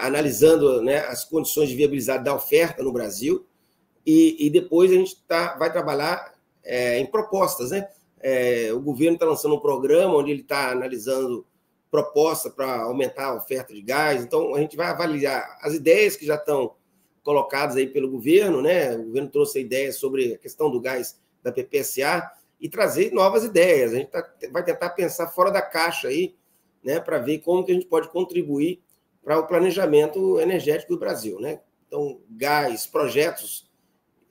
analisando 0.00 0.82
né, 0.82 0.98
as 1.06 1.24
condições 1.24 1.68
de 1.68 1.76
viabilidade 1.76 2.24
da 2.24 2.34
oferta 2.34 2.82
no 2.82 2.92
Brasil 2.92 3.46
e, 4.04 4.46
e 4.46 4.50
depois 4.50 4.90
a 4.90 4.94
gente 4.94 5.22
tá, 5.26 5.56
vai 5.56 5.70
trabalhar 5.70 6.34
é, 6.64 6.98
em 6.98 7.06
propostas, 7.06 7.70
né? 7.70 7.88
É, 8.22 8.70
o 8.72 8.80
governo 8.80 9.14
está 9.14 9.24
lançando 9.24 9.54
um 9.54 9.60
programa 9.60 10.16
onde 10.16 10.30
ele 10.30 10.42
está 10.42 10.70
analisando 10.70 11.46
proposta 11.90 12.50
para 12.50 12.82
aumentar 12.82 13.26
a 13.26 13.34
oferta 13.34 13.72
de 13.72 13.80
gás. 13.80 14.22
Então, 14.22 14.54
a 14.54 14.60
gente 14.60 14.76
vai 14.76 14.88
avaliar 14.88 15.58
as 15.62 15.74
ideias 15.74 16.16
que 16.16 16.26
já 16.26 16.34
estão 16.34 16.74
colocadas 17.22 17.76
aí 17.76 17.86
pelo 17.86 18.10
governo, 18.10 18.62
né? 18.62 18.94
O 18.96 19.04
governo 19.04 19.30
trouxe 19.30 19.58
a 19.58 19.62
ideia 19.62 19.92
sobre 19.92 20.34
a 20.34 20.38
questão 20.38 20.70
do 20.70 20.80
gás 20.80 21.18
da 21.42 21.50
PPSA 21.50 22.30
e 22.60 22.68
trazer 22.68 23.12
novas 23.12 23.44
ideias. 23.44 23.92
A 23.92 23.96
gente 23.96 24.10
tá, 24.10 24.28
vai 24.52 24.62
tentar 24.62 24.90
pensar 24.90 25.28
fora 25.28 25.50
da 25.50 25.62
caixa 25.62 26.08
aí, 26.08 26.34
né, 26.84 27.00
para 27.00 27.18
ver 27.18 27.38
como 27.38 27.64
que 27.64 27.72
a 27.72 27.74
gente 27.74 27.86
pode 27.86 28.08
contribuir 28.08 28.82
para 29.30 29.38
o 29.38 29.46
planejamento 29.46 30.40
energético 30.40 30.94
do 30.94 30.98
Brasil, 30.98 31.38
né? 31.38 31.60
Então, 31.86 32.20
gás, 32.30 32.84
projetos 32.84 33.70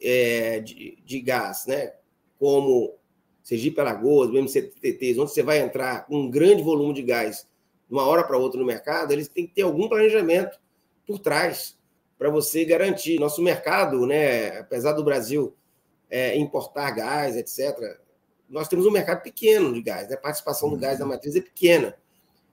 é, 0.02 0.60
de, 0.60 1.02
de 1.06 1.22
gás, 1.22 1.66
né, 1.66 1.94
como 2.38 2.98
Sergipe 3.42 3.80
Alagoas, 3.80 4.30
MCTTs, 4.30 5.18
onde 5.18 5.32
você 5.32 5.42
vai 5.42 5.60
entrar 5.60 6.06
com 6.06 6.18
um 6.18 6.30
grande 6.30 6.62
volume 6.62 6.94
de 6.94 7.02
gás 7.02 7.48
de 7.88 7.94
uma 7.94 8.06
hora 8.06 8.26
para 8.26 8.38
outra 8.38 8.60
no 8.60 8.66
mercado, 8.66 9.14
eles 9.14 9.30
têm 9.30 9.48
que 9.48 9.54
ter 9.54 9.62
algum 9.62 9.88
planejamento 9.88 10.60
por 11.08 11.18
trás 11.18 11.80
para 12.18 12.30
você 12.30 12.66
garantir. 12.66 13.22
Nosso 13.22 13.42
mercado, 13.42 14.06
né, 14.06 14.60
apesar 14.60 14.92
do 14.92 15.04
Brasil 15.06 15.56
é, 16.10 16.38
importar 16.38 16.92
gás, 16.92 17.38
etc., 17.38 18.02
nós 18.50 18.68
temos 18.68 18.86
um 18.86 18.92
mercado 18.92 19.24
pequeno 19.24 19.72
de 19.74 19.82
gás, 19.82 20.10
né? 20.10 20.16
a 20.16 20.20
participação 20.20 20.70
do 20.70 20.76
gás 20.76 21.00
da 21.00 21.06
matriz 21.06 21.38
é 21.38 21.42
pequena. 21.42 21.96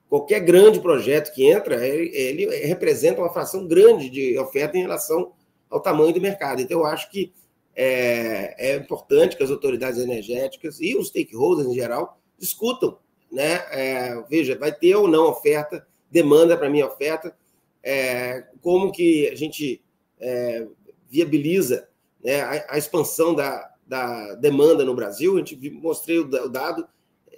Qualquer 0.09 0.41
grande 0.41 0.81
projeto 0.81 1.35
que 1.35 1.47
entra, 1.47 1.85
ele, 1.87 2.15
ele 2.15 2.67
representa 2.67 3.21
uma 3.21 3.33
fração 3.33 3.67
grande 3.67 4.09
de 4.09 4.39
oferta 4.39 4.79
em 4.79 4.83
relação 4.83 5.33
ao 5.69 5.81
tamanho 5.81 6.13
do 6.13 6.21
mercado. 6.21 6.61
Então, 6.63 6.81
eu 6.81 6.87
acho 6.87 7.11
que 7.11 7.33
é, 7.75 8.71
é, 8.71 8.77
importante 8.77 9.37
que 9.37 9.43
as 9.43 9.51
autoridades 9.51 10.01
energéticas 10.01 10.81
e 10.81 10.97
os 10.97 11.09
stakeholders 11.09 11.69
em 11.69 11.75
geral 11.75 12.19
discutam, 12.39 12.99
né? 13.31 13.65
É, 13.71 14.23
veja, 14.31 14.57
vai 14.57 14.73
ter 14.73 14.95
ou 14.95 15.09
não 15.09 15.29
oferta, 15.29 15.87
demanda 16.11 16.57
para 16.57 16.71
minha 16.71 16.87
oferta, 16.87 17.37
é, 17.83 18.45
como 18.63 18.91
que 18.91 19.29
a 19.29 19.35
gente 19.35 19.83
é, 20.19 20.67
viabiliza 21.09 21.89
né, 22.23 22.41
a, 22.41 22.75
a, 22.75 22.79
expansão 22.79 23.35
da, 23.35 23.71
da 23.87 24.35
demanda 24.35 24.85
no 24.85 24.95
Brasil. 24.95 25.37
A 25.37 25.39
gente 25.39 25.71
mostrei 25.71 26.19
o, 26.19 26.25
o 26.27 26.49
dado, 26.49 26.87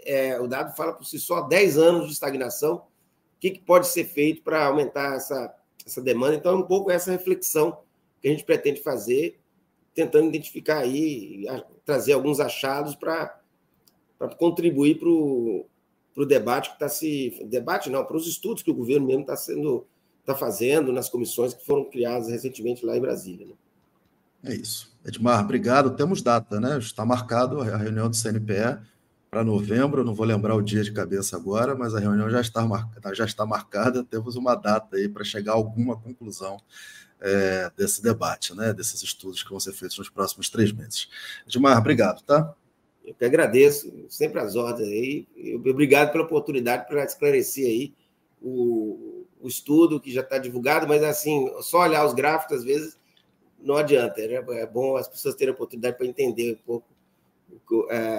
é, 0.08 0.40
o 0.40 0.46
dado 0.46 0.74
fala 0.74 0.92
por 0.92 1.04
si 1.04 1.18
só 1.18 1.42
10 1.42 1.78
anos 1.78 2.06
de 2.06 2.12
estagnação. 2.12 2.76
O 2.76 3.40
que, 3.40 3.50
que 3.50 3.60
pode 3.60 3.86
ser 3.86 4.04
feito 4.04 4.42
para 4.42 4.66
aumentar 4.66 5.16
essa, 5.16 5.54
essa 5.86 6.00
demanda? 6.00 6.34
Então, 6.34 6.52
é 6.52 6.56
um 6.56 6.66
pouco 6.66 6.90
essa 6.90 7.10
reflexão 7.10 7.78
que 8.20 8.26
a 8.26 8.30
gente 8.30 8.44
pretende 8.44 8.80
fazer 8.80 9.38
tentando 9.94 10.28
identificar 10.28 10.78
aí, 10.78 11.44
trazer 11.84 12.12
alguns 12.12 12.38
achados 12.38 12.94
para 12.94 13.40
contribuir 14.38 14.96
para 14.96 15.08
o 15.08 16.26
debate 16.26 16.70
que 16.70 16.76
está 16.76 16.88
se. 16.88 17.44
Debate 17.46 17.90
não, 17.90 18.04
para 18.04 18.16
os 18.16 18.28
estudos 18.28 18.62
que 18.62 18.70
o 18.70 18.74
governo 18.74 19.06
mesmo 19.06 19.22
está 19.22 19.36
sendo 19.36 19.86
está 20.20 20.36
fazendo 20.36 20.92
nas 20.92 21.08
comissões 21.08 21.54
que 21.54 21.64
foram 21.64 21.84
criadas 21.84 22.28
recentemente 22.28 22.84
lá 22.84 22.96
em 22.96 23.00
Brasília. 23.00 23.46
Né? 23.46 23.54
É 24.44 24.54
isso. 24.54 24.94
Edmar, 25.04 25.42
obrigado. 25.42 25.96
Temos 25.96 26.22
data, 26.22 26.60
né? 26.60 26.78
Está 26.78 27.04
marcado 27.04 27.60
a 27.60 27.76
reunião 27.76 28.08
do 28.08 28.16
CNPE 28.16 28.78
para 29.30 29.44
novembro. 29.44 30.04
não 30.04 30.14
vou 30.14 30.26
lembrar 30.26 30.54
o 30.54 30.62
dia 30.62 30.82
de 30.82 30.92
cabeça 30.92 31.36
agora, 31.36 31.74
mas 31.74 31.94
a 31.94 32.00
reunião 32.00 32.30
já 32.30 32.40
está, 32.40 32.64
marcada, 32.66 33.14
já 33.14 33.24
está 33.24 33.46
marcada. 33.46 34.04
Temos 34.04 34.36
uma 34.36 34.54
data 34.54 34.96
aí 34.96 35.08
para 35.08 35.24
chegar 35.24 35.52
a 35.52 35.56
alguma 35.56 35.96
conclusão 35.96 36.58
é, 37.20 37.70
desse 37.76 38.02
debate, 38.02 38.54
né, 38.54 38.72
desses 38.72 39.02
estudos 39.02 39.42
que 39.42 39.50
vão 39.50 39.60
ser 39.60 39.72
feitos 39.72 39.98
nos 39.98 40.08
próximos 40.08 40.48
três 40.48 40.72
meses. 40.72 41.08
Edmar, 41.46 41.78
obrigado, 41.78 42.22
tá? 42.22 42.54
Eu 43.04 43.14
que 43.14 43.24
agradeço, 43.24 43.90
sempre 44.08 44.38
as 44.38 44.54
ordens 44.54 44.88
aí. 44.88 45.28
Obrigado 45.54 46.12
pela 46.12 46.24
oportunidade 46.24 46.86
para 46.86 47.04
esclarecer 47.04 47.66
aí 47.66 47.94
o, 48.40 49.26
o 49.40 49.48
estudo 49.48 50.00
que 50.00 50.12
já 50.12 50.20
está 50.20 50.38
divulgado, 50.38 50.86
mas 50.86 51.02
assim, 51.02 51.50
só 51.62 51.80
olhar 51.80 52.04
os 52.04 52.12
gráficos 52.12 52.58
às 52.58 52.64
vezes 52.64 52.98
não 53.58 53.76
adianta. 53.76 54.20
Né? 54.26 54.34
É 54.60 54.66
bom 54.66 54.96
as 54.96 55.08
pessoas 55.08 55.34
terem 55.34 55.54
oportunidade 55.54 55.96
para 55.96 56.06
entender 56.06 56.52
um 56.52 56.66
pouco 56.66 56.86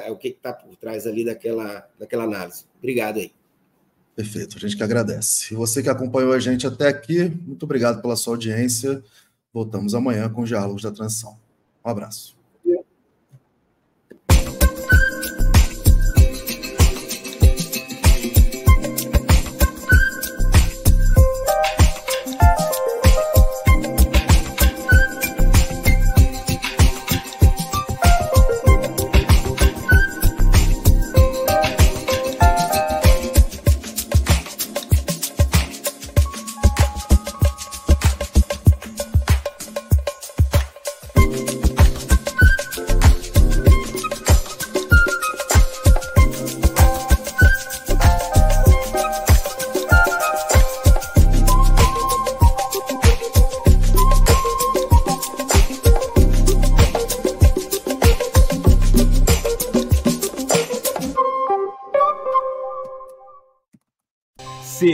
o 0.09 0.17
que 0.17 0.29
está 0.29 0.53
por 0.53 0.75
trás 0.75 1.07
ali 1.07 1.25
daquela, 1.25 1.87
daquela 1.99 2.23
análise. 2.23 2.65
Obrigado 2.77 3.17
aí. 3.17 3.31
Perfeito, 4.15 4.57
a 4.57 4.59
gente 4.59 4.75
que 4.75 4.83
agradece. 4.83 5.53
E 5.53 5.57
você 5.57 5.81
que 5.81 5.89
acompanhou 5.89 6.33
a 6.33 6.39
gente 6.39 6.67
até 6.67 6.87
aqui, 6.87 7.29
muito 7.29 7.63
obrigado 7.63 8.01
pela 8.01 8.15
sua 8.15 8.33
audiência. 8.33 9.03
Voltamos 9.53 9.95
amanhã 9.95 10.29
com 10.29 10.41
os 10.41 10.49
Diálogos 10.49 10.83
da 10.83 10.91
Transição. 10.91 11.37
Um 11.83 11.89
abraço. 11.89 12.38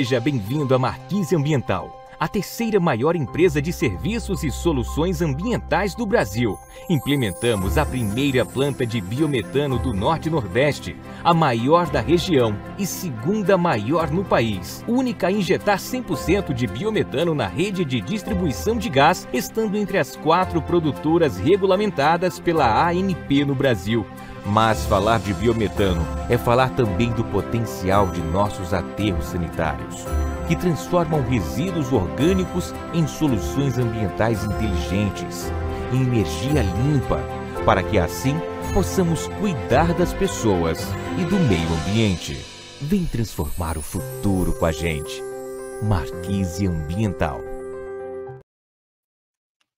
Seja 0.05 0.19
bem-vindo 0.19 0.75
à 0.75 0.77
Marquise 0.77 1.35
Ambiental, 1.35 2.05
a 2.19 2.27
terceira 2.27 2.79
maior 2.79 3.15
empresa 3.15 3.59
de 3.59 3.73
serviços 3.73 4.43
e 4.43 4.51
soluções 4.51 5.19
ambientais 5.19 5.95
do 5.95 6.05
Brasil. 6.05 6.59
Implementamos 6.87 7.75
a 7.75 7.83
primeira 7.83 8.45
planta 8.45 8.85
de 8.85 9.01
biometano 9.01 9.79
do 9.79 9.95
Norte 9.95 10.29
Nordeste, 10.29 10.95
a 11.23 11.33
maior 11.33 11.89
da 11.89 12.01
região 12.01 12.55
e 12.77 12.85
segunda 12.85 13.57
maior 13.57 14.11
no 14.11 14.23
país. 14.23 14.85
Única 14.87 15.25
a 15.25 15.31
injetar 15.31 15.79
100% 15.79 16.53
de 16.53 16.67
biometano 16.67 17.33
na 17.33 17.47
rede 17.47 17.83
de 17.83 17.99
distribuição 17.99 18.77
de 18.77 18.89
gás, 18.89 19.27
estando 19.33 19.75
entre 19.75 19.97
as 19.97 20.15
quatro 20.15 20.61
produtoras 20.61 21.39
regulamentadas 21.39 22.39
pela 22.39 22.87
ANP 22.87 23.43
no 23.43 23.55
Brasil. 23.55 24.05
Mas 24.45 24.85
falar 24.85 25.19
de 25.19 25.33
biometano 25.33 26.05
é 26.29 26.37
falar 26.37 26.69
também 26.69 27.11
do 27.11 27.23
potencial 27.23 28.07
de 28.07 28.21
nossos 28.21 28.73
aterros 28.73 29.25
sanitários, 29.25 30.05
que 30.47 30.55
transformam 30.55 31.21
resíduos 31.23 31.91
orgânicos 31.91 32.73
em 32.93 33.07
soluções 33.07 33.77
ambientais 33.77 34.43
inteligentes, 34.43 35.51
em 35.91 36.03
energia 36.03 36.61
limpa, 36.61 37.19
para 37.65 37.81
que 37.81 37.97
assim 37.97 38.39
possamos 38.73 39.27
cuidar 39.39 39.93
das 39.93 40.13
pessoas 40.13 40.79
e 41.17 41.23
do 41.25 41.37
meio 41.37 41.67
ambiente. 41.81 42.45
Vem 42.79 43.05
transformar 43.05 43.77
o 43.77 43.81
futuro 43.81 44.53
com 44.53 44.65
a 44.65 44.71
gente. 44.71 45.23
Marquise 45.81 46.67
Ambiental 46.67 47.44